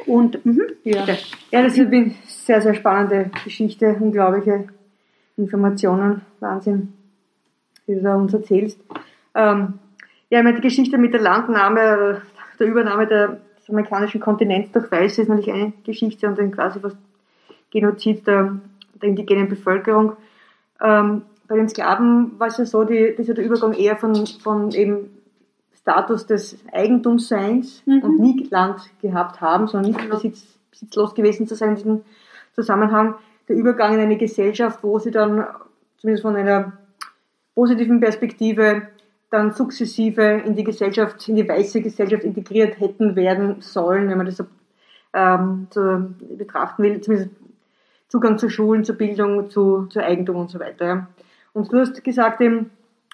Und 0.06 0.46
mhm, 0.46 0.62
Ja. 0.84 1.06
bitte. 1.06 1.18
ja, 1.52 1.62
das 1.64 1.74
ist 1.78 1.88
eine 1.88 2.12
sehr, 2.28 2.62
sehr 2.62 2.74
spannende 2.74 3.32
Geschichte, 3.44 3.96
unglaubliche 4.00 4.66
Informationen, 5.38 6.22
Wahnsinn, 6.40 6.94
wie 7.90 7.96
du 7.96 8.02
da 8.02 8.16
uns 8.16 8.34
erzählst. 8.34 8.80
Ähm, 9.36 9.74
ja, 10.30 10.40
ich 10.40 10.44
meine, 10.44 10.56
die 10.58 10.62
Geschichte 10.68 10.98
mit 10.98 11.14
der 11.14 11.22
Landnahme, 11.22 12.22
der 12.60 12.68
Übernahme 12.68 13.08
der, 13.08 13.40
des 13.60 13.70
amerikanischen 13.70 14.22
Kontinents 14.22 14.72
durch 14.72 14.92
Weiße 14.92 15.22
ist 15.24 15.28
natürlich 15.28 15.52
eine 15.52 15.74
Geschichte 15.84 16.28
und 16.28 16.38
dann 16.38 16.52
quasi 16.52 16.80
was 16.82 16.96
Genozid 17.72 18.26
der, 18.28 18.58
der 19.02 19.10
indigenen 19.10 19.48
Bevölkerung. 19.50 20.14
Ähm, 20.82 21.24
bei 21.48 21.56
den 21.56 21.68
Sklaven 21.68 22.40
war 22.40 22.48
es 22.48 22.58
ja 22.58 22.66
so, 22.66 22.84
die, 22.84 23.16
ja 23.18 23.34
der 23.34 23.44
Übergang 23.44 23.74
eher 23.74 23.96
von, 23.98 24.26
von 24.28 24.72
eben 24.72 25.10
Status 25.74 26.28
des 26.28 26.58
Eigentumsseins 26.72 27.82
Mhm. 27.86 28.00
und 28.04 28.20
nie 28.20 28.48
Land 28.52 28.82
gehabt 29.02 29.42
haben, 29.42 29.68
sondern 29.68 29.92
nicht 29.92 30.02
Genau. 30.02 30.16
besitz, 30.16 30.46
besitzlos 30.70 31.16
gewesen 31.16 31.48
zu 31.48 31.56
sein 31.56 31.70
in 31.70 31.76
diesem 31.76 32.02
Zusammenhang. 32.54 33.16
Der 33.48 33.56
Übergang 33.56 33.94
in 33.96 34.00
eine 34.00 34.18
Gesellschaft, 34.18 34.84
wo 34.84 35.00
sie 35.00 35.10
dann 35.10 35.46
zumindest 35.98 36.22
von 36.22 36.36
einer 36.36 36.74
positiven 37.60 37.99
Perspektive 37.99 38.84
dann 39.32 39.51
sukzessive 39.51 40.41
in 40.45 40.55
die 40.55 40.64
Gesellschaft, 40.64 41.28
in 41.28 41.36
die 41.36 41.47
weiße 41.47 41.82
Gesellschaft 41.82 42.24
integriert 42.24 42.80
hätten 42.80 43.18
werden 43.18 43.57
sollen, 43.60 44.07
wenn 44.10 44.18
man 44.18 44.28
das 44.28 44.41
ähm, 45.14 45.68
zu 45.70 46.16
betrachten 46.38 46.84
will, 46.84 47.01
zumindest 47.01 47.32
Zugang 48.07 48.38
zu 48.38 48.49
Schulen, 48.49 48.86
zur 48.86 48.95
Bildung, 48.95 49.49
zu, 49.49 49.88
zu 49.88 49.99
Eigentum 49.99 50.38
und 50.38 50.49
so 50.49 50.57
weiter. 50.57 51.10
Und 51.51 51.70
du 51.74 51.80
hast 51.80 52.01
gesagt, 52.01 52.41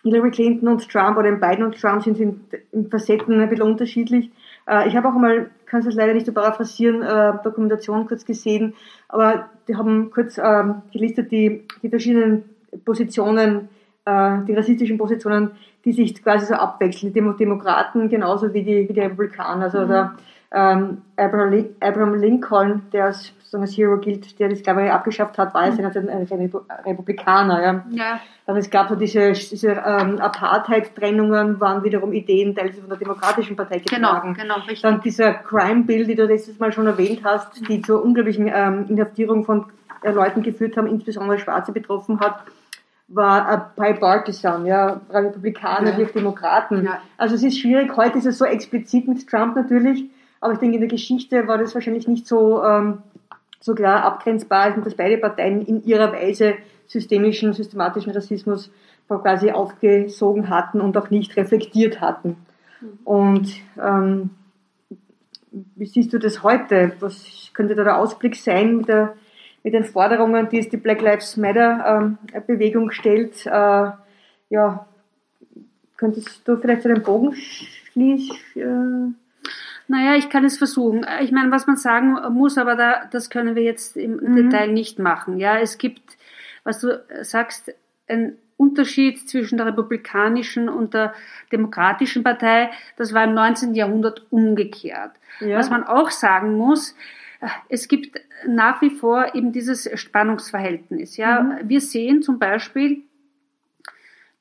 Hillary 0.03 0.29
Clinton 0.29 0.67
und 0.67 0.87
Trump 0.91 1.17
oder 1.17 1.31
Biden 1.31 1.65
und 1.65 1.81
Trump 1.81 2.03
sind 2.03 2.19
in, 2.19 2.41
in 2.71 2.87
Facetten 2.91 3.41
ein 3.41 3.49
bisschen 3.49 3.65
unterschiedlich. 3.65 4.29
Äh, 4.69 4.87
ich 4.87 4.95
habe 4.95 5.07
auch 5.07 5.15
einmal, 5.15 5.49
kann 5.65 5.79
es 5.79 5.95
leider 5.95 6.13
nicht 6.13 6.27
so 6.27 6.33
paraphrasieren, 6.33 7.01
äh, 7.01 7.33
Dokumentation 7.43 8.05
kurz 8.05 8.25
gesehen, 8.25 8.75
aber 9.09 9.49
die 9.67 9.75
haben 9.75 10.11
kurz 10.11 10.37
ähm, 10.37 10.83
gelistet 10.93 11.31
die, 11.31 11.63
die 11.81 11.89
verschiedenen 11.89 12.43
Positionen, 12.85 13.69
äh, 14.06 14.38
die 14.47 14.53
rassistischen 14.53 14.97
Positionen, 14.97 15.51
die 15.84 15.91
sich 15.91 16.22
quasi 16.24 16.45
so 16.45 16.56
abwechseln. 16.56 17.12
Die 17.14 17.20
Demo 17.20 17.34
Demokraten 17.34 18.10
genauso 18.10 18.53
wie 18.53 18.64
die, 18.64 18.88
wie 18.89 18.93
die 18.93 18.99
Republikaner. 19.01 19.66
Also 19.66 19.86
der 19.86 20.14
ähm, 20.51 20.99
Abraham, 21.18 21.49
Lin- 21.51 21.76
Abraham 21.82 22.16
Lincoln, 22.16 22.84
der 22.93 23.06
als, 23.06 23.34
sozusagen 23.39 23.64
als 23.64 23.76
Hero 23.78 23.97
gilt, 23.97 24.39
der 24.39 24.47
die 24.47 24.56
Sklaverei 24.56 24.91
abgeschafft 24.93 25.38
hat, 25.38 25.53
war 25.53 25.66
ja 25.66 25.72
seinerzeit 25.74 26.08
ein 26.08 26.26
Repu- 26.28 26.62
Republikaner. 26.86 27.62
Ja. 27.62 27.86
Ja. 27.91 28.20
Aber 28.47 28.60
es 28.60 28.70
gab 28.70 28.88
so 28.89 28.95
diese, 28.95 29.34
diese 29.34 29.72
ähm, 29.72 30.20
Apartheid-Trennungen, 30.20 31.60
waren 31.60 31.84
wiederum 31.84 32.14
Ideen, 32.14 32.56
teilweise 32.56 32.80
von 32.82 32.89
der 32.89 32.99
Demokratischen 32.99 33.56
Partei 33.56 33.80
Genau, 33.80 34.14
getragen. 34.14 34.34
genau, 34.36 34.56
richtig. 34.60 34.82
Dann 34.82 35.01
dieser 35.01 35.34
Crime 35.34 35.84
Bill, 35.84 36.06
die 36.06 36.16
du 36.16 36.26
letztes 36.26 36.60
Mal 36.60 36.72
schon 36.72 36.88
erwähnt 36.88 37.22
hast, 37.24 37.68
die 37.68 37.82
zur 37.82 38.03
unglaublichen 38.03 38.49
ähm, 38.53 38.86
Inhaftierung 38.89 39.43
von 39.43 39.66
äh, 40.03 40.12
Leuten 40.12 40.41
geführt 40.41 40.78
haben, 40.78 40.88
insbesondere 40.88 41.39
Schwarze 41.39 41.72
betroffen 41.72 42.20
hat, 42.20 42.39
war 43.08 43.53
äh, 43.78 43.93
bipartisan, 43.93 44.66
ja, 44.66 45.01
Republikaner 45.10 45.91
Ja. 45.91 45.97
wie 45.97 46.06
auch 46.06 46.12
Demokraten. 46.12 46.86
Ja. 46.86 47.01
Also 47.18 47.36
es 47.36 47.43
ist 47.43 47.60
schwierig, 47.60 47.95
heute 47.95 48.18
ist 48.18 48.26
es 48.26 48.38
so 48.38 48.45
explizit 48.45 49.08
mit 49.08 49.28
Trump 49.28 49.56
natürlich, 49.56 50.06
aber 50.41 50.53
ich 50.53 50.60
denke, 50.60 50.76
in 50.76 50.82
der 50.82 50.89
Geschichte 50.89 51.47
war 51.47 51.58
das 51.58 51.74
wahrscheinlich 51.76 52.08
nicht 52.08 52.28
so, 52.28 52.64
ähm, 52.64 52.99
so 53.60 53.74
klar 53.74 54.03
abgrenzbar, 54.03 54.72
dass 54.72 54.95
beide 54.95 55.18
Parteien 55.18 55.62
in 55.62 55.84
ihrer 55.84 56.12
Weise 56.14 56.56
systemischen, 56.88 57.53
systematischen 57.53 58.12
Rassismus 58.12 58.72
quasi 59.08 59.51
aufgesogen 59.51 60.49
hatten 60.49 60.82
und 60.82 60.97
auch 60.97 61.10
nicht 61.10 61.36
reflektiert 61.38 62.01
hatten. 62.01 62.38
Und 63.03 63.53
ähm, 63.82 64.32
wie 65.76 65.86
siehst 65.86 66.12
du 66.14 66.20
das 66.20 66.43
heute? 66.43 66.93
Was 66.99 67.51
könnte 67.53 67.76
da 67.76 67.84
der 67.84 67.97
Ausblick 67.97 68.36
sein 68.36 68.78
mit, 68.78 68.88
der, 68.88 69.16
mit 69.66 69.74
den 69.74 69.84
Forderungen, 69.84 70.47
die 70.49 70.59
es 70.59 70.70
die 70.70 70.78
Black 70.78 71.01
Lives 71.01 71.38
Matter 71.38 72.18
ähm, 72.34 72.43
Bewegung 72.45 72.91
stellt? 72.91 73.45
Äh, 73.47 73.89
ja, 74.49 74.86
könntest 75.97 76.47
du 76.47 76.55
vielleicht 76.57 76.84
so 76.84 76.89
den 76.89 77.01
Bogen 77.01 77.34
schließen? 77.34 78.38
Äh, 78.55 79.13
Naja, 79.88 80.16
ich 80.16 80.30
kann 80.30 80.45
es 80.45 80.57
versuchen. 80.59 81.05
Ich 81.22 81.32
meine, 81.32 81.49
was 81.51 81.66
man 81.68 81.78
sagen 81.78 82.16
muss, 82.34 82.57
aber 82.59 82.76
da, 82.76 83.05
das 83.11 83.30
können 83.32 83.55
wir 83.55 83.63
jetzt 83.63 83.97
im 83.97 84.18
Mhm. 84.18 84.36
Detail 84.36 84.72
nicht 84.72 84.99
machen. 84.99 85.39
Ja, 85.39 85.57
es 85.59 85.78
gibt, 85.80 86.18
was 86.63 86.80
du 86.80 87.03
sagst, 87.22 87.74
einen 88.07 88.38
Unterschied 88.58 89.28
zwischen 89.30 89.58
der 89.58 89.66
republikanischen 89.68 90.70
und 90.70 90.93
der 90.93 91.14
demokratischen 91.51 92.24
Partei. 92.24 92.70
Das 92.97 93.14
war 93.14 93.24
im 93.26 93.34
19. 93.34 93.74
Jahrhundert 93.76 94.26
umgekehrt. 94.30 95.12
Ja. 95.41 95.58
Was 95.58 95.70
man 95.70 95.84
auch 95.84 96.10
sagen 96.12 96.58
muss, 96.58 96.95
es 97.70 97.88
gibt 97.88 98.20
nach 98.47 98.82
wie 98.82 98.89
vor 98.89 99.36
eben 99.36 99.51
dieses 99.51 99.89
Spannungsverhältnis. 99.99 101.18
Ja, 101.18 101.41
Mhm. 101.41 101.58
wir 101.70 101.82
sehen 101.82 102.22
zum 102.22 102.39
Beispiel 102.39 103.03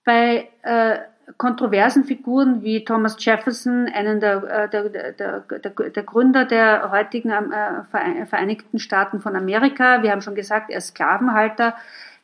bei 0.04 0.48
äh, 0.62 0.98
kontroversen 1.38 2.04
Figuren 2.04 2.62
wie 2.62 2.84
Thomas 2.84 3.16
Jefferson, 3.18 3.88
einen 3.92 4.20
der, 4.20 4.42
äh, 4.44 4.68
der, 4.68 4.88
der, 4.90 5.12
der, 5.12 5.40
der, 5.40 5.70
der 5.90 6.02
Gründer 6.02 6.44
der 6.44 6.90
heutigen 6.90 7.30
äh, 7.30 7.84
Verein- 7.90 8.26
Vereinigten 8.26 8.78
Staaten 8.78 9.20
von 9.20 9.34
Amerika. 9.34 10.02
Wir 10.02 10.12
haben 10.12 10.20
schon 10.20 10.34
gesagt, 10.34 10.70
er 10.70 10.78
ist 10.78 10.88
Sklavenhalter. 10.88 11.74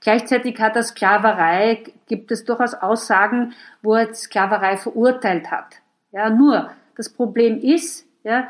Gleichzeitig 0.01 0.59
hat 0.59 0.77
er 0.77 0.83
Sklaverei, 0.83 1.85
gibt 2.09 2.33
es 2.33 2.45
durchaus 2.45 2.75
Aussagen, 2.75 3.53
wo 3.83 3.95
er 3.95 4.15
Sklaverei 4.15 4.77
verurteilt 4.77 5.51
hat. 5.51 5.77
Ja, 6.13 6.31
nur 6.31 6.71
das 6.97 7.11
Problem 7.11 7.61
ist, 7.61 8.07
ja, 8.25 8.49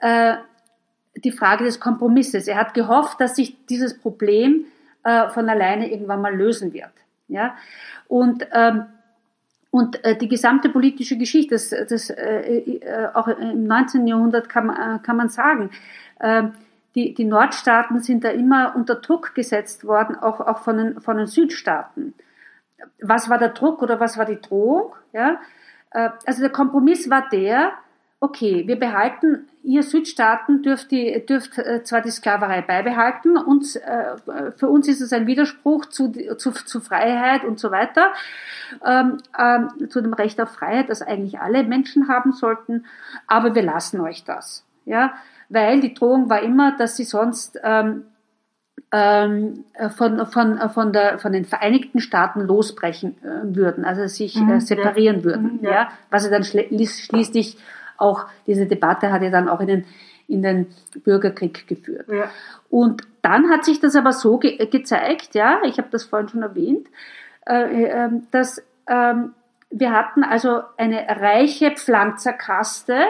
äh, 0.00 0.36
die 1.16 1.32
Frage 1.32 1.64
des 1.64 1.80
Kompromisses. 1.80 2.48
Er 2.48 2.56
hat 2.56 2.74
gehofft, 2.74 3.20
dass 3.20 3.36
sich 3.36 3.66
dieses 3.66 3.98
Problem 3.98 4.66
äh, 5.04 5.28
von 5.28 5.48
alleine 5.48 5.90
irgendwann 5.90 6.20
mal 6.20 6.34
lösen 6.34 6.72
wird. 6.72 6.92
Ja? 7.28 7.56
Und, 8.06 8.46
ähm, 8.52 8.86
und 9.70 10.02
äh, 10.04 10.16
die 10.16 10.28
gesamte 10.28 10.68
politische 10.68 11.16
Geschichte, 11.18 11.54
das, 11.54 11.70
das, 11.70 12.10
äh, 12.10 12.58
äh, 12.58 13.08
auch 13.14 13.28
im 13.28 13.66
19. 13.66 14.06
Jahrhundert 14.06 14.48
kann, 14.48 14.70
äh, 14.70 14.98
kann 15.02 15.16
man 15.16 15.28
sagen, 15.28 15.70
äh, 16.20 16.44
die, 16.94 17.14
die 17.14 17.24
Nordstaaten 17.24 18.00
sind 18.00 18.24
da 18.24 18.30
immer 18.30 18.74
unter 18.74 18.96
Druck 18.96 19.34
gesetzt 19.34 19.84
worden, 19.84 20.16
auch, 20.16 20.40
auch 20.40 20.58
von, 20.58 20.76
den, 20.76 21.00
von 21.00 21.16
den 21.16 21.26
Südstaaten. 21.26 22.14
Was 23.00 23.28
war 23.28 23.38
der 23.38 23.50
Druck 23.50 23.82
oder 23.82 24.00
was 24.00 24.18
war 24.18 24.24
die 24.24 24.40
Drohung? 24.40 24.94
Ja? 25.12 25.40
Äh, 25.90 26.10
Also 26.26 26.40
der 26.40 26.50
Kompromiss 26.50 27.10
war 27.10 27.28
der, 27.30 27.72
okay, 28.20 28.66
wir 28.66 28.78
behalten, 28.78 29.48
ihr 29.62 29.82
Südstaaten 29.82 30.62
dürft, 30.62 30.90
die, 30.90 31.24
dürft 31.24 31.58
äh, 31.58 31.82
zwar 31.84 32.00
die 32.00 32.10
Sklaverei 32.10 32.62
beibehalten, 32.62 33.36
uns, 33.36 33.76
äh, 33.76 34.16
für 34.56 34.68
uns 34.68 34.88
ist 34.88 35.00
es 35.00 35.12
ein 35.12 35.26
Widerspruch 35.26 35.86
zu, 35.86 36.10
zu, 36.36 36.50
zu 36.50 36.80
Freiheit 36.80 37.44
und 37.44 37.60
so 37.60 37.70
weiter, 37.70 38.12
ähm, 38.84 39.18
ähm, 39.38 39.90
zu 39.90 40.00
dem 40.00 40.14
Recht 40.14 40.40
auf 40.40 40.50
Freiheit, 40.50 40.88
das 40.88 41.02
eigentlich 41.02 41.38
alle 41.40 41.62
Menschen 41.62 42.08
haben 42.08 42.32
sollten, 42.32 42.86
aber 43.26 43.54
wir 43.54 43.62
lassen 43.62 44.00
euch 44.00 44.24
das. 44.24 44.64
Ja? 44.84 45.14
Weil 45.48 45.80
die 45.80 45.94
Drohung 45.94 46.28
war 46.28 46.42
immer, 46.42 46.76
dass 46.76 46.96
sie 46.96 47.04
sonst 47.04 47.58
ähm, 47.62 48.04
ähm, 48.92 49.64
äh, 49.74 49.88
von, 49.90 50.26
von, 50.26 50.58
von, 50.70 50.92
der, 50.92 51.18
von 51.18 51.32
den 51.32 51.44
Vereinigten 51.44 52.00
Staaten 52.00 52.40
losbrechen 52.40 53.16
äh, 53.22 53.54
würden, 53.56 53.84
also 53.84 54.06
sich 54.06 54.36
Mhm, 54.36 54.50
äh, 54.52 54.60
separieren 54.60 55.24
würden. 55.24 55.58
Mhm, 55.58 55.64
ja. 55.64 55.70
ja. 55.70 55.88
Was 56.10 56.24
ja 56.24 56.30
dann 56.30 56.42
schli- 56.42 56.70
ließ- 56.70 57.04
schließlich 57.06 57.58
auch, 57.96 58.26
diese 58.46 58.66
Debatte 58.66 59.10
hat 59.10 59.22
ja 59.22 59.30
dann 59.30 59.48
auch 59.48 59.60
in 59.60 59.66
den, 59.66 59.84
in 60.26 60.42
den 60.42 60.66
Bürgerkrieg 61.04 61.66
geführt. 61.66 62.06
Ja. 62.08 62.30
Und 62.70 63.02
dann 63.22 63.50
hat 63.50 63.64
sich 63.64 63.80
das 63.80 63.96
aber 63.96 64.12
so 64.12 64.38
ge 64.38 64.56
gezeigt, 64.66 65.34
ja, 65.34 65.60
ich 65.64 65.78
habe 65.78 65.88
das 65.90 66.04
vorhin 66.04 66.28
schon 66.28 66.42
erwähnt, 66.42 66.86
äh, 67.46 67.84
äh, 67.84 68.10
dass 68.30 68.62
ähm, 68.86 69.34
wir 69.70 69.92
hatten 69.92 70.22
also 70.24 70.62
eine 70.78 71.06
reiche 71.08 71.72
Pflanzerkaste, 71.72 73.00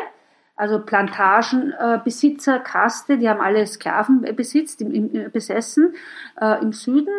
also 0.59 0.81
Plantagenbesitzerkaste, 0.81 1.95
äh, 1.95 2.05
Besitzerkaste, 2.05 3.19
die 3.19 3.29
haben 3.29 3.41
alle 3.41 3.67
Sklaven 3.67 4.25
äh, 4.25 4.33
besitzt, 4.33 4.83
im, 4.83 4.93
im, 4.93 5.31
besessen 5.31 5.95
äh, 6.41 6.61
im 6.61 6.73
Süden. 6.73 7.15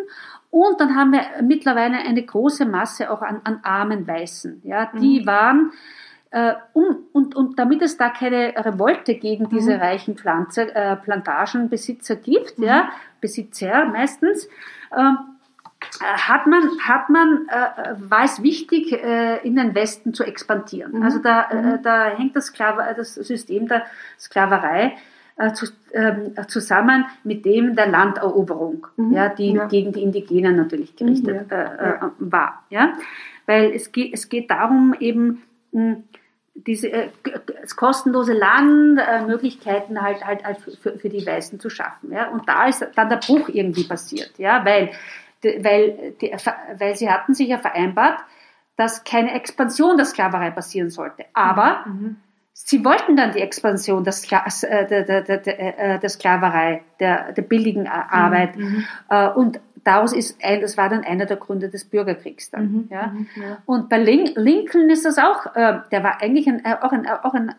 Und 0.51 0.79
dann 0.81 0.95
haben 0.95 1.11
wir 1.11 1.21
mittlerweile 1.41 1.97
eine 1.97 2.23
große 2.23 2.65
Masse 2.65 3.09
auch 3.11 3.21
an, 3.21 3.41
an 3.43 3.59
armen 3.63 4.07
Weißen. 4.07 4.61
Ja, 4.63 4.91
die 4.99 5.25
waren 5.25 5.71
äh, 6.31 6.53
um, 6.73 7.05
und, 7.11 7.35
und 7.35 7.57
damit 7.57 7.81
es 7.81 7.97
da 7.97 8.09
keine 8.09 8.53
Revolte 8.55 9.15
gegen 9.15 9.49
diese 9.49 9.79
reichen 9.79 10.15
Pflanze, 10.15 10.73
äh, 10.75 10.95
Plantagenbesitzer 10.95 12.17
gibt, 12.17 12.59
ja, 12.59 12.89
Besitzer 13.21 13.85
meistens, 13.85 14.45
äh, 14.91 15.13
hat 16.01 16.47
man, 16.47 16.61
hat 16.81 17.09
man, 17.09 17.47
äh, 17.49 17.95
war 18.09 18.23
es 18.23 18.41
wichtig, 18.43 18.91
äh, 18.93 19.37
in 19.45 19.55
den 19.55 19.73
Westen 19.75 20.13
zu 20.13 20.23
expandieren. 20.23 21.03
Also 21.03 21.19
da, 21.19 21.49
äh, 21.49 21.79
da 21.81 22.09
hängt 22.09 22.35
das, 22.35 22.47
Sklaver, 22.47 22.93
das 22.95 23.15
System 23.15 23.67
der 23.67 23.83
Sklaverei 24.19 24.97
äh, 25.37 25.53
zu, 25.53 25.67
ähm, 25.93 26.33
zusammen 26.47 27.05
mit 27.23 27.45
dem 27.45 27.75
der 27.75 27.87
Landeroberung, 27.87 28.87
Mhm. 28.97 29.13
ja, 29.13 29.29
die 29.29 29.53
Ja. 29.53 29.67
gegen 29.67 29.91
die 29.93 30.03
Indigenen 30.03 30.55
natürlich 30.57 30.95
gerichtet 30.95 31.49
Ja. 31.49 31.57
äh, 31.57 31.89
äh, 31.95 32.09
war. 32.19 32.63
Ja? 32.69 32.93
Weil 33.45 33.71
es 33.73 33.91
geht, 33.91 34.13
es 34.13 34.29
geht 34.29 34.51
darum, 34.51 34.93
eben 34.99 35.41
mh, 35.71 35.97
diese, 36.55 36.91
äh, 36.91 37.09
das 37.61 37.75
kostenlose 37.77 38.33
Land, 38.33 38.99
äh, 38.99 39.21
Möglichkeiten 39.25 40.01
halt, 40.01 40.25
halt, 40.25 40.43
halt 40.43 40.57
für, 40.81 40.97
für 40.97 41.09
die 41.09 41.25
Weißen 41.25 41.59
zu 41.59 41.69
schaffen. 41.69 42.11
Ja? 42.11 42.27
Und 42.29 42.47
da 42.49 42.67
ist 42.67 42.85
dann 42.95 43.07
der 43.09 43.17
Bruch 43.17 43.47
irgendwie 43.47 43.85
passiert, 43.85 44.31
ja? 44.37 44.65
weil, 44.65 44.91
weil, 45.43 46.13
die, 46.21 46.31
weil 46.77 46.95
sie 46.95 47.09
hatten 47.09 47.33
sich 47.33 47.47
ja 47.49 47.57
vereinbart, 47.57 48.19
dass 48.75 49.03
keine 49.03 49.33
Expansion 49.33 49.97
der 49.97 50.05
Sklaverei 50.05 50.51
passieren 50.51 50.89
sollte. 50.89 51.25
Aber 51.33 51.85
sie 52.53 52.83
wollten 52.85 53.15
dann 53.15 53.31
die 53.31 53.39
Expansion 53.41 54.03
der, 54.03 54.13
Skla 54.13 54.45
äh, 54.63 54.87
der, 54.87 55.21
der, 55.21 55.37
der, 55.37 55.79
äh, 56.03 56.09
Sklaverei, 56.09 56.83
der, 56.99 57.31
billigen 57.41 57.87
Ar- 57.87 58.11
Arbeit. 58.11 58.51
Äh, 59.09 59.29
Und 59.29 59.59
daraus 59.83 60.13
ist 60.13 60.37
ein, 60.43 60.61
das 60.61 60.77
war 60.77 60.89
dann 60.89 61.03
einer 61.03 61.25
der 61.25 61.37
Gründe 61.37 61.69
des 61.69 61.85
Bürgerkriegs 61.85 62.51
dann. 62.51 62.71
Mhm, 62.71 62.87
Ja. 62.91 63.07
mhm, 63.07 63.27
ja. 63.35 63.57
Und 63.65 63.89
bei 63.89 63.97
Lin 63.97 64.31
Lincoln 64.35 64.89
ist 64.89 65.05
das 65.05 65.17
auch, 65.17 65.53
der 65.53 66.03
war 66.03 66.21
eigentlich 66.21 66.47
ein, 66.47 66.65
auch 66.65 66.91
ein, 66.91 67.07
auch 67.07 67.33
ein 67.33 67.53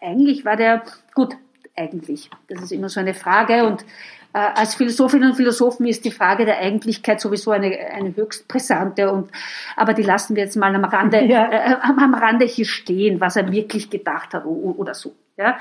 eigentlich 0.00 0.44
war 0.44 0.56
der, 0.56 0.82
gut, 1.14 1.36
eigentlich, 1.76 2.30
das 2.48 2.62
ist 2.62 2.72
immer 2.72 2.88
so 2.88 2.98
eine 3.00 3.14
Frage 3.14 3.64
und 3.64 3.84
als 4.32 4.74
Philosophinnen 4.74 5.30
und 5.30 5.36
Philosophen 5.36 5.86
ist 5.86 6.04
die 6.04 6.10
Frage 6.10 6.44
der 6.44 6.58
Eigentlichkeit 6.58 7.20
sowieso 7.20 7.50
eine, 7.50 7.76
eine 7.92 8.14
höchst 8.14 8.46
brisante 8.46 9.10
und 9.10 9.30
aber 9.74 9.94
die 9.94 10.02
lassen 10.02 10.36
wir 10.36 10.44
jetzt 10.44 10.56
mal 10.56 10.74
am 10.74 10.84
Rande 10.84 11.24
Ja. 11.24 11.50
äh, 11.50 11.76
am, 11.80 11.98
am 11.98 12.14
Rande 12.14 12.44
hier 12.44 12.66
stehen, 12.66 13.20
was 13.20 13.36
er 13.36 13.50
wirklich 13.50 13.90
gedacht 13.90 14.34
hat 14.34 14.44
oder 14.44 14.94
so. 14.94 15.14
Ja? 15.36 15.58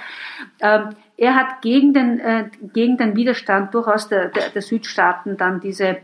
Ähm, 0.59 0.89
er 1.15 1.36
hat 1.36 1.61
gegen 1.61 1.93
den, 1.93 2.20
äh, 2.20 2.49
gegen 2.74 2.97
den 2.97 3.15
Widerstand 3.15 3.74
durchaus 3.74 4.09
der, 4.09 4.30
der, 4.30 4.49
der 4.49 4.61
Südstaaten 4.61 5.38
dann 5.38 5.59
diese 5.59 5.97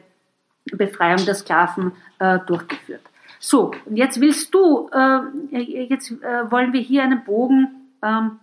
Befreiung 0.71 1.25
der 1.25 1.35
Sklaven 1.35 1.91
äh, 2.19 2.39
durchgeführt. 2.45 3.01
So, 3.39 3.73
und 3.85 3.97
jetzt 3.97 4.21
willst 4.21 4.53
du, 4.53 4.89
äh, 4.93 5.57
jetzt 5.59 6.11
äh, 6.11 6.49
wollen 6.49 6.71
wir 6.71 6.79
hier 6.79 7.03
einen 7.03 7.25
Bogen, 7.25 7.89
ähm, 8.01 8.39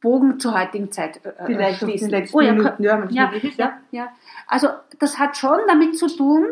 Bogen 0.00 0.40
zur 0.40 0.58
heutigen 0.58 0.90
Zeit 0.90 1.20
äh, 1.24 1.32
Vielleicht 1.46 1.82
auf 1.82 1.86
die 1.88 1.98
schließen. 1.98 2.10
letzten 2.10 2.36
Oh, 2.36 2.40
ja, 2.40 2.52
Minuten, 2.52 2.82
ja, 2.82 3.06
ja, 3.10 3.30
ist, 3.30 3.58
ja, 3.58 3.72
ja. 3.90 4.08
Also 4.46 4.68
das 4.98 5.18
hat 5.18 5.36
schon 5.36 5.58
damit 5.68 5.98
zu 5.98 6.08
tun, 6.08 6.46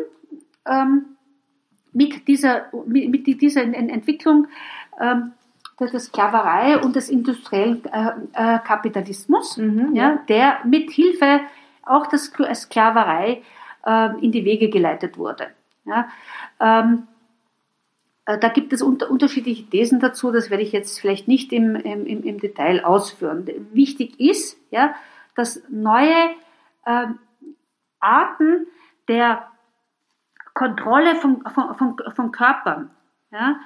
ähm, 0.67 1.05
mit 1.91 2.27
dieser, 2.27 2.65
mit, 2.85 3.09
mit 3.09 3.25
dieser 3.41 3.63
Ent- 3.63 3.75
Entwicklung 3.91 4.47
ähm, 5.01 5.31
der, 5.77 5.99
Sklaverei 5.99 6.77
und 6.79 6.95
des 6.95 7.09
industriellen 7.09 7.83
äh, 7.85 8.11
äh, 8.33 8.59
Kapitalismus, 8.59 9.57
Mhm, 9.57 9.95
ja, 9.95 10.09
ja. 10.11 10.19
der 10.27 10.57
mit 10.65 10.91
Hilfe 10.91 11.39
auch 11.83 12.05
der 12.07 12.19
Sk- 12.19 12.53
Sklaverei 12.53 13.41
äh, 13.85 14.09
in 14.21 14.31
die 14.31 14.45
Wege 14.45 14.69
geleitet 14.69 15.17
wurde. 15.17 15.47
Ja. 15.85 16.07
Ähm, 16.59 17.03
äh, 17.03 17.18
da 18.37 18.49
gibt 18.49 18.73
es 18.73 18.81
unter, 18.81 19.09
unterschiedliche 19.09 19.65
Thesen 19.69 19.99
dazu, 19.99 20.31
das 20.31 20.49
werde 20.49 20.63
ich 20.63 20.71
jetzt 20.71 20.99
vielleicht 20.99 21.27
nicht 21.27 21.51
im, 21.51 21.75
im, 21.75 22.05
im 22.05 22.39
Detail 22.39 22.83
ausführen. 22.83 23.47
Wichtig 23.73 24.19
ist, 24.19 24.57
ja, 24.71 24.93
dass 25.35 25.63
neue 25.69 26.29
ähm, 26.85 27.17
Arten 27.99 28.67
der 29.07 29.47
Kontrolle 30.53 31.15
von, 31.15 31.43
von, 31.49 31.75
von, 31.75 31.97
von 32.15 32.31
Körpern, 32.31 32.91
ja, 33.31 33.59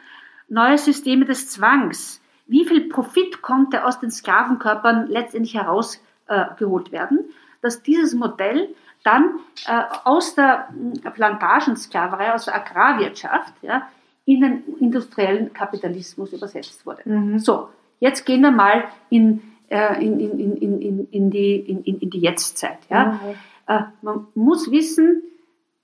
neue 0.47 0.77
Systeme 0.77 1.25
des 1.25 1.49
Zwangs, 1.49 2.21
wie 2.45 2.65
viel 2.65 2.89
Profit 2.89 3.41
konnte 3.41 3.85
aus 3.85 3.99
den 3.99 4.11
Sklavenkörpern 4.11 5.07
letztendlich 5.07 5.55
herausgeholt 5.55 6.89
äh, 6.89 6.91
werden, 6.91 7.25
dass 7.61 7.81
dieses 7.81 8.13
Modell 8.13 8.75
dann 9.03 9.39
äh, 9.65 9.81
aus 10.03 10.35
der 10.35 10.69
mh, 10.71 11.09
Plantagensklaverei, 11.11 12.33
aus 12.33 12.45
der 12.45 12.55
Agrarwirtschaft, 12.55 13.53
ja, 13.61 13.89
in 14.25 14.41
den 14.41 14.63
industriellen 14.79 15.53
Kapitalismus 15.53 16.33
übersetzt 16.33 16.85
wurde. 16.85 17.01
Mhm. 17.05 17.39
So, 17.39 17.69
jetzt 17.99 18.25
gehen 18.25 18.41
wir 18.41 18.51
mal 18.51 18.85
in, 19.09 19.41
äh, 19.69 20.03
in, 20.03 20.19
in, 20.19 20.39
in, 20.39 20.81
in, 20.81 21.07
in, 21.11 21.29
die, 21.31 21.55
in, 21.55 21.83
in 21.83 21.99
in 21.99 22.09
die 22.09 22.19
Jetztzeit. 22.19 22.79
Ja? 22.89 23.19
Äh, 23.67 23.81
man 24.01 24.27
muss 24.35 24.71
wissen, 24.71 25.23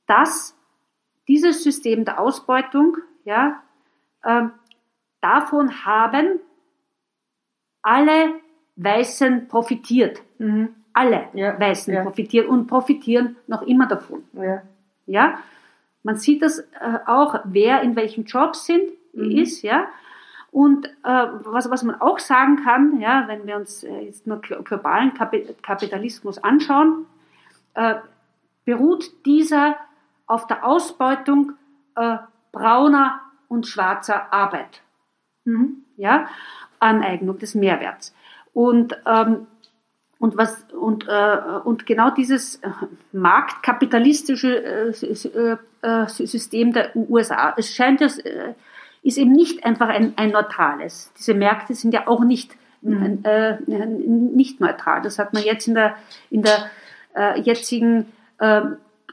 dass 0.08 0.56
dieses 1.28 1.64
System 1.64 2.06
der 2.06 2.20
Ausbeutung, 2.20 2.98
ja, 3.26 3.62
ähm, 4.26 4.52
davon 5.22 5.86
haben 5.86 6.40
alle 7.82 8.34
Weißen 8.76 9.48
profitiert. 9.48 10.22
Mhm. 10.40 10.76
Alle 10.94 11.28
Ja, 11.34 11.60
Weißen 11.60 11.94
ja. 11.94 12.04
profitieren 12.04 12.48
und 12.48 12.68
profitieren 12.68 13.36
noch 13.48 13.62
immer 13.62 13.88
davon. 13.88 14.24
Ja. 14.34 14.64
Ja, 15.06 15.40
man 16.04 16.16
sieht 16.16 16.42
das 16.42 16.60
äh, 16.60 17.00
auch, 17.06 17.40
wer 17.46 17.82
in 17.82 17.96
welchen 17.96 18.26
Jobs 18.26 18.66
sind, 18.66 18.84
Mhm. 19.14 19.32
ist, 19.32 19.64
ja. 19.64 19.88
Und 20.52 20.86
äh, 20.88 21.28
was, 21.44 21.70
was 21.72 21.84
man 21.84 22.00
auch 22.00 22.20
sagen 22.20 22.64
kann, 22.64 23.00
ja, 23.02 23.28
wenn 23.28 23.46
wir 23.48 23.56
uns 23.56 23.84
äh, 23.84 24.00
jetzt 24.02 24.28
nur 24.28 24.38
glo- 24.40 24.62
globalen 24.64 25.14
Kapi 25.16 25.48
Kapitalismus 25.64 26.38
anschauen, 26.44 27.06
äh, 27.74 27.96
beruht 28.66 29.26
dieser 29.26 29.78
auf 30.28 30.46
der 30.48 30.64
Ausbeutung 30.66 31.54
brauner 32.52 33.20
und 33.48 33.68
schwarzer 33.68 34.32
Arbeit 34.32 34.82
Mhm. 35.44 35.84
ja, 35.98 36.28
Aneignung 36.80 37.40
des 37.40 37.56
Mehrwerts. 37.56 38.14
Und, 38.54 38.96
ähm, 39.06 39.48
und, 40.20 40.38
was, 40.38 40.66
und, 40.80 41.08
äh, 41.08 41.38
und 41.64 41.86
genau 41.86 42.10
dieses 42.12 42.58
äh, 42.58 42.70
marktkapitalistische 43.14 44.64
äh, 44.64 44.90
äh, 44.92 45.58
äh, 45.82 46.08
System 46.08 46.74
der 46.74 46.96
USA, 46.96 47.54
es 47.58 47.74
scheint 47.74 48.02
das, 48.02 48.20
äh, 48.20 48.54
ist 49.02 49.18
eben 49.18 49.32
nicht 49.32 49.66
einfach 49.66 49.88
ein, 49.88 50.14
ein 50.18 50.32
neutrales. 50.32 51.12
Diese 51.18 51.34
Märkte 51.34 51.74
sind 51.74 51.94
ja 51.94 52.08
auch 52.08 52.24
nicht, 52.24 52.56
Mhm. 52.82 53.20
äh, 53.24 53.58
nicht 53.68 54.62
neutral. 54.62 55.02
Das 55.02 55.20
hat 55.20 55.34
man 55.34 55.44
jetzt 55.44 55.68
in 55.68 55.74
der, 55.74 55.98
in 56.30 56.44
der 56.44 56.70
äh, 57.14 57.42
jetzigen 57.42 58.06
äh, 58.40 58.62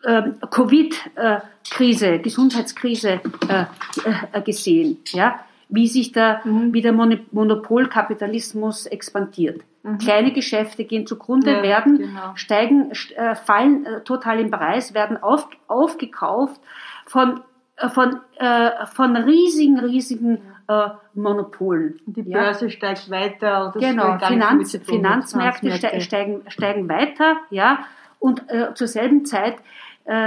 äh, 0.05 0.23
Covid-Krise, 0.49 2.21
Gesundheitskrise 2.21 3.21
äh, 3.49 4.41
gesehen, 4.43 4.99
ja, 5.09 5.41
wie 5.69 5.89
sich 5.89 6.13
der, 6.13 6.41
Mhm. 6.45 6.73
wie 6.73 6.81
der 6.83 6.93
Mon- 6.93 7.27
Monopolkapitalismus 7.33 8.87
expandiert. 8.87 9.63
Kleine 10.01 10.33
Geschäfte 10.33 10.85
gehen 10.85 11.07
zugrunde, 11.07 11.51
Ja, 11.53 11.63
werden, 11.63 11.99
genau. 11.99 12.33
steigen, 12.35 12.91
st- 12.93 13.13
äh, 13.15 13.37
fallen 13.37 13.87
äh, 13.87 14.01
total 14.01 14.41
im 14.41 14.51
Preis, 14.51 14.95
werden 14.95 15.17
auf, 15.23 15.49
aufgekauft 15.69 16.61
von, 17.07 17.41
äh, 17.77 17.89
von, 17.89 18.19
äh, 18.39 18.71
von 18.87 19.15
riesigen, 19.17 19.79
riesigen 19.79 20.39
äh, 20.69 20.89
Monopolen. 21.15 22.01
Und 22.05 22.17
die 22.17 22.23
Ja. 22.23 22.41
Börse 22.41 22.69
steigt 22.71 23.09
weiter. 23.11 23.73
Genau, 23.79 24.19
Finanz, 24.19 24.73
tun, 24.73 24.81
Finanzmärkte 24.83 25.61
Finanzmärkte. 25.71 25.71
ste 25.71 26.01
steigen, 26.01 26.43
steigen 26.49 26.89
weiter, 26.89 27.37
ja, 27.51 27.79
und 28.19 28.43
äh, 28.51 28.75
zur 28.75 28.89
selben 28.89 29.25
Zeit 29.25 29.57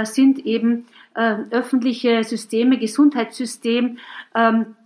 sind 0.04 0.44
eben 0.44 0.86
öffentliche 1.50 2.22
Systeme, 2.22 2.76
Gesundheitssystem 2.78 3.96
ähm, 4.34 4.76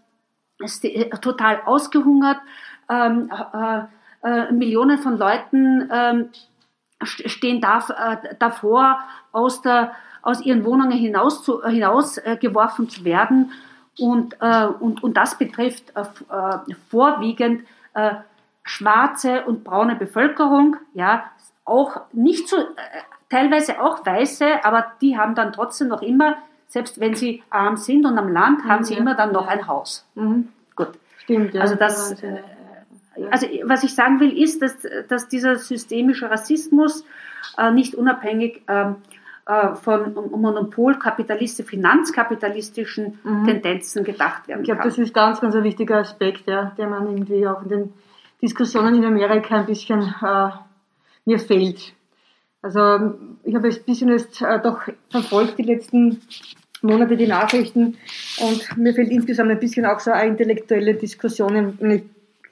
äh, 0.60 1.10
total 1.20 1.62
ausgehungert. 1.64 2.38
Ähm, 2.88 3.30
äh, 3.52 3.82
äh, 4.22 4.52
Millionen 4.52 4.98
von 4.98 5.18
Leuten 5.18 5.88
ähm, 5.92 6.30
st- 7.02 7.28
stehen 7.28 7.60
da, 7.60 7.78
äh, 8.22 8.34
davor, 8.38 8.98
aus, 9.32 9.62
der, 9.62 9.92
aus 10.22 10.40
ihren 10.40 10.64
Wohnungen 10.64 10.98
hinaus, 10.98 11.42
zu, 11.44 11.62
äh, 11.62 12.36
geworfen 12.36 12.88
zu 12.88 13.04
werden. 13.04 13.52
Und, 13.98 14.36
äh, 14.40 14.66
und, 14.66 15.02
und 15.04 15.16
das 15.16 15.38
betrifft 15.38 15.92
vorwiegend 16.90 17.66
schwarze 18.64 19.44
und 19.44 19.62
braune 19.62 19.94
Bevölkerung, 19.94 20.76
ja, 20.94 21.30
auch 21.64 22.00
nicht 22.12 22.48
so, 22.48 22.56
teilweise 23.30 23.80
auch 23.80 24.04
weiße, 24.04 24.64
aber 24.64 24.86
die 25.00 25.16
haben 25.16 25.34
dann 25.34 25.52
trotzdem 25.52 25.88
noch 25.88 26.02
immer, 26.02 26.36
selbst 26.74 26.98
wenn 26.98 27.14
sie 27.14 27.40
arm 27.50 27.76
sind 27.76 28.04
und 28.04 28.18
am 28.18 28.32
Land, 28.32 28.64
haben 28.64 28.82
sie 28.82 28.94
immer 28.94 29.14
dann 29.14 29.30
noch 29.30 29.46
ein 29.46 29.68
Haus. 29.68 30.04
Mhm. 30.16 30.48
Gut. 30.74 30.88
Stimmt, 31.18 31.54
ja. 31.54 31.60
Also 31.60 31.76
das. 31.76 32.20
Ja. 32.20 33.28
Also 33.30 33.46
was 33.62 33.84
ich 33.84 33.94
sagen 33.94 34.18
will, 34.18 34.36
ist, 34.36 34.60
dass, 34.60 34.76
dass 35.08 35.28
dieser 35.28 35.54
systemische 35.54 36.28
Rassismus 36.28 37.04
äh, 37.56 37.70
nicht 37.70 37.94
unabhängig 37.94 38.62
ähm, 38.66 38.96
äh, 39.46 39.76
von 39.76 40.14
monopolkapitalistischen, 40.14 41.70
finanzkapitalistischen 41.70 43.20
Tendenzen 43.46 44.02
gedacht 44.02 44.48
werden 44.48 44.62
Ich 44.62 44.64
glaube, 44.64 44.80
kann. 44.80 44.88
das 44.88 44.98
ist 44.98 45.14
ganz, 45.14 45.40
ganz 45.40 45.54
ein 45.54 45.62
wichtiger 45.62 45.98
Aspekt, 45.98 46.48
ja, 46.48 46.72
der 46.76 46.88
man 46.88 47.06
irgendwie 47.06 47.46
auch 47.46 47.62
in 47.62 47.68
den 47.68 47.92
Diskussionen 48.42 48.96
in 48.96 49.04
Amerika 49.04 49.60
ein 49.60 49.66
bisschen 49.66 50.02
äh, 50.02 50.48
mir 51.24 51.38
fehlt. 51.38 51.94
Also 52.62 52.80
ich 53.44 53.54
habe 53.54 53.68
ein 53.68 53.84
bisschen 53.84 54.08
jetzt 54.08 54.40
äh, 54.40 54.58
doch 54.58 54.80
verfolgt 55.10 55.58
die 55.58 55.64
letzten 55.64 56.22
Monate 56.84 57.16
die 57.16 57.26
Nachrichten 57.26 57.96
und 58.40 58.76
mir 58.76 58.94
fehlt 58.94 59.10
insgesamt 59.10 59.50
ein 59.50 59.58
bisschen 59.58 59.84
auch 59.86 60.00
so 60.00 60.10
eine 60.12 60.28
intellektuelle 60.30 60.94
Diskussion. 60.94 61.78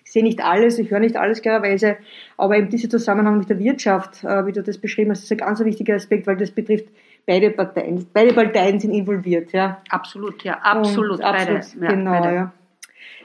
Ich 0.04 0.12
sehe 0.12 0.22
nicht 0.22 0.42
alles, 0.44 0.78
ich 0.78 0.90
höre 0.90 1.00
nicht 1.00 1.16
alles 1.16 1.40
klarerweise, 1.42 1.96
aber 2.36 2.56
eben 2.56 2.68
dieser 2.68 2.90
Zusammenhang 2.90 3.38
mit 3.38 3.48
der 3.48 3.58
Wirtschaft, 3.58 4.24
äh, 4.24 4.44
wie 4.46 4.52
du 4.52 4.62
das 4.62 4.78
beschrieben 4.78 5.10
hast, 5.10 5.22
ist 5.22 5.32
ein 5.32 5.38
ganz 5.38 5.60
wichtiger 5.60 5.94
Aspekt, 5.94 6.26
weil 6.26 6.36
das 6.36 6.50
betrifft 6.50 6.86
beide 7.26 7.50
Parteien. 7.50 8.06
Beide 8.12 8.34
Parteien 8.34 8.80
sind 8.80 8.90
involviert, 8.92 9.52
ja. 9.52 9.80
absolut, 9.90 10.42
ja, 10.42 10.58
absolut, 10.62 11.12
Und 11.12 11.20
beide. 11.22 11.56
absolut, 11.56 11.84
ja, 11.84 11.90
genau, 11.94 12.10
beide. 12.10 12.34
ja. 12.34 12.52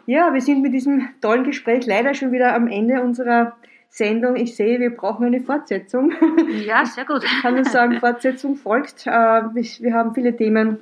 Ja, 0.06 0.34
wir 0.34 0.40
sind 0.40 0.62
mit 0.62 0.74
diesem 0.74 1.10
tollen 1.22 1.44
Gespräch 1.44 1.86
leider 1.86 2.14
schon 2.14 2.32
wieder 2.32 2.56
am 2.56 2.68
Ende 2.68 3.02
unserer 3.02 3.58
Sendung. 3.90 4.38
Ich 4.38 4.56
sehe, 4.56 4.80
wir 4.80 4.92
brauchen 4.96 5.26
eine 5.26 5.42
Fortsetzung. 5.42 6.14
ja, 6.66 6.86
sehr 6.86 7.04
gut. 7.04 7.24
Ich 7.26 7.42
kann 7.42 7.56
nur 7.56 7.66
sagen, 7.66 8.00
Fortsetzung 8.00 8.56
folgt. 8.56 9.06
Äh, 9.06 9.10
Wir 9.12 9.64
wir 9.82 9.94
haben 9.94 10.14
viele 10.14 10.36
Themen, 10.38 10.78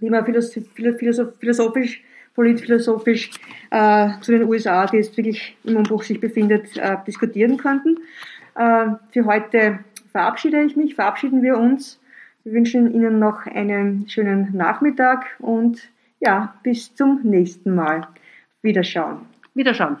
die 0.00 0.10
man 0.10 0.24
philosoph- 0.24 0.68
philosoph- 0.74 1.32
philosophisch, 1.38 2.02
politphilosophisch 2.34 3.30
äh, 3.70 4.08
zu 4.20 4.32
den 4.32 4.44
USA, 4.44 4.86
die 4.86 4.96
jetzt 4.96 5.16
wirklich 5.16 5.56
im 5.64 5.76
Umbruch 5.76 6.02
sich 6.02 6.20
befindet, 6.20 6.76
äh, 6.76 6.96
diskutieren 7.06 7.56
könnten. 7.56 7.98
Äh, 8.56 8.86
Für 9.12 9.24
heute 9.24 9.78
verabschiede 10.10 10.62
ich 10.62 10.76
mich, 10.76 10.94
verabschieden 10.94 11.42
wir 11.42 11.56
uns. 11.56 12.00
Wir 12.44 12.52
wünschen 12.52 12.92
Ihnen 12.92 13.18
noch 13.18 13.46
einen 13.46 14.08
schönen 14.08 14.54
Nachmittag 14.56 15.26
und 15.38 15.88
ja, 16.20 16.54
bis 16.62 16.94
zum 16.94 17.20
nächsten 17.22 17.74
Mal. 17.74 18.06
Wiederschauen. 18.62 19.18
Wiederschauen. 19.54 19.96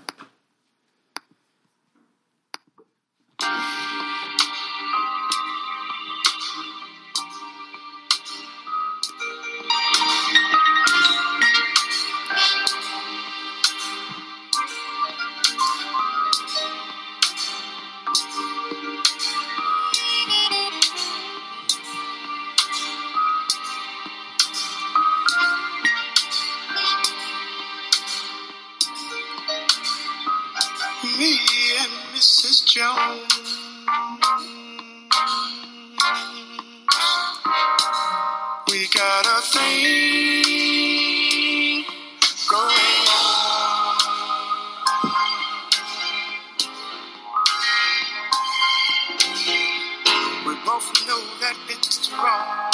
That 51.44 51.56
it's 51.68 52.10
wrong, 52.10 52.72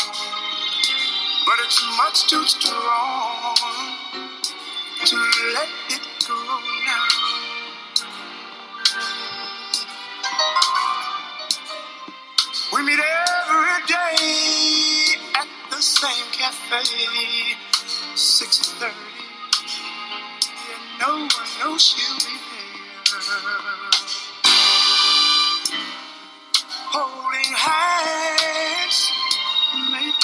but 1.44 1.58
it's 1.66 1.82
much 1.98 2.30
too 2.30 2.44
strong 2.46 3.56
to 5.04 5.16
let 5.54 5.68
it 5.90 6.04
go 6.28 6.38
now. 6.86 7.08
We 12.72 12.82
meet 12.84 13.00
every 13.00 13.86
day 13.88 15.18
at 15.34 15.48
the 15.70 15.82
same 15.82 16.30
cafe, 16.30 17.56
six 18.14 18.72
thirty, 18.78 18.94
and 20.46 21.00
no 21.00 21.12
one 21.26 21.50
knows 21.58 21.82
she'll 21.82 22.18
be 22.30 22.49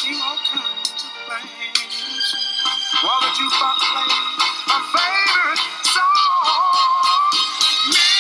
making 0.07 0.23
all 0.23 0.37
kinds 0.37 1.05
of 1.05 1.11
plans, 1.27 2.35
while 3.03 3.21
the 3.21 3.27
jukebox 3.27 3.79
plays 3.91 4.13
my 4.69 4.81
favorite 4.95 5.63
song. 5.85 7.33
Me 7.91 8.11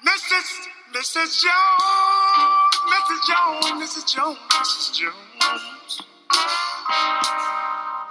and 0.00 0.08
Mrs. 0.08 0.48
Mrs. 0.94 1.30
Jones, 1.42 2.74
Mrs. 2.92 3.20
Jones, 3.28 3.66
Mrs. 3.82 4.04
Jones, 4.14 4.38
Mrs. 4.48 4.86
Jones. 4.98 6.02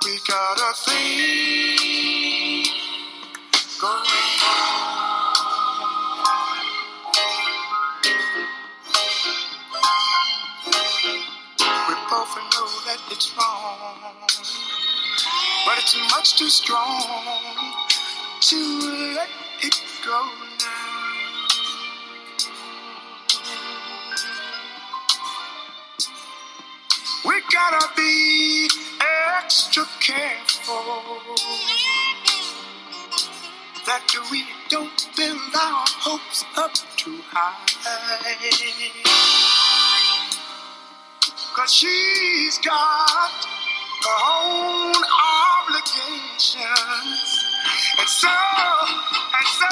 We 0.06 0.14
got 0.28 0.58
a 0.60 0.74
thing 0.76 2.25
it's 13.12 13.32
wrong, 13.38 13.96
but 15.66 15.78
it's 15.78 15.96
much 16.12 16.38
too 16.38 16.50
strong 16.50 17.02
to 18.42 18.58
let 19.16 19.30
it 19.62 19.76
go 20.06 20.22
now. 20.60 21.48
We 27.26 27.42
gotta 27.52 27.88
be 27.96 28.70
extra 29.38 29.86
careful 30.00 30.84
that 33.86 34.08
we 34.32 34.46
don't 34.70 35.10
build 35.16 35.56
our 35.56 35.86
hopes 36.02 36.44
up 36.58 36.74
too 36.98 37.20
high. 37.32 39.35
Cause 41.56 41.74
she's 41.74 42.58
got 42.60 43.32
her 44.04 44.20
own 44.28 44.94
obligations. 45.64 46.60
And 47.98 48.10
so, 48.10 48.28
and 48.28 49.48
so 49.56 49.72